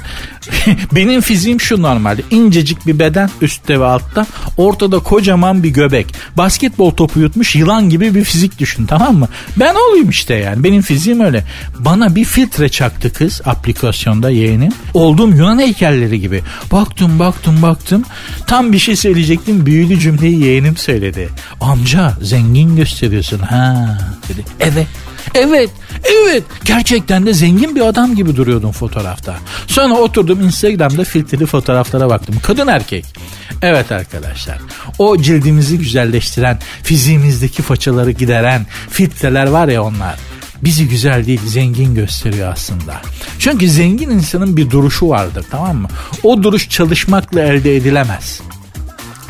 Benim 0.92 1.20
fiziğim 1.20 1.60
şu 1.60 1.82
normalde. 1.82 2.22
incecik 2.30 2.86
bir 2.86 2.98
beden 2.98 3.30
üstte 3.40 3.80
ve 3.80 3.84
altta. 3.84 4.26
Ortada 4.56 4.98
kocaman 4.98 5.62
bir 5.62 5.70
göbek. 5.70 6.14
Basketbol 6.36 6.90
topu 6.90 7.20
yutmuş 7.20 7.56
yılan 7.56 7.90
gibi 7.90 8.14
bir 8.14 8.24
fizik 8.24 8.58
düşün 8.58 8.86
tamam 8.86 9.16
mı? 9.16 9.28
Ben 9.56 9.74
olayım 9.74 10.10
işte 10.10 10.34
yani. 10.34 10.64
Benim 10.64 10.82
fiziğim 10.82 11.20
öyle. 11.20 11.44
Bana 11.78 12.14
bir 12.14 12.24
filtre 12.24 12.68
çaktı 12.68 13.12
kız 13.12 13.40
aplikasyonda 13.44 14.30
yeğenim. 14.30 14.72
Oldum 14.94 15.36
Yunan 15.36 15.58
heykelleri 15.58 16.20
gibi. 16.20 16.42
Baktım 16.72 17.18
baktım 17.18 17.62
baktım. 17.62 18.04
Tam 18.46 18.72
bir 18.72 18.78
şey 18.78 18.96
söyleyecektim. 18.96 19.66
Büyülü 19.66 20.00
cümleyi 20.00 20.44
yeğenim 20.44 20.76
söyledi. 20.76 21.28
Amca 21.60 22.12
zengin 22.22 22.76
gösteriyorsun 22.76 23.38
ha 23.38 23.98
dedi. 24.28 24.44
Evet 24.60 24.86
Evet, 25.34 25.70
evet. 26.04 26.42
Gerçekten 26.64 27.26
de 27.26 27.34
zengin 27.34 27.76
bir 27.76 27.80
adam 27.80 28.14
gibi 28.14 28.36
duruyordun 28.36 28.72
fotoğrafta. 28.72 29.36
Sonra 29.66 29.94
oturdum 29.94 30.40
Instagram'da 30.40 31.04
filtreli 31.04 31.46
fotoğraflara 31.46 32.10
baktım. 32.10 32.34
Kadın 32.42 32.66
erkek. 32.66 33.04
Evet 33.62 33.92
arkadaşlar. 33.92 34.58
O 34.98 35.22
cildimizi 35.22 35.78
güzelleştiren, 35.78 36.58
fiziğimizdeki 36.82 37.62
façaları 37.62 38.10
gideren 38.10 38.66
filtreler 38.90 39.46
var 39.46 39.68
ya 39.68 39.82
onlar 39.82 40.16
bizi 40.62 40.88
güzel 40.88 41.26
değil 41.26 41.40
zengin 41.46 41.94
gösteriyor 41.94 42.52
aslında. 42.52 43.02
Çünkü 43.38 43.68
zengin 43.68 44.10
insanın 44.10 44.56
bir 44.56 44.70
duruşu 44.70 45.08
vardır 45.08 45.44
tamam 45.50 45.76
mı? 45.76 45.88
O 46.22 46.42
duruş 46.42 46.68
çalışmakla 46.68 47.40
elde 47.40 47.76
edilemez. 47.76 48.40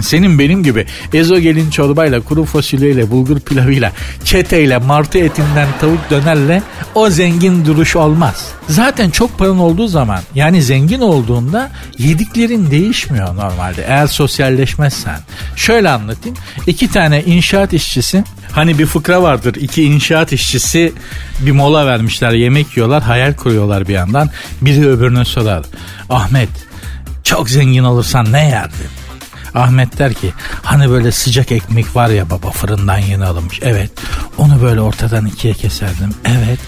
Senin 0.02 0.38
benim 0.38 0.62
gibi 0.62 0.86
ezogelin 1.14 1.70
çorbayla, 1.70 2.20
kuru 2.20 2.44
fasulyeyle, 2.44 3.10
bulgur 3.10 3.40
pilavıyla, 3.40 3.92
çeteyle, 4.24 4.78
martı 4.78 5.18
etinden 5.18 5.68
tavuk 5.80 6.10
dönerle 6.10 6.62
o 6.94 7.10
zengin 7.10 7.64
duruş 7.64 7.96
olmaz. 7.96 8.48
Zaten 8.68 9.10
çok 9.10 9.38
paran 9.38 9.58
olduğu 9.58 9.88
zaman 9.88 10.20
yani 10.34 10.62
zengin 10.62 11.00
olduğunda 11.00 11.70
yediklerin 11.98 12.70
değişmiyor 12.70 13.36
normalde 13.36 13.84
eğer 13.88 14.06
sosyalleşmezsen. 14.06 15.18
Şöyle 15.56 15.90
anlatayım. 15.90 16.36
İki 16.66 16.88
tane 16.88 17.22
inşaat 17.22 17.72
işçisi 17.72 18.24
hani 18.52 18.78
bir 18.78 18.86
fıkra 18.86 19.22
vardır. 19.22 19.54
İki 19.54 19.82
inşaat 19.82 20.32
işçisi 20.32 20.92
bir 21.40 21.52
mola 21.52 21.86
vermişler 21.86 22.32
yemek 22.32 22.76
yiyorlar 22.76 23.02
hayal 23.02 23.34
kuruyorlar 23.34 23.88
bir 23.88 23.94
yandan. 23.94 24.30
Biri 24.60 24.88
öbürüne 24.88 25.24
sorar. 25.24 25.62
Ahmet 26.10 26.48
çok 27.24 27.50
zengin 27.50 27.84
olursan 27.84 28.32
ne 28.32 28.48
yerdin? 28.48 29.01
Ahmet 29.54 29.98
der 29.98 30.14
ki 30.14 30.32
hani 30.62 30.90
böyle 30.90 31.12
sıcak 31.12 31.52
ekmek 31.52 31.96
var 31.96 32.08
ya 32.08 32.30
baba 32.30 32.50
fırından 32.50 32.98
yeni 32.98 33.24
alınmış. 33.24 33.60
Evet 33.62 33.90
onu 34.38 34.62
böyle 34.62 34.80
ortadan 34.80 35.26
ikiye 35.26 35.54
keserdim. 35.54 36.14
Evet 36.24 36.58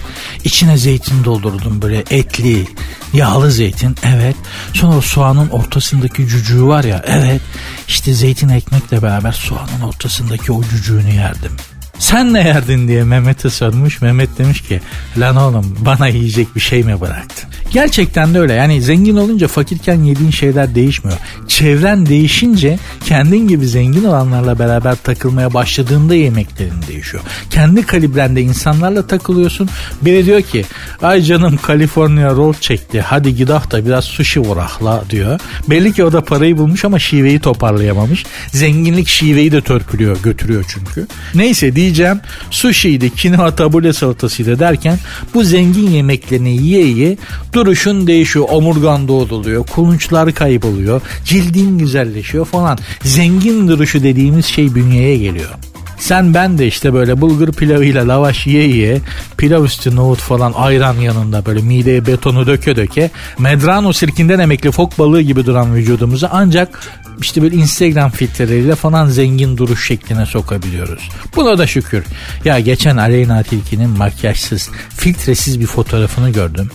içine 0.43 0.77
zeytin 0.77 1.23
doldurdum 1.23 1.81
böyle 1.81 2.03
etli 2.09 2.67
yağlı 3.13 3.51
zeytin. 3.51 3.95
Evet 4.03 4.35
sonra 4.73 5.01
soğanın 5.01 5.49
ortasındaki 5.49 6.27
cücüğü 6.27 6.63
var 6.63 6.83
ya. 6.83 7.03
Evet 7.07 7.41
işte 7.87 8.13
zeytin 8.13 8.49
ekmekle 8.49 9.01
beraber 9.01 9.31
soğanın 9.31 9.81
ortasındaki 9.87 10.51
o 10.51 10.63
cücüğünü 10.63 11.13
yerdim. 11.13 11.51
Sen 11.99 12.33
ne 12.33 12.39
yerdin 12.39 12.87
diye 12.87 13.03
Mehmet'e 13.03 13.49
sormuş. 13.49 14.01
Mehmet 14.01 14.37
demiş 14.37 14.61
ki 14.61 14.81
lan 15.17 15.35
oğlum 15.35 15.77
bana 15.85 16.07
yiyecek 16.07 16.55
bir 16.55 16.59
şey 16.59 16.83
mi 16.83 17.01
bıraktın? 17.01 17.49
Gerçekten 17.71 18.33
de 18.33 18.39
öyle. 18.39 18.53
Yani 18.53 18.81
zengin 18.81 19.17
olunca 19.17 19.47
fakirken 19.47 20.03
yediğin 20.03 20.31
şeyler 20.31 20.75
değişmiyor. 20.75 21.17
Çevren 21.47 22.05
değişince 22.05 22.79
kendin 23.05 23.47
gibi 23.47 23.67
zengin 23.67 24.03
olanlarla 24.03 24.59
beraber 24.59 24.95
takılmaya 24.95 25.53
başladığında 25.53 26.15
yemeklerin 26.15 26.81
değişiyor. 26.87 27.23
Kendi 27.49 27.85
kalibrende 27.85 28.41
insanlarla 28.41 29.07
takılıyorsun. 29.07 29.69
Biri 30.01 30.25
diyor 30.25 30.41
ki 30.41 30.65
ay 31.01 31.21
canım 31.21 31.57
Kaliforniya 31.57 32.29
roll 32.29 32.53
çekti 32.53 33.01
hadi 33.01 33.35
gidah 33.35 33.71
da 33.71 33.85
biraz 33.85 34.05
sushi 34.05 34.39
vurakla 34.39 35.03
diyor. 35.09 35.39
Belli 35.69 35.93
ki 35.93 36.03
o 36.03 36.13
da 36.13 36.21
parayı 36.21 36.57
bulmuş 36.57 36.85
ama 36.85 36.99
şiveyi 36.99 37.39
toparlayamamış. 37.39 38.25
Zenginlik 38.51 39.07
şiveyi 39.07 39.51
de 39.51 39.61
törpülüyor 39.61 40.17
götürüyor 40.23 40.65
çünkü. 40.67 41.07
Neyse 41.35 41.75
diyeceğim 41.85 42.19
sushi'ydi 42.51 43.15
kinoa 43.15 43.55
tabule 43.55 43.93
salatasıydı 43.93 44.59
derken 44.59 44.99
bu 45.33 45.43
zengin 45.43 45.89
yemeklerini 45.89 46.57
yiye 46.57 46.85
yiye 46.87 47.17
duruşun 47.53 48.07
değişiyor. 48.07 48.45
Omurgan 48.49 49.07
doğruluyor. 49.07 49.65
Kulunçlar 49.67 50.33
kayboluyor. 50.33 51.01
Cildin 51.25 51.77
güzelleşiyor 51.77 52.45
falan. 52.45 52.77
Zengin 53.03 53.67
duruşu 53.67 54.03
dediğimiz 54.03 54.45
şey 54.45 54.75
bünyeye 54.75 55.17
geliyor. 55.17 55.49
Sen 55.97 56.33
ben 56.33 56.57
de 56.57 56.67
işte 56.67 56.93
böyle 56.93 57.21
bulgur 57.21 57.51
pilavıyla 57.53 58.07
lavaş 58.07 58.47
yiye 58.47 58.67
yiye 58.67 59.01
pilav 59.37 59.63
üstü 59.63 59.95
nohut 59.95 60.19
falan 60.19 60.53
ayran 60.55 60.93
yanında 60.93 61.45
böyle 61.45 61.61
mideye 61.61 62.05
betonu 62.05 62.47
döke 62.47 62.75
döke 62.75 63.11
Medrano 63.39 63.93
sirkinden 63.93 64.39
emekli 64.39 64.71
fok 64.71 64.99
balığı 64.99 65.21
gibi 65.21 65.45
duran 65.45 65.75
vücudumuzu 65.75 66.27
ancak 66.31 66.79
işte 67.21 67.41
böyle 67.41 67.55
Instagram 67.55 68.11
filtreleriyle 68.11 68.75
falan 68.75 69.07
zengin 69.07 69.57
duruş 69.57 69.87
şekline 69.87 70.25
sokabiliyoruz. 70.25 71.09
Buna 71.35 71.57
da 71.57 71.67
şükür. 71.67 72.03
Ya 72.45 72.59
geçen 72.59 72.97
Aleyna 72.97 73.43
Tilki'nin 73.43 73.89
makyajsız, 73.89 74.69
filtresiz 74.89 75.59
bir 75.59 75.65
fotoğrafını 75.65 76.29
gördüm. 76.29 76.71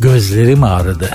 Gözlerim 0.00 0.64
ağrıdı. 0.64 1.10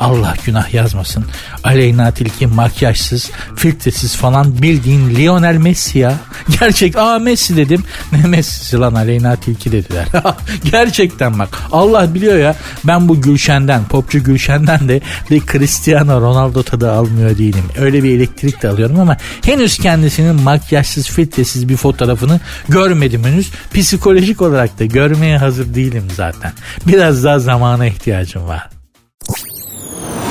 Allah 0.00 0.34
günah 0.46 0.74
yazmasın. 0.74 1.24
Aleyna 1.64 2.10
Tilki 2.10 2.46
makyajsız, 2.46 3.30
filtresiz 3.56 4.16
falan 4.16 4.62
bildiğin 4.62 5.14
Lionel 5.14 5.56
Messi 5.56 5.98
ya. 5.98 6.14
Gerçek 6.60 6.96
aa 6.96 7.18
Messi 7.18 7.56
dedim. 7.56 7.84
Ne 8.12 8.28
Messi'si 8.28 8.78
lan 8.78 8.94
Aleyna 8.94 9.36
Tilki 9.36 9.72
dediler. 9.72 10.06
Gerçekten 10.70 11.38
bak 11.38 11.58
Allah 11.72 12.14
biliyor 12.14 12.38
ya 12.38 12.56
ben 12.84 13.08
bu 13.08 13.20
Gülşen'den 13.20 13.84
popçu 13.84 14.24
Gülşen'den 14.24 14.88
de 14.88 15.00
bir 15.30 15.46
Cristiano 15.46 16.20
Ronaldo 16.20 16.62
tadı 16.62 16.92
almıyor 16.92 17.38
değilim. 17.38 17.64
Öyle 17.78 18.02
bir 18.02 18.16
elektrik 18.16 18.62
de 18.62 18.68
alıyorum 18.68 19.00
ama 19.00 19.16
henüz 19.44 19.78
kendisinin 19.78 20.42
makyajsız 20.42 21.08
filtresiz 21.08 21.68
bir 21.68 21.76
fotoğrafını 21.76 22.40
görmedim 22.68 23.24
henüz. 23.24 23.50
Psikolojik 23.74 24.42
olarak 24.42 24.78
da 24.78 24.84
görmeye 24.84 25.38
hazır 25.38 25.74
değilim 25.74 26.04
zaten. 26.16 26.52
Biraz 26.86 27.24
daha 27.24 27.38
zamana 27.38 27.86
ihtiyacım 27.86 28.46
var. 28.48 28.73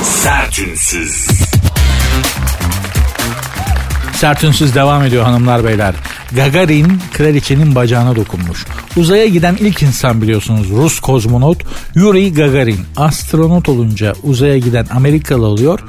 Sertünsüz. 0.04 1.26
Sertünsüz 4.14 4.74
devam 4.74 5.02
ediyor 5.02 5.24
hanımlar 5.24 5.64
beyler. 5.64 5.94
Gagarin 6.32 7.00
kraliçenin 7.12 7.74
bacağına 7.74 8.16
dokunmuş. 8.16 8.66
Uzaya 8.96 9.26
giden 9.26 9.56
ilk 9.60 9.82
insan 9.82 10.22
biliyorsunuz 10.22 10.70
Rus 10.70 11.00
kozmonot 11.00 11.62
Yuri 11.94 12.34
Gagarin. 12.34 12.80
Astronot 12.96 13.68
olunca 13.68 14.12
uzaya 14.22 14.58
giden 14.58 14.86
Amerikalı 14.90 15.46
oluyor. 15.46 15.80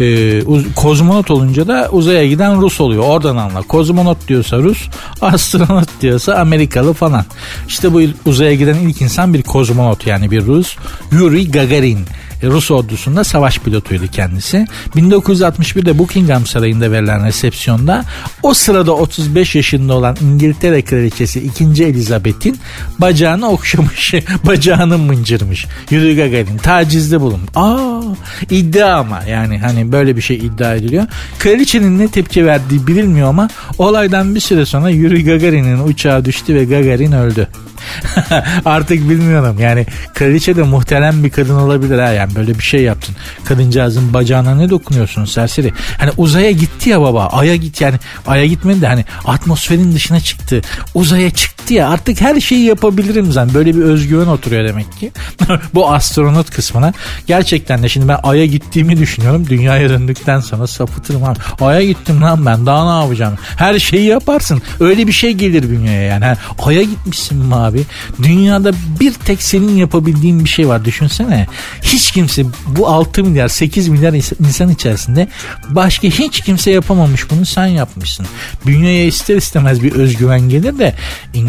Ee, 0.00 0.42
kozmonot 0.76 1.30
olunca 1.30 1.68
da 1.68 1.88
uzaya 1.92 2.26
giden 2.26 2.60
Rus 2.60 2.80
oluyor. 2.80 3.04
Oradan 3.06 3.36
anla. 3.36 3.62
Kozmonot 3.62 4.28
diyorsa 4.28 4.58
Rus, 4.58 4.88
astronot 5.20 5.88
diyorsa 6.00 6.34
Amerikalı 6.34 6.92
falan. 6.92 7.24
İşte 7.68 7.92
bu 7.92 8.00
uzaya 8.26 8.54
giden 8.54 8.74
ilk 8.74 9.02
insan 9.02 9.34
bir 9.34 9.42
kozmonot 9.42 10.06
yani 10.06 10.30
bir 10.30 10.46
Rus. 10.46 10.76
Yuri 11.12 11.50
Gagarin. 11.50 11.98
Rus 12.42 12.70
ordusunda 12.70 13.24
savaş 13.24 13.58
pilotuydu 13.58 14.06
kendisi. 14.06 14.66
1961'de 14.96 15.98
Buckingham 15.98 16.46
Sarayı'nda 16.46 16.92
verilen 16.92 17.26
resepsiyonda 17.26 18.04
o 18.42 18.54
sırada 18.54 18.92
35 18.92 19.54
yaşında 19.54 19.94
olan 19.94 20.16
İngiltere 20.20 20.82
Kraliçesi 20.82 21.40
2. 21.40 21.84
Elizabeth'in 21.84 22.58
bacağını 22.98 23.48
okşamış, 23.48 24.14
bacağını 24.46 24.98
mıncırmış. 24.98 25.66
Yuri 25.90 26.16
Gagarin 26.16 26.58
tacizde 26.58 27.20
bulun. 27.20 27.40
Aa 27.54 28.02
iddia 28.50 28.96
ama 28.98 29.22
yani 29.28 29.58
hani 29.58 29.92
böyle 29.92 30.16
bir 30.16 30.22
şey 30.22 30.36
iddia 30.36 30.74
ediliyor. 30.74 31.06
Kraliçenin 31.38 31.98
ne 31.98 32.08
tepki 32.08 32.46
verdiği 32.46 32.86
bilinmiyor 32.86 33.28
ama 33.28 33.48
olaydan 33.78 34.34
bir 34.34 34.40
süre 34.40 34.66
sonra 34.66 34.90
Yuri 34.90 35.24
Gagarin'in 35.24 35.88
uçağı 35.88 36.24
düştü 36.24 36.54
ve 36.54 36.64
Gagarin 36.64 37.12
öldü. 37.12 37.48
Artık 38.64 39.10
bilmiyorum 39.10 39.56
yani 39.60 39.86
kraliçe 40.14 40.56
de 40.56 40.62
muhterem 40.62 41.24
bir 41.24 41.30
kadın 41.30 41.54
olabilir 41.54 41.98
ha 41.98 42.08
yani 42.12 42.34
böyle 42.34 42.54
bir 42.54 42.62
şey 42.62 42.82
yaptın. 42.82 43.16
Kadıncağızın 43.44 44.14
bacağına 44.14 44.54
ne 44.54 44.70
dokunuyorsun 44.70 45.24
serseri? 45.24 45.72
Hani 45.98 46.10
uzaya 46.16 46.50
gitti 46.50 46.90
ya 46.90 47.00
baba 47.00 47.26
aya 47.26 47.56
git 47.56 47.80
yani 47.80 47.96
aya 48.26 48.46
gitmedi 48.46 48.80
de 48.80 48.86
hani 48.86 49.04
atmosferin 49.24 49.94
dışına 49.94 50.20
çıktı. 50.20 50.60
Uzaya 50.94 51.30
çıktı 51.30 51.57
ya 51.70 51.88
artık 51.88 52.20
her 52.20 52.40
şeyi 52.40 52.64
yapabilirim 52.64 53.32
zaten. 53.32 53.54
Böyle 53.54 53.76
bir 53.76 53.82
özgüven 53.82 54.26
oturuyor 54.26 54.68
demek 54.68 54.92
ki. 54.92 55.12
Bu 55.74 55.90
astronot 55.90 56.50
kısmına. 56.50 56.92
Gerçekten 57.26 57.82
de 57.82 57.88
şimdi 57.88 58.08
ben 58.08 58.18
aya 58.22 58.46
gittiğimi 58.46 58.98
düşünüyorum. 58.98 59.46
Dünyaya 59.48 59.88
döndükten 59.88 60.40
sonra 60.40 60.66
sapıtırım 60.66 61.24
abi. 61.24 61.38
Aya 61.60 61.84
gittim 61.84 62.22
lan 62.22 62.46
ben 62.46 62.66
daha 62.66 62.96
ne 62.96 63.02
yapacağım? 63.02 63.34
Her 63.56 63.78
şeyi 63.78 64.04
yaparsın. 64.04 64.62
Öyle 64.80 65.06
bir 65.06 65.12
şey 65.12 65.32
gelir 65.32 65.70
bünyeye 65.70 66.02
yani. 66.02 66.24
Ha, 66.24 66.36
aya 66.58 66.82
gitmişsin 66.82 67.38
mi 67.38 67.54
abi? 67.54 67.82
Dünyada 68.22 68.72
bir 69.00 69.12
tek 69.12 69.42
senin 69.42 69.76
yapabildiğin 69.76 70.44
bir 70.44 70.48
şey 70.48 70.68
var. 70.68 70.84
Düşünsene. 70.84 71.46
Hiç 71.82 72.12
kimse 72.12 72.44
bu 72.66 72.88
6 72.88 73.24
milyar 73.24 73.48
8 73.48 73.88
milyar 73.88 74.12
insan 74.46 74.68
içerisinde 74.70 75.28
başka 75.68 76.08
hiç 76.08 76.40
kimse 76.40 76.70
yapamamış 76.70 77.30
bunu 77.30 77.46
sen 77.46 77.66
yapmışsın. 77.66 78.26
Bünyeye 78.66 79.06
ister 79.06 79.36
istemez 79.36 79.82
bir 79.82 79.92
özgüven 79.92 80.48
gelir 80.48 80.78
de 80.78 80.94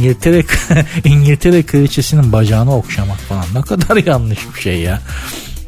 İngiltere 0.10 0.44
İngiltere 1.04 1.64
kraliçesinin 1.64 2.32
bacağını 2.32 2.76
okşamak 2.76 3.18
falan 3.20 3.46
ne 3.54 3.62
kadar 3.62 3.98
yanlış 4.06 4.40
bir 4.56 4.62
şey 4.62 4.80
ya. 4.80 5.02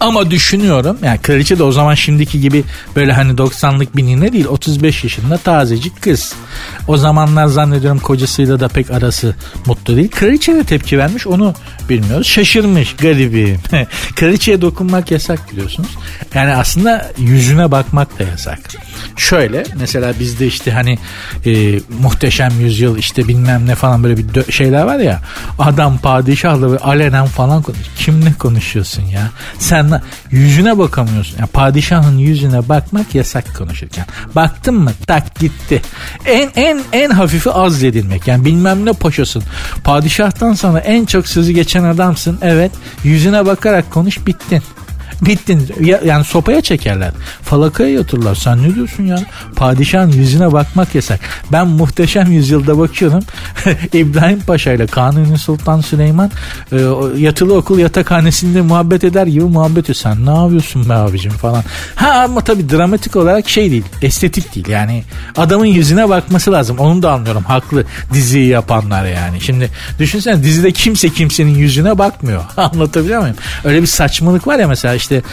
Ama 0.02 0.32
düşünüyorum 0.32 0.98
yani 1.04 1.18
kraliçe 1.18 1.60
de 1.60 1.64
o 1.64 1.72
zaman 1.72 1.96
şimdiki 1.96 2.42
gibi 2.42 2.64
böyle 2.96 3.14
hani 3.14 3.32
90'lık 3.32 3.98
bir 3.98 4.06
nine 4.06 4.34
değil 4.34 4.46
35 4.46 5.04
yaşında 5.04 5.38
tazecik 5.38 6.02
kız. 6.02 6.34
O 6.88 6.98
zamanlar 6.98 7.48
zannediyorum 7.48 8.00
kocasıyla 8.00 8.60
da 8.60 8.68
pek 8.68 8.92
arası 8.92 9.36
mutlu 9.66 9.96
değil. 9.96 10.12
Kraliçe 10.12 10.56
de 10.56 10.64
tepki 10.64 10.98
vermiş 10.98 11.28
onu 11.28 11.54
bilmiyoruz. 11.90 12.28
Şaşırmış 12.28 12.96
garibim. 12.96 13.60
Kraliçeye 14.16 14.62
dokunmak 14.62 15.12
yasak 15.12 15.52
biliyorsunuz. 15.52 15.90
Yani 16.34 16.56
aslında 16.56 17.12
yüzüne 17.18 17.72
bakmak 17.72 18.20
da 18.20 18.24
yasak. 18.24 18.60
Şöyle 19.18 19.64
mesela 19.80 20.14
bizde 20.20 20.48
işte 20.48 20.72
hani 20.72 20.98
e, 21.46 21.80
muhteşem 22.02 22.52
yüzyıl 22.60 22.98
işte 22.98 23.28
bilmem 23.28 23.68
ne 23.68 23.76
falan 23.76 24.04
böyle 24.04 24.18
bir 24.18 24.52
şeyler 24.52 24.84
var 24.84 25.00
ya 25.00 25.22
adam 25.60 25.98
padişahla 25.98 26.72
ve 26.72 26.78
alenen 26.78 27.26
falan 27.26 27.62
konuş. 27.62 27.80
Kimle 27.98 28.34
konuşuyorsun 28.40 29.04
ya? 29.04 29.30
Sen 29.60 29.91
yüzüne 30.32 30.78
bakamıyorsun. 30.78 31.38
Yani 31.40 31.48
padişahın 31.48 32.18
yüzüne 32.18 32.70
bakmak 32.70 33.16
yasak 33.16 33.56
konuşurken. 33.58 34.06
Baktın 34.36 34.76
mı 34.76 34.92
tak 35.08 35.36
gitti. 35.40 35.82
En 36.26 36.50
en 36.56 36.82
en 36.92 37.10
hafifi 37.10 37.52
az 37.52 37.84
edilmek. 37.84 38.28
Yani 38.28 38.46
bilmem 38.46 38.86
ne 38.86 38.94
paşasın. 38.94 39.44
Padişahtan 39.84 40.54
sonra 40.54 40.80
en 40.80 41.06
çok 41.06 41.28
sözü 41.28 41.52
geçen 41.52 41.84
adamsın. 41.84 42.40
Evet 42.42 42.72
yüzüne 43.04 43.46
bakarak 43.46 43.92
konuş 43.92 44.26
bittin. 44.28 44.64
Bittin. 45.22 45.68
Ya, 45.80 46.00
yani 46.06 46.24
sopaya 46.24 46.62
çekerler. 46.62 47.12
Falakaya 47.44 47.90
yatırlar. 47.90 48.36
Sen 48.36 48.64
ne 48.64 48.76
diyorsun 48.76 49.04
ya? 49.04 49.20
Padişahın 49.56 50.12
yüzüne 50.12 50.52
bakmak 50.52 50.96
yasak. 50.96 51.20
Ben 51.52 51.68
muhteşem 51.68 52.32
yüzyılda 52.32 52.78
bakıyorum. 52.78 53.24
İbrahim 53.94 54.40
Paşa 54.40 54.72
ile 54.72 54.88
Kanuni 54.88 55.38
Sultan 55.38 55.82
Süleyman 55.82 56.32
e, 56.72 56.78
yatılı 57.18 57.56
okul 57.56 57.80
yatakhanesinde 57.80 58.62
muhabbet 58.62 59.04
eder 59.04 59.28
gibi 59.28 59.44
muhabbet 59.44 59.84
ediyor. 59.84 59.96
Sen 59.96 60.26
ne 60.26 60.30
yapıyorsun 60.30 60.90
be 60.90 60.94
abicim 60.94 61.32
falan. 61.32 61.64
Ha 61.96 62.10
ama 62.10 62.42
tabii 62.42 62.70
dramatik 62.70 63.16
olarak 63.16 63.50
şey 63.50 63.72
değil. 63.72 63.86
Estetik 64.02 64.56
değil. 64.56 64.68
Yani 64.68 65.04
adamın 65.38 65.66
yüzüne 65.66 66.10
bakması 66.10 66.52
lazım. 66.52 66.80
Onu 66.80 67.04
da 67.04 67.12
anlıyorum. 67.12 67.44
Haklı 67.44 67.86
diziyi 68.14 68.48
yapanlar 68.48 69.06
yani. 69.06 69.42
Şimdi 69.42 69.70
düşünsene 70.00 70.44
dizide 70.44 70.72
kimse 70.72 71.10
kimsenin 71.10 71.56
yüzüne 71.56 71.98
bakmıyor. 71.98 72.42
Anlatabiliyor 72.58 73.22
muyum? 73.22 73.36
Öyle 73.64 73.82
bir 73.82 73.88
saçmalık 73.88 74.48
var 74.48 74.60
ya 74.60 74.68
mesela 74.68 74.94
işte 74.96 75.11
işte 75.12 75.24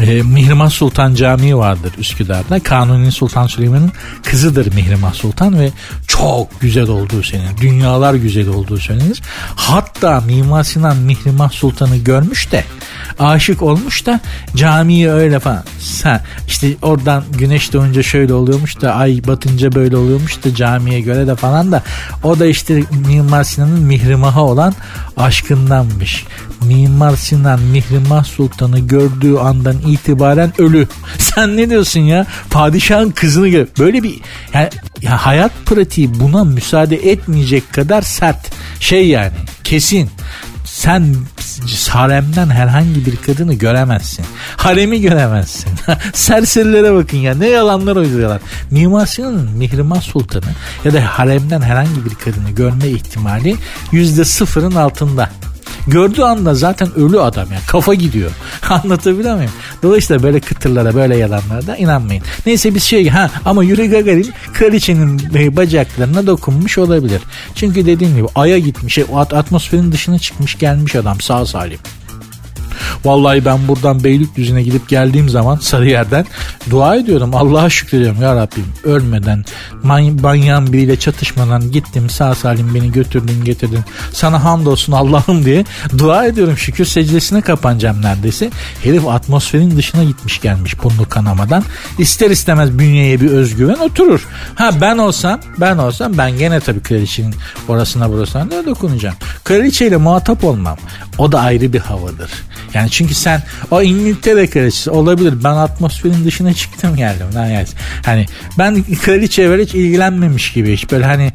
e, 0.00 0.22
Mihrimah 0.22 0.70
Sultan 0.70 1.14
Camii 1.14 1.56
vardır 1.56 1.92
Üsküdar'da. 1.98 2.60
Kanuni 2.60 3.12
Sultan 3.12 3.46
Süleyman'ın 3.46 3.92
kızıdır 4.24 4.74
Mihrimah 4.74 5.14
Sultan 5.14 5.58
ve 5.58 5.70
çok 6.06 6.60
güzel 6.60 6.88
olduğu 6.88 7.22
söylenir. 7.22 7.56
Dünyalar 7.60 8.14
güzel 8.14 8.48
olduğu 8.48 8.78
söylenir. 8.78 9.22
Hatta 9.56 10.20
Mimar 10.20 10.64
Sinan 10.64 10.96
Mihrimah 10.96 11.50
Sultan'ı 11.50 11.96
görmüş 11.96 12.52
de 12.52 12.64
aşık 13.18 13.62
olmuş 13.62 14.06
da 14.06 14.20
camiyi 14.56 15.10
öyle 15.10 15.38
falan. 15.38 15.64
Sen 15.78 16.20
işte 16.48 16.68
oradan 16.82 17.24
güneş 17.38 17.72
doğunca 17.72 18.02
şöyle 18.02 18.34
oluyormuş 18.34 18.80
da 18.80 18.94
ay 18.94 19.20
batınca 19.26 19.72
böyle 19.72 19.96
oluyormuş 19.96 20.44
da 20.44 20.54
camiye 20.54 21.00
göre 21.00 21.26
de 21.26 21.34
falan 21.34 21.72
da 21.72 21.82
o 22.22 22.38
da 22.38 22.46
işte 22.46 22.82
Mimar 23.06 23.44
Sinan'ın 23.44 23.82
Mihrimah'a 23.82 24.42
olan 24.42 24.74
aşkındanmış. 25.16 26.24
Mimar 26.64 27.16
Sinan 27.16 27.60
Mihrimah 27.60 28.24
Sultan'ı 28.24 28.78
gördüğü 28.78 29.36
andan 29.36 29.78
itibaren 29.78 30.52
ölü. 30.58 30.88
Sen 31.18 31.56
ne 31.56 31.70
diyorsun 31.70 32.00
ya? 32.00 32.26
Padişahın 32.50 33.10
kızını 33.10 33.48
gör. 33.48 33.66
Böyle 33.78 34.02
bir 34.02 34.20
yani, 34.54 34.70
ya 35.02 35.26
hayat 35.26 35.52
pratiği 35.66 36.20
buna 36.20 36.44
müsaade 36.44 36.96
etmeyecek 37.10 37.72
kadar 37.72 38.02
sert. 38.02 38.52
Şey 38.80 39.08
yani 39.08 39.32
kesin 39.64 40.10
sen 40.64 41.14
haremden 41.90 42.50
herhangi 42.50 43.06
bir 43.06 43.16
kadını 43.16 43.54
göremezsin. 43.54 44.24
Haremi 44.56 45.00
göremezsin. 45.00 45.70
Serserilere 46.12 46.94
bakın 46.94 47.18
ya 47.18 47.34
ne 47.34 47.48
yalanlar 47.48 47.96
uyduruyorlar. 47.96 48.40
Mimar 48.70 49.06
Sinan'ın 49.06 49.50
Mihrimah 49.50 50.02
Sultanı 50.02 50.52
ya 50.84 50.92
da 50.92 51.18
haremden 51.18 51.60
herhangi 51.60 52.04
bir 52.04 52.14
kadını 52.14 52.50
görme 52.50 52.88
ihtimali 52.88 53.56
yüzde 53.92 54.24
sıfırın 54.24 54.74
altında. 54.74 55.30
Gördüğü 55.86 56.22
anda 56.22 56.54
zaten 56.54 56.94
ölü 56.96 57.20
adam 57.20 57.52
yani 57.52 57.62
kafa 57.66 57.94
gidiyor. 57.94 58.30
Anlatabiliyor 58.70 59.36
muyum? 59.36 59.50
Dolayısıyla 59.82 60.22
böyle 60.22 60.40
kıtırlara 60.40 60.94
böyle 60.94 61.16
yalanlara 61.16 61.66
da 61.66 61.76
inanmayın. 61.76 62.22
Neyse 62.46 62.74
biz 62.74 62.82
şey 62.82 63.08
ha 63.08 63.30
ama 63.44 63.64
Yuri 63.64 63.90
Gagarin 63.90 64.32
kraliçenin 64.52 65.18
bacaklarına 65.56 66.26
dokunmuş 66.26 66.78
olabilir. 66.78 67.22
Çünkü 67.54 67.86
dediğim 67.86 68.16
gibi 68.16 68.26
aya 68.34 68.58
gitmiş 68.58 68.98
atmosferin 69.32 69.92
dışına 69.92 70.18
çıkmış 70.18 70.58
gelmiş 70.58 70.94
adam 70.94 71.20
sağ 71.20 71.46
salim. 71.46 71.78
Vallahi 73.04 73.44
ben 73.44 73.68
buradan 73.68 74.04
Beylikdüzü'ne 74.04 74.62
gidip 74.62 74.88
geldiğim 74.88 75.28
zaman 75.28 75.56
Sarıyer'den 75.56 76.26
dua 76.70 76.96
ediyorum. 76.96 77.34
Allah'a 77.34 77.70
şükrediyorum 77.70 78.22
ya 78.22 78.36
Rabbim. 78.36 78.66
Ölmeden, 78.84 79.44
manyağın 80.22 80.72
biriyle 80.72 80.96
çatışmadan 80.96 81.72
gittim 81.72 82.10
sağ 82.10 82.34
salim 82.34 82.74
beni 82.74 82.92
götürdün 82.92 83.44
getirdin. 83.44 83.80
Sana 84.12 84.44
hamdolsun 84.44 84.92
Allah'ım 84.92 85.44
diye 85.44 85.64
dua 85.98 86.26
ediyorum. 86.26 86.58
Şükür 86.58 86.84
secdesine 86.84 87.40
kapanacağım 87.40 88.02
neredeyse. 88.02 88.50
Herif 88.82 89.06
atmosferin 89.06 89.76
dışına 89.76 90.04
gitmiş 90.04 90.40
gelmiş 90.40 90.82
burnu 90.82 91.08
kanamadan. 91.08 91.64
İster 91.98 92.30
istemez 92.30 92.78
bünyeye 92.78 93.20
bir 93.20 93.30
özgüven 93.30 93.78
oturur. 93.78 94.28
Ha 94.54 94.70
ben 94.80 94.98
olsam 94.98 95.40
ben 95.60 95.78
olsam 95.78 96.18
ben 96.18 96.38
gene 96.38 96.60
tabii 96.60 96.80
kraliçenin 96.80 97.34
orasına 97.68 98.10
burasına 98.10 98.50
da 98.50 98.66
dokunacağım. 98.66 99.16
Kraliçeyle 99.44 99.96
muhatap 99.96 100.44
olmam. 100.44 100.76
O 101.18 101.32
da 101.32 101.40
ayrı 101.40 101.72
bir 101.72 101.80
havadır. 101.80 102.30
Yani 102.74 102.90
çünkü 102.90 103.14
sen 103.14 103.42
o 103.70 103.82
İngiltere 103.82 104.46
kraliçesi 104.46 104.90
olabilir. 104.90 105.34
Ben 105.44 105.56
atmosferin 105.56 106.24
dışına 106.24 106.54
çıktım 106.54 106.96
geldim. 106.96 107.26
Yani, 107.34 107.64
hani 108.04 108.26
ben 108.58 108.82
kraliçeye 108.82 109.58
hiç 109.58 109.74
ilgilenmemiş 109.74 110.52
gibi 110.52 110.72
hiç 110.72 110.90
böyle 110.90 111.04
hani 111.04 111.32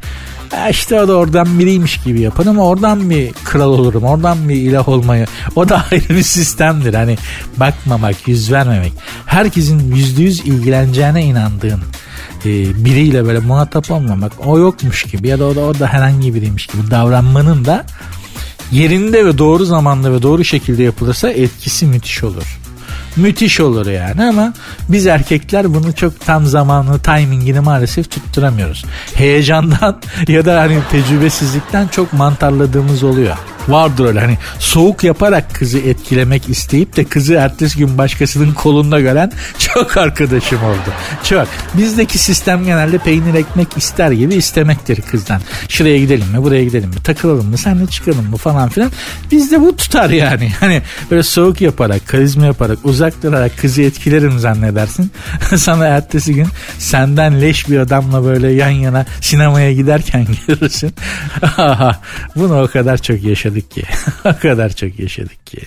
işte 0.70 1.00
o 1.00 1.08
da 1.08 1.16
oradan 1.16 1.58
biriymiş 1.58 2.04
gibi 2.04 2.20
yaparım. 2.20 2.58
Oradan 2.58 3.10
bir 3.10 3.32
kral 3.32 3.70
olurum. 3.70 4.04
Oradan 4.04 4.48
bir 4.48 4.54
ilah 4.54 4.88
olmayı. 4.88 5.26
O 5.56 5.68
da 5.68 5.84
ayrı 5.90 6.08
bir 6.08 6.22
sistemdir. 6.22 6.94
Hani 6.94 7.18
bakmamak, 7.56 8.28
yüz 8.28 8.52
vermemek. 8.52 8.92
Herkesin 9.26 9.94
yüzde 9.94 10.22
yüz 10.22 10.40
ilgileneceğine 10.40 11.24
inandığın 11.24 11.80
e, 12.44 12.50
biriyle 12.84 13.24
böyle 13.24 13.38
muhatap 13.38 13.90
olmamak. 13.90 14.32
O 14.46 14.58
yokmuş 14.58 15.02
gibi 15.02 15.28
ya 15.28 15.38
da 15.38 15.44
o 15.44 15.56
da, 15.56 15.60
o 15.60 15.78
da 15.78 15.86
herhangi 15.86 16.34
biriymiş 16.34 16.66
gibi 16.66 16.90
davranmanın 16.90 17.64
da 17.64 17.84
yerinde 18.72 19.26
ve 19.26 19.38
doğru 19.38 19.64
zamanda 19.64 20.12
ve 20.12 20.22
doğru 20.22 20.44
şekilde 20.44 20.82
yapılırsa 20.82 21.30
etkisi 21.30 21.86
müthiş 21.86 22.24
olur. 22.24 22.58
Müthiş 23.16 23.60
olur 23.60 23.86
yani 23.86 24.24
ama 24.24 24.52
biz 24.88 25.06
erkekler 25.06 25.74
bunu 25.74 25.92
çok 25.92 26.20
tam 26.20 26.46
zamanlı 26.46 26.98
timingini 26.98 27.60
maalesef 27.60 28.10
tutturamıyoruz. 28.10 28.84
Heyecandan 29.14 30.00
ya 30.28 30.44
da 30.44 30.60
hani 30.60 30.78
tecrübesizlikten 30.90 31.88
çok 31.88 32.12
mantarladığımız 32.12 33.02
oluyor. 33.02 33.36
Vardır 33.68 34.06
öyle 34.06 34.20
hani 34.20 34.38
soğuk 34.58 35.04
yaparak 35.04 35.54
kızı 35.54 35.78
etkilemek 35.78 36.48
isteyip 36.48 36.96
de 36.96 37.04
kızı 37.04 37.34
ertesi 37.34 37.78
gün 37.78 37.98
başkasının 37.98 38.54
kolunda 38.54 39.00
gören 39.00 39.32
çok 39.58 39.96
arkadaşım 39.96 40.64
oldu. 40.64 40.92
Çok. 41.24 41.48
Bizdeki 41.74 42.18
sistem 42.18 42.64
genelde 42.64 42.98
peynir 42.98 43.34
ekmek 43.34 43.76
ister 43.76 44.10
gibi 44.10 44.34
istemektir 44.34 45.00
kızdan. 45.02 45.40
Şuraya 45.68 45.98
gidelim 45.98 46.26
mi 46.32 46.42
buraya 46.42 46.64
gidelim 46.64 46.88
mi 46.88 47.02
takılalım 47.04 47.46
mı 47.50 47.58
senle 47.58 47.86
çıkalım 47.86 48.30
mı 48.30 48.36
falan 48.36 48.68
filan. 48.68 48.90
Bizde 49.30 49.60
bu 49.60 49.76
tutar 49.76 50.10
yani. 50.10 50.52
Hani 50.62 50.82
böyle 51.10 51.22
soğuk 51.22 51.60
yaparak 51.60 52.08
karizma 52.08 52.46
yaparak 52.46 52.78
uzak 52.84 53.22
durarak 53.22 53.58
kızı 53.58 53.82
etkilerim 53.82 54.38
zannedersin. 54.38 55.12
Sana 55.56 55.86
ertesi 55.86 56.34
gün 56.34 56.46
senden 56.78 57.40
leş 57.40 57.68
bir 57.68 57.78
adamla 57.78 58.24
böyle 58.24 58.52
yan 58.52 58.70
yana 58.70 59.06
sinemaya 59.20 59.72
giderken 59.72 60.26
görürsün. 60.46 60.94
Bunu 62.36 62.62
o 62.62 62.66
kadar 62.66 62.98
çok 63.02 63.22
yaşadık 63.52 63.70
ki. 63.70 63.82
o 64.24 64.38
kadar 64.42 64.70
çok 64.70 64.98
yaşadık 64.98 65.46
ki. 65.46 65.60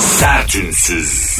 Sertünsüz. 0.00 1.38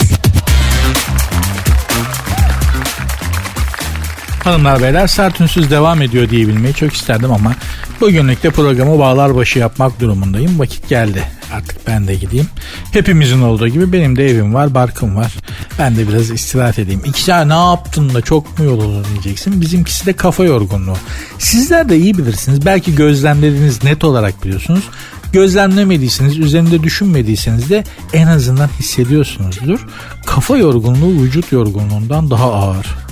Hanımlar 4.44 4.82
beyler 4.82 5.06
sert 5.06 5.40
ünsüz 5.40 5.70
devam 5.70 6.02
ediyor 6.02 6.30
diyebilmeyi 6.30 6.74
çok 6.74 6.92
isterdim 6.92 7.32
ama 7.32 7.54
bugünlük 8.00 8.42
de 8.42 8.50
programı 8.50 8.98
bağlar 8.98 9.34
başı 9.34 9.58
yapmak 9.58 10.00
durumundayım. 10.00 10.58
Vakit 10.58 10.88
geldi. 10.88 11.22
Artık 11.52 11.86
ben 11.86 12.06
de 12.08 12.14
gideyim. 12.14 12.46
Hepimizin 12.92 13.42
olduğu 13.42 13.68
gibi 13.68 13.92
benim 13.92 14.16
de 14.16 14.26
evim 14.26 14.54
var, 14.54 14.74
barkım 14.74 15.16
var. 15.16 15.34
Ben 15.78 15.96
de 15.96 16.08
biraz 16.08 16.30
istirahat 16.30 16.78
edeyim. 16.78 17.02
İki 17.04 17.30
ne 17.30 17.54
yaptın 17.54 18.14
da 18.14 18.20
çok 18.20 18.58
mu 18.58 18.64
yoruldun 18.64 19.06
diyeceksin. 19.12 19.60
Bizimkisi 19.60 20.06
de 20.06 20.12
kafa 20.12 20.44
yorgunluğu. 20.44 20.96
Sizler 21.38 21.88
de 21.88 21.96
iyi 21.98 22.18
bilirsiniz. 22.18 22.66
Belki 22.66 22.94
gözlemleriniz 22.94 23.84
net 23.84 24.04
olarak 24.04 24.44
biliyorsunuz. 24.44 24.84
Gözlemlemediyseniz, 25.32 26.38
üzerinde 26.38 26.82
düşünmediyseniz 26.82 27.70
de 27.70 27.84
en 28.12 28.26
azından 28.26 28.68
hissediyorsunuzdur. 28.78 29.86
Kafa 30.26 30.56
yorgunluğu 30.56 31.22
vücut 31.22 31.52
yorgunluğundan 31.52 32.30
daha 32.30 32.52
ağır. 32.52 33.07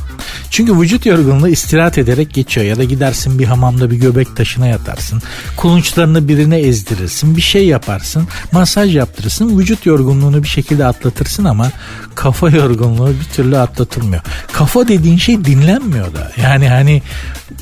Çünkü 0.50 0.80
vücut 0.80 1.06
yorgunluğu 1.06 1.48
istirahat 1.48 1.98
ederek 1.98 2.34
geçiyor 2.34 2.66
ya 2.66 2.76
da 2.76 2.84
gidersin 2.84 3.38
bir 3.38 3.44
hamamda 3.44 3.90
bir 3.90 3.96
göbek 3.96 4.36
taşına 4.36 4.66
yatarsın. 4.66 5.22
Kulunçlarını 5.56 6.28
birine 6.28 6.58
ezdirirsin, 6.58 7.36
bir 7.36 7.42
şey 7.42 7.66
yaparsın, 7.66 8.28
masaj 8.52 8.96
yaptırırsın, 8.96 9.58
vücut 9.58 9.86
yorgunluğunu 9.86 10.42
bir 10.42 10.48
şekilde 10.48 10.86
atlatırsın 10.86 11.44
ama 11.44 11.70
kafa 12.14 12.50
yorgunluğu 12.50 13.08
bir 13.08 13.34
türlü 13.34 13.58
atlatılmıyor. 13.58 14.22
Kafa 14.52 14.88
dediğin 14.88 15.16
şey 15.16 15.44
dinlenmiyor 15.44 16.14
da. 16.14 16.32
Yani 16.42 16.68
hani 16.68 17.02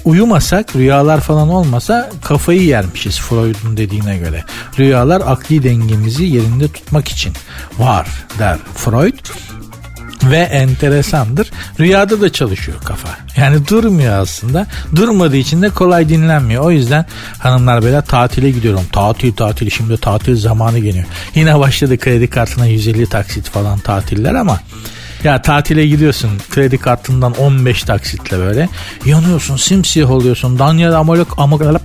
uyumasak, 0.05 0.77
rüyalar 0.77 1.21
falan 1.21 1.49
olmasa 1.49 2.11
kafayı 2.25 2.63
yermişiz 2.63 3.21
Freud'un 3.21 3.77
dediğine 3.77 4.19
göre. 4.19 4.45
Rüyalar 4.79 5.23
akli 5.27 5.63
dengemizi 5.63 6.25
yerinde 6.25 6.69
tutmak 6.69 7.09
için 7.09 7.33
var 7.79 8.09
der 8.39 8.59
Freud 8.75 9.19
ve 10.31 10.39
enteresandır. 10.39 11.51
Rüyada 11.81 12.21
da 12.21 12.33
çalışıyor 12.33 12.79
kafa. 12.85 13.09
Yani 13.37 13.69
durmuyor 13.69 14.19
aslında. 14.19 14.67
Durmadığı 14.97 15.37
için 15.37 15.63
de 15.63 15.71
kolay 15.71 16.09
dinlenmiyor. 16.09 16.65
O 16.65 16.71
yüzden 16.71 17.07
hanımlar 17.39 17.83
böyle 17.83 18.03
tatile 18.03 18.51
gidiyorum. 18.51 18.83
Tatil 18.93 19.33
tatil 19.33 19.71
şimdi 19.71 19.97
tatil 19.97 20.37
zamanı 20.37 20.79
geliyor. 20.79 21.05
Yine 21.35 21.59
başladı 21.59 21.99
kredi 21.99 22.31
kartına 22.31 22.67
150 22.67 23.07
taksit 23.07 23.49
falan 23.49 23.79
tatiller 23.79 24.35
ama 24.35 24.61
ya 25.25 25.43
tatile 25.43 25.87
gidiyorsun 25.87 26.31
kredi 26.51 26.79
kartından 26.79 27.35
15 27.35 27.83
taksitle 27.83 28.39
böyle 28.39 28.69
yanıyorsun 29.05 29.57
simsiyah 29.57 30.11
oluyorsun 30.11 30.59
Daniel 30.59 30.93
Amalok 30.93 31.35
Amalok 31.37 31.83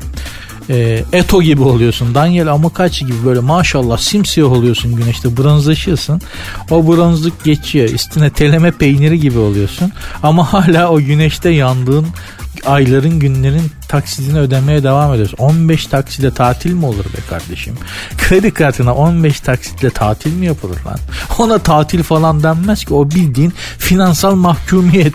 e, 0.70 1.03
Eto 1.13 1.41
gibi 1.41 1.61
oluyorsun. 1.61 2.15
Daniel 2.15 2.47
Amokachi 2.51 3.05
gibi 3.05 3.26
böyle 3.26 3.39
maşallah 3.39 3.97
simsiyah 3.97 4.51
oluyorsun 4.51 4.95
güneşte 4.95 5.38
bronzlaşıyorsun. 5.38 6.22
O 6.72 6.88
bronzluk 6.88 7.43
geçiyor. 7.43 7.89
Üstüne 7.89 8.30
teleme 8.30 8.72
peyniri 8.72 9.20
gibi 9.20 9.38
oluyorsun. 9.38 9.91
Ama 10.24 10.53
hala 10.53 10.89
o 10.89 10.99
güneşte 10.99 11.49
yandığın 11.49 12.07
ayların 12.65 13.20
günlerin 13.20 13.72
taksidini 13.88 14.39
ödemeye 14.39 14.84
devam 14.84 15.13
ediyorsun. 15.13 15.38
15 15.38 15.86
taksitle 15.86 16.32
tatil 16.32 16.74
mi 16.74 16.86
olur 16.86 17.05
be 17.05 17.22
kardeşim? 17.30 17.76
Kredi 18.17 18.51
kartına 18.51 18.95
15 18.95 19.39
taksitle 19.39 19.89
tatil 19.89 20.34
mi 20.34 20.45
yapılır 20.45 20.78
lan? 20.86 20.99
Ona 21.39 21.57
tatil 21.57 22.03
falan 22.03 22.43
denmez 22.43 22.86
ki 22.86 22.93
o 22.93 23.11
bildiğin 23.11 23.53
finansal 23.78 24.36
mahkumiyet. 24.36 25.13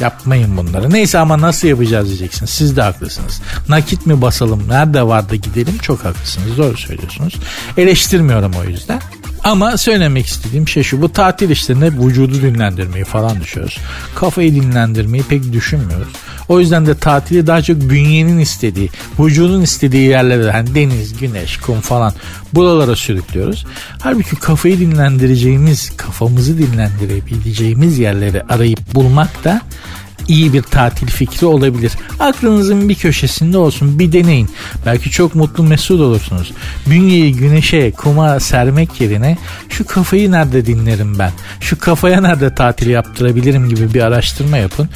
Yapmayın 0.00 0.56
bunları. 0.56 0.92
Neyse 0.92 1.18
ama 1.18 1.40
nasıl 1.40 1.68
yapacağız 1.68 2.08
diyeceksiniz. 2.08 2.50
Siz 2.50 2.76
de 2.76 2.82
haklısınız. 2.82 3.40
Nakit 3.68 4.06
mi 4.06 4.22
basalım? 4.22 4.68
Nerede 4.68 5.02
vardı 5.02 5.34
gidelim? 5.36 5.78
Çok 5.78 6.04
haklısınız. 6.04 6.58
Doğru 6.58 6.76
söylüyorsunuz. 6.76 7.34
Eleştirmiyorum 7.76 8.52
o 8.60 8.64
yüzden. 8.70 9.00
Ama 9.44 9.76
söylemek 9.76 10.26
istediğim 10.26 10.68
şey 10.68 10.82
şu. 10.82 11.02
Bu 11.02 11.12
tatil 11.12 11.50
işlerinde 11.50 11.92
vücudu 11.92 12.34
dinlendirmeyi 12.34 13.04
falan 13.04 13.40
düşüyoruz. 13.40 13.78
Kafayı 14.14 14.54
dinlendirmeyi 14.54 15.22
pek 15.22 15.52
düşünmüyoruz. 15.52 16.08
O 16.48 16.60
yüzden 16.60 16.86
de 16.86 16.94
tatili 16.94 17.46
daha 17.46 17.62
çok 17.62 17.80
bünyenin 17.80 18.38
istediği, 18.38 18.90
vücudun 19.18 19.62
istediği 19.62 20.08
yerlere 20.08 20.50
hani 20.50 20.74
deniz, 20.74 21.18
güneş, 21.18 21.56
kum 21.56 21.80
falan 21.80 22.12
buralara 22.52 22.96
sürüklüyoruz. 22.96 23.66
Halbuki 24.00 24.36
kafayı 24.36 24.80
dinlendireceğimiz, 24.80 25.96
kafamızı 25.96 26.58
dinlendirebileceğimiz 26.58 27.98
yerleri 27.98 28.42
arayıp 28.42 28.94
bulmak 28.94 29.44
da 29.44 29.60
iyi 30.28 30.52
bir 30.52 30.62
tatil 30.62 31.06
fikri 31.06 31.46
olabilir. 31.46 31.92
Aklınızın 32.20 32.88
bir 32.88 32.94
köşesinde 32.94 33.58
olsun 33.58 33.98
bir 33.98 34.12
deneyin. 34.12 34.50
Belki 34.86 35.10
çok 35.10 35.34
mutlu 35.34 35.64
mesut 35.64 36.00
olursunuz. 36.00 36.52
Bünyeyi 36.86 37.36
güneşe 37.36 37.90
kuma 37.90 38.40
sermek 38.40 39.00
yerine 39.00 39.38
şu 39.68 39.86
kafayı 39.86 40.32
nerede 40.32 40.66
dinlerim 40.66 41.18
ben? 41.18 41.32
Şu 41.60 41.78
kafaya 41.78 42.20
nerede 42.20 42.54
tatil 42.54 42.90
yaptırabilirim 42.90 43.68
gibi 43.68 43.94
bir 43.94 44.02
araştırma 44.02 44.56
yapın. 44.56 44.88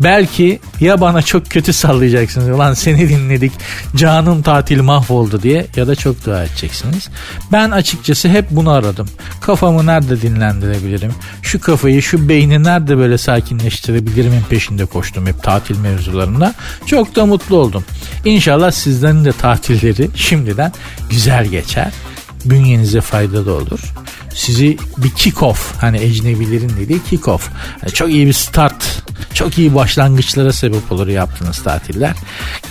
Belki 0.00 0.60
ya 0.80 1.00
bana 1.00 1.22
çok 1.22 1.50
kötü 1.50 1.72
sallayacaksınız. 1.72 2.48
Ulan 2.48 2.74
seni 2.74 3.08
dinledik 3.08 3.52
canım 3.96 4.42
tatil 4.42 4.82
mahvoldu 4.82 5.42
diye 5.42 5.66
ya 5.76 5.86
da 5.86 5.94
çok 5.94 6.26
dua 6.26 6.44
edeceksiniz. 6.44 7.08
Ben 7.52 7.70
açıkçası 7.70 8.28
hep 8.28 8.50
bunu 8.50 8.70
aradım. 8.70 9.08
Kafamı 9.40 9.86
nerede 9.86 10.22
dinlendirebilirim? 10.22 11.12
Şu 11.42 11.60
kafayı 11.60 12.02
şu 12.02 12.28
beyni 12.28 12.62
nerede 12.64 12.98
böyle 12.98 13.18
sakinleştirebilirimin 13.18 14.42
peşinde 14.50 14.77
koştum 14.86 15.26
hep 15.26 15.42
tatil 15.42 15.78
mevzularında. 15.78 16.54
Çok 16.86 17.16
da 17.16 17.26
mutlu 17.26 17.56
oldum. 17.56 17.84
İnşallah 18.24 18.70
sizlerin 18.70 19.24
de 19.24 19.32
tatilleri 19.32 20.10
şimdiden 20.14 20.72
güzel 21.10 21.46
geçer. 21.46 21.92
Bünyenize 22.44 23.00
faydalı 23.00 23.52
olur 23.54 23.80
sizi 24.38 24.78
bir 24.98 25.10
kick 25.10 25.42
off 25.42 25.74
hani 25.80 25.98
ecnebilerin 25.98 26.72
dediği 26.80 27.02
kick 27.02 27.28
off. 27.28 27.50
Yani 27.82 27.92
çok 27.92 28.10
iyi 28.10 28.26
bir 28.26 28.32
start, 28.32 29.02
çok 29.34 29.58
iyi 29.58 29.74
başlangıçlara 29.74 30.52
sebep 30.52 30.92
olur 30.92 31.08
yaptığınız 31.08 31.62
tatiller. 31.62 32.14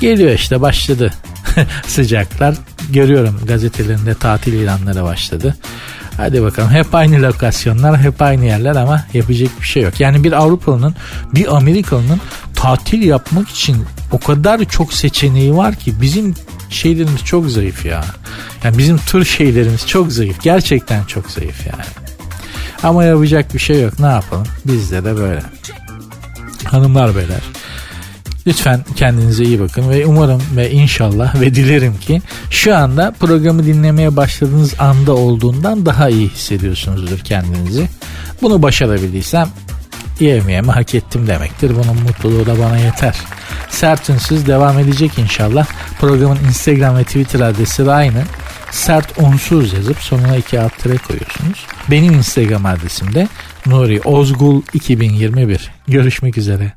Geliyor 0.02 0.32
işte 0.32 0.62
başladı 0.62 1.14
sıcaklar. 1.88 2.56
Görüyorum 2.90 3.42
gazetelerinde 3.48 4.14
tatil 4.14 4.54
ilanları 4.54 5.04
başladı. 5.04 5.58
Hadi 6.18 6.44
bakalım 6.44 6.70
hep 6.70 6.96
aynı 6.96 7.22
lokasyonlar 7.22 8.00
hep 8.00 8.22
aynı 8.22 8.46
yerler 8.46 8.76
ama 8.76 9.06
yapacak 9.14 9.50
bir 9.62 9.68
şey 9.68 9.84
yok. 9.84 10.00
Yani 10.00 10.24
bir 10.24 10.32
Avrupalı'nın 10.32 10.96
bir 11.36 11.56
Amerikalı'nın 11.58 12.22
tatil 12.56 13.02
yapmak 13.02 13.50
için 13.50 13.86
o 14.12 14.20
kadar 14.20 14.66
çok 14.66 14.94
seçeneği 14.94 15.56
var 15.56 15.76
ki 15.76 16.02
bizim 16.02 16.36
şeylerimiz 16.70 17.24
çok 17.24 17.50
zayıf 17.50 17.86
ya. 17.86 18.06
Yani 18.64 18.78
bizim 18.78 18.98
tur 18.98 19.26
şeylerimiz 19.26 19.88
çok 19.88 20.12
zayıf. 20.12 20.42
Gerçekten 20.42 21.04
çok 21.04 21.32
zayıf 21.32 21.68
yani. 21.68 21.86
Ama 22.84 23.04
yapacak 23.04 23.54
bir 23.54 23.60
şey 23.60 23.82
yok. 23.82 24.00
Ne 24.00 24.06
yapalım? 24.06 24.48
Bizde 24.66 25.06
de 25.06 25.16
böyle. 25.16 25.44
Hanımlar 26.64 27.16
beyler. 27.16 27.42
Lütfen 28.48 28.86
kendinize 28.96 29.44
iyi 29.44 29.60
bakın 29.60 29.90
ve 29.90 30.06
umarım 30.06 30.42
ve 30.56 30.72
inşallah 30.72 31.42
ve 31.42 31.56
dilerim 31.56 31.98
ki 31.98 32.22
şu 32.50 32.76
anda 32.76 33.14
programı 33.20 33.66
dinlemeye 33.66 34.16
başladığınız 34.16 34.74
anda 34.80 35.16
olduğundan 35.16 35.86
daha 35.86 36.10
iyi 36.10 36.30
hissediyorsunuzdur 36.30 37.20
kendinizi. 37.20 37.88
Bunu 38.42 38.62
başarabildiysem 38.62 39.50
yevmiyemi 40.20 40.72
hak 40.72 40.96
ettim 40.96 41.28
demektir. 41.28 41.72
Bunun 41.76 42.04
mutluluğu 42.04 42.46
da 42.46 42.60
bana 42.60 42.78
yeter. 42.78 43.16
Sert 43.70 44.10
devam 44.48 44.80
edecek 44.80 45.20
inşallah. 45.20 45.68
Programın 46.00 46.40
Instagram 46.48 46.98
ve 46.98 47.04
Twitter 47.04 47.40
adresi 47.40 47.86
de 47.86 47.92
aynı. 47.92 48.24
Sert 48.72 49.20
Unsuz 49.20 49.74
yazıp 49.74 49.98
sonuna 49.98 50.36
iki 50.36 50.60
alt 50.60 50.78
tere 50.78 50.98
koyuyorsunuz. 50.98 51.66
Benim 51.92 52.14
Instagram 52.14 52.66
adresim 52.66 53.14
de 53.14 53.28
Nuri 53.66 54.02
Ozgul 54.02 54.62
2021. 54.74 55.72
Görüşmek 55.88 56.38
üzere. 56.38 56.77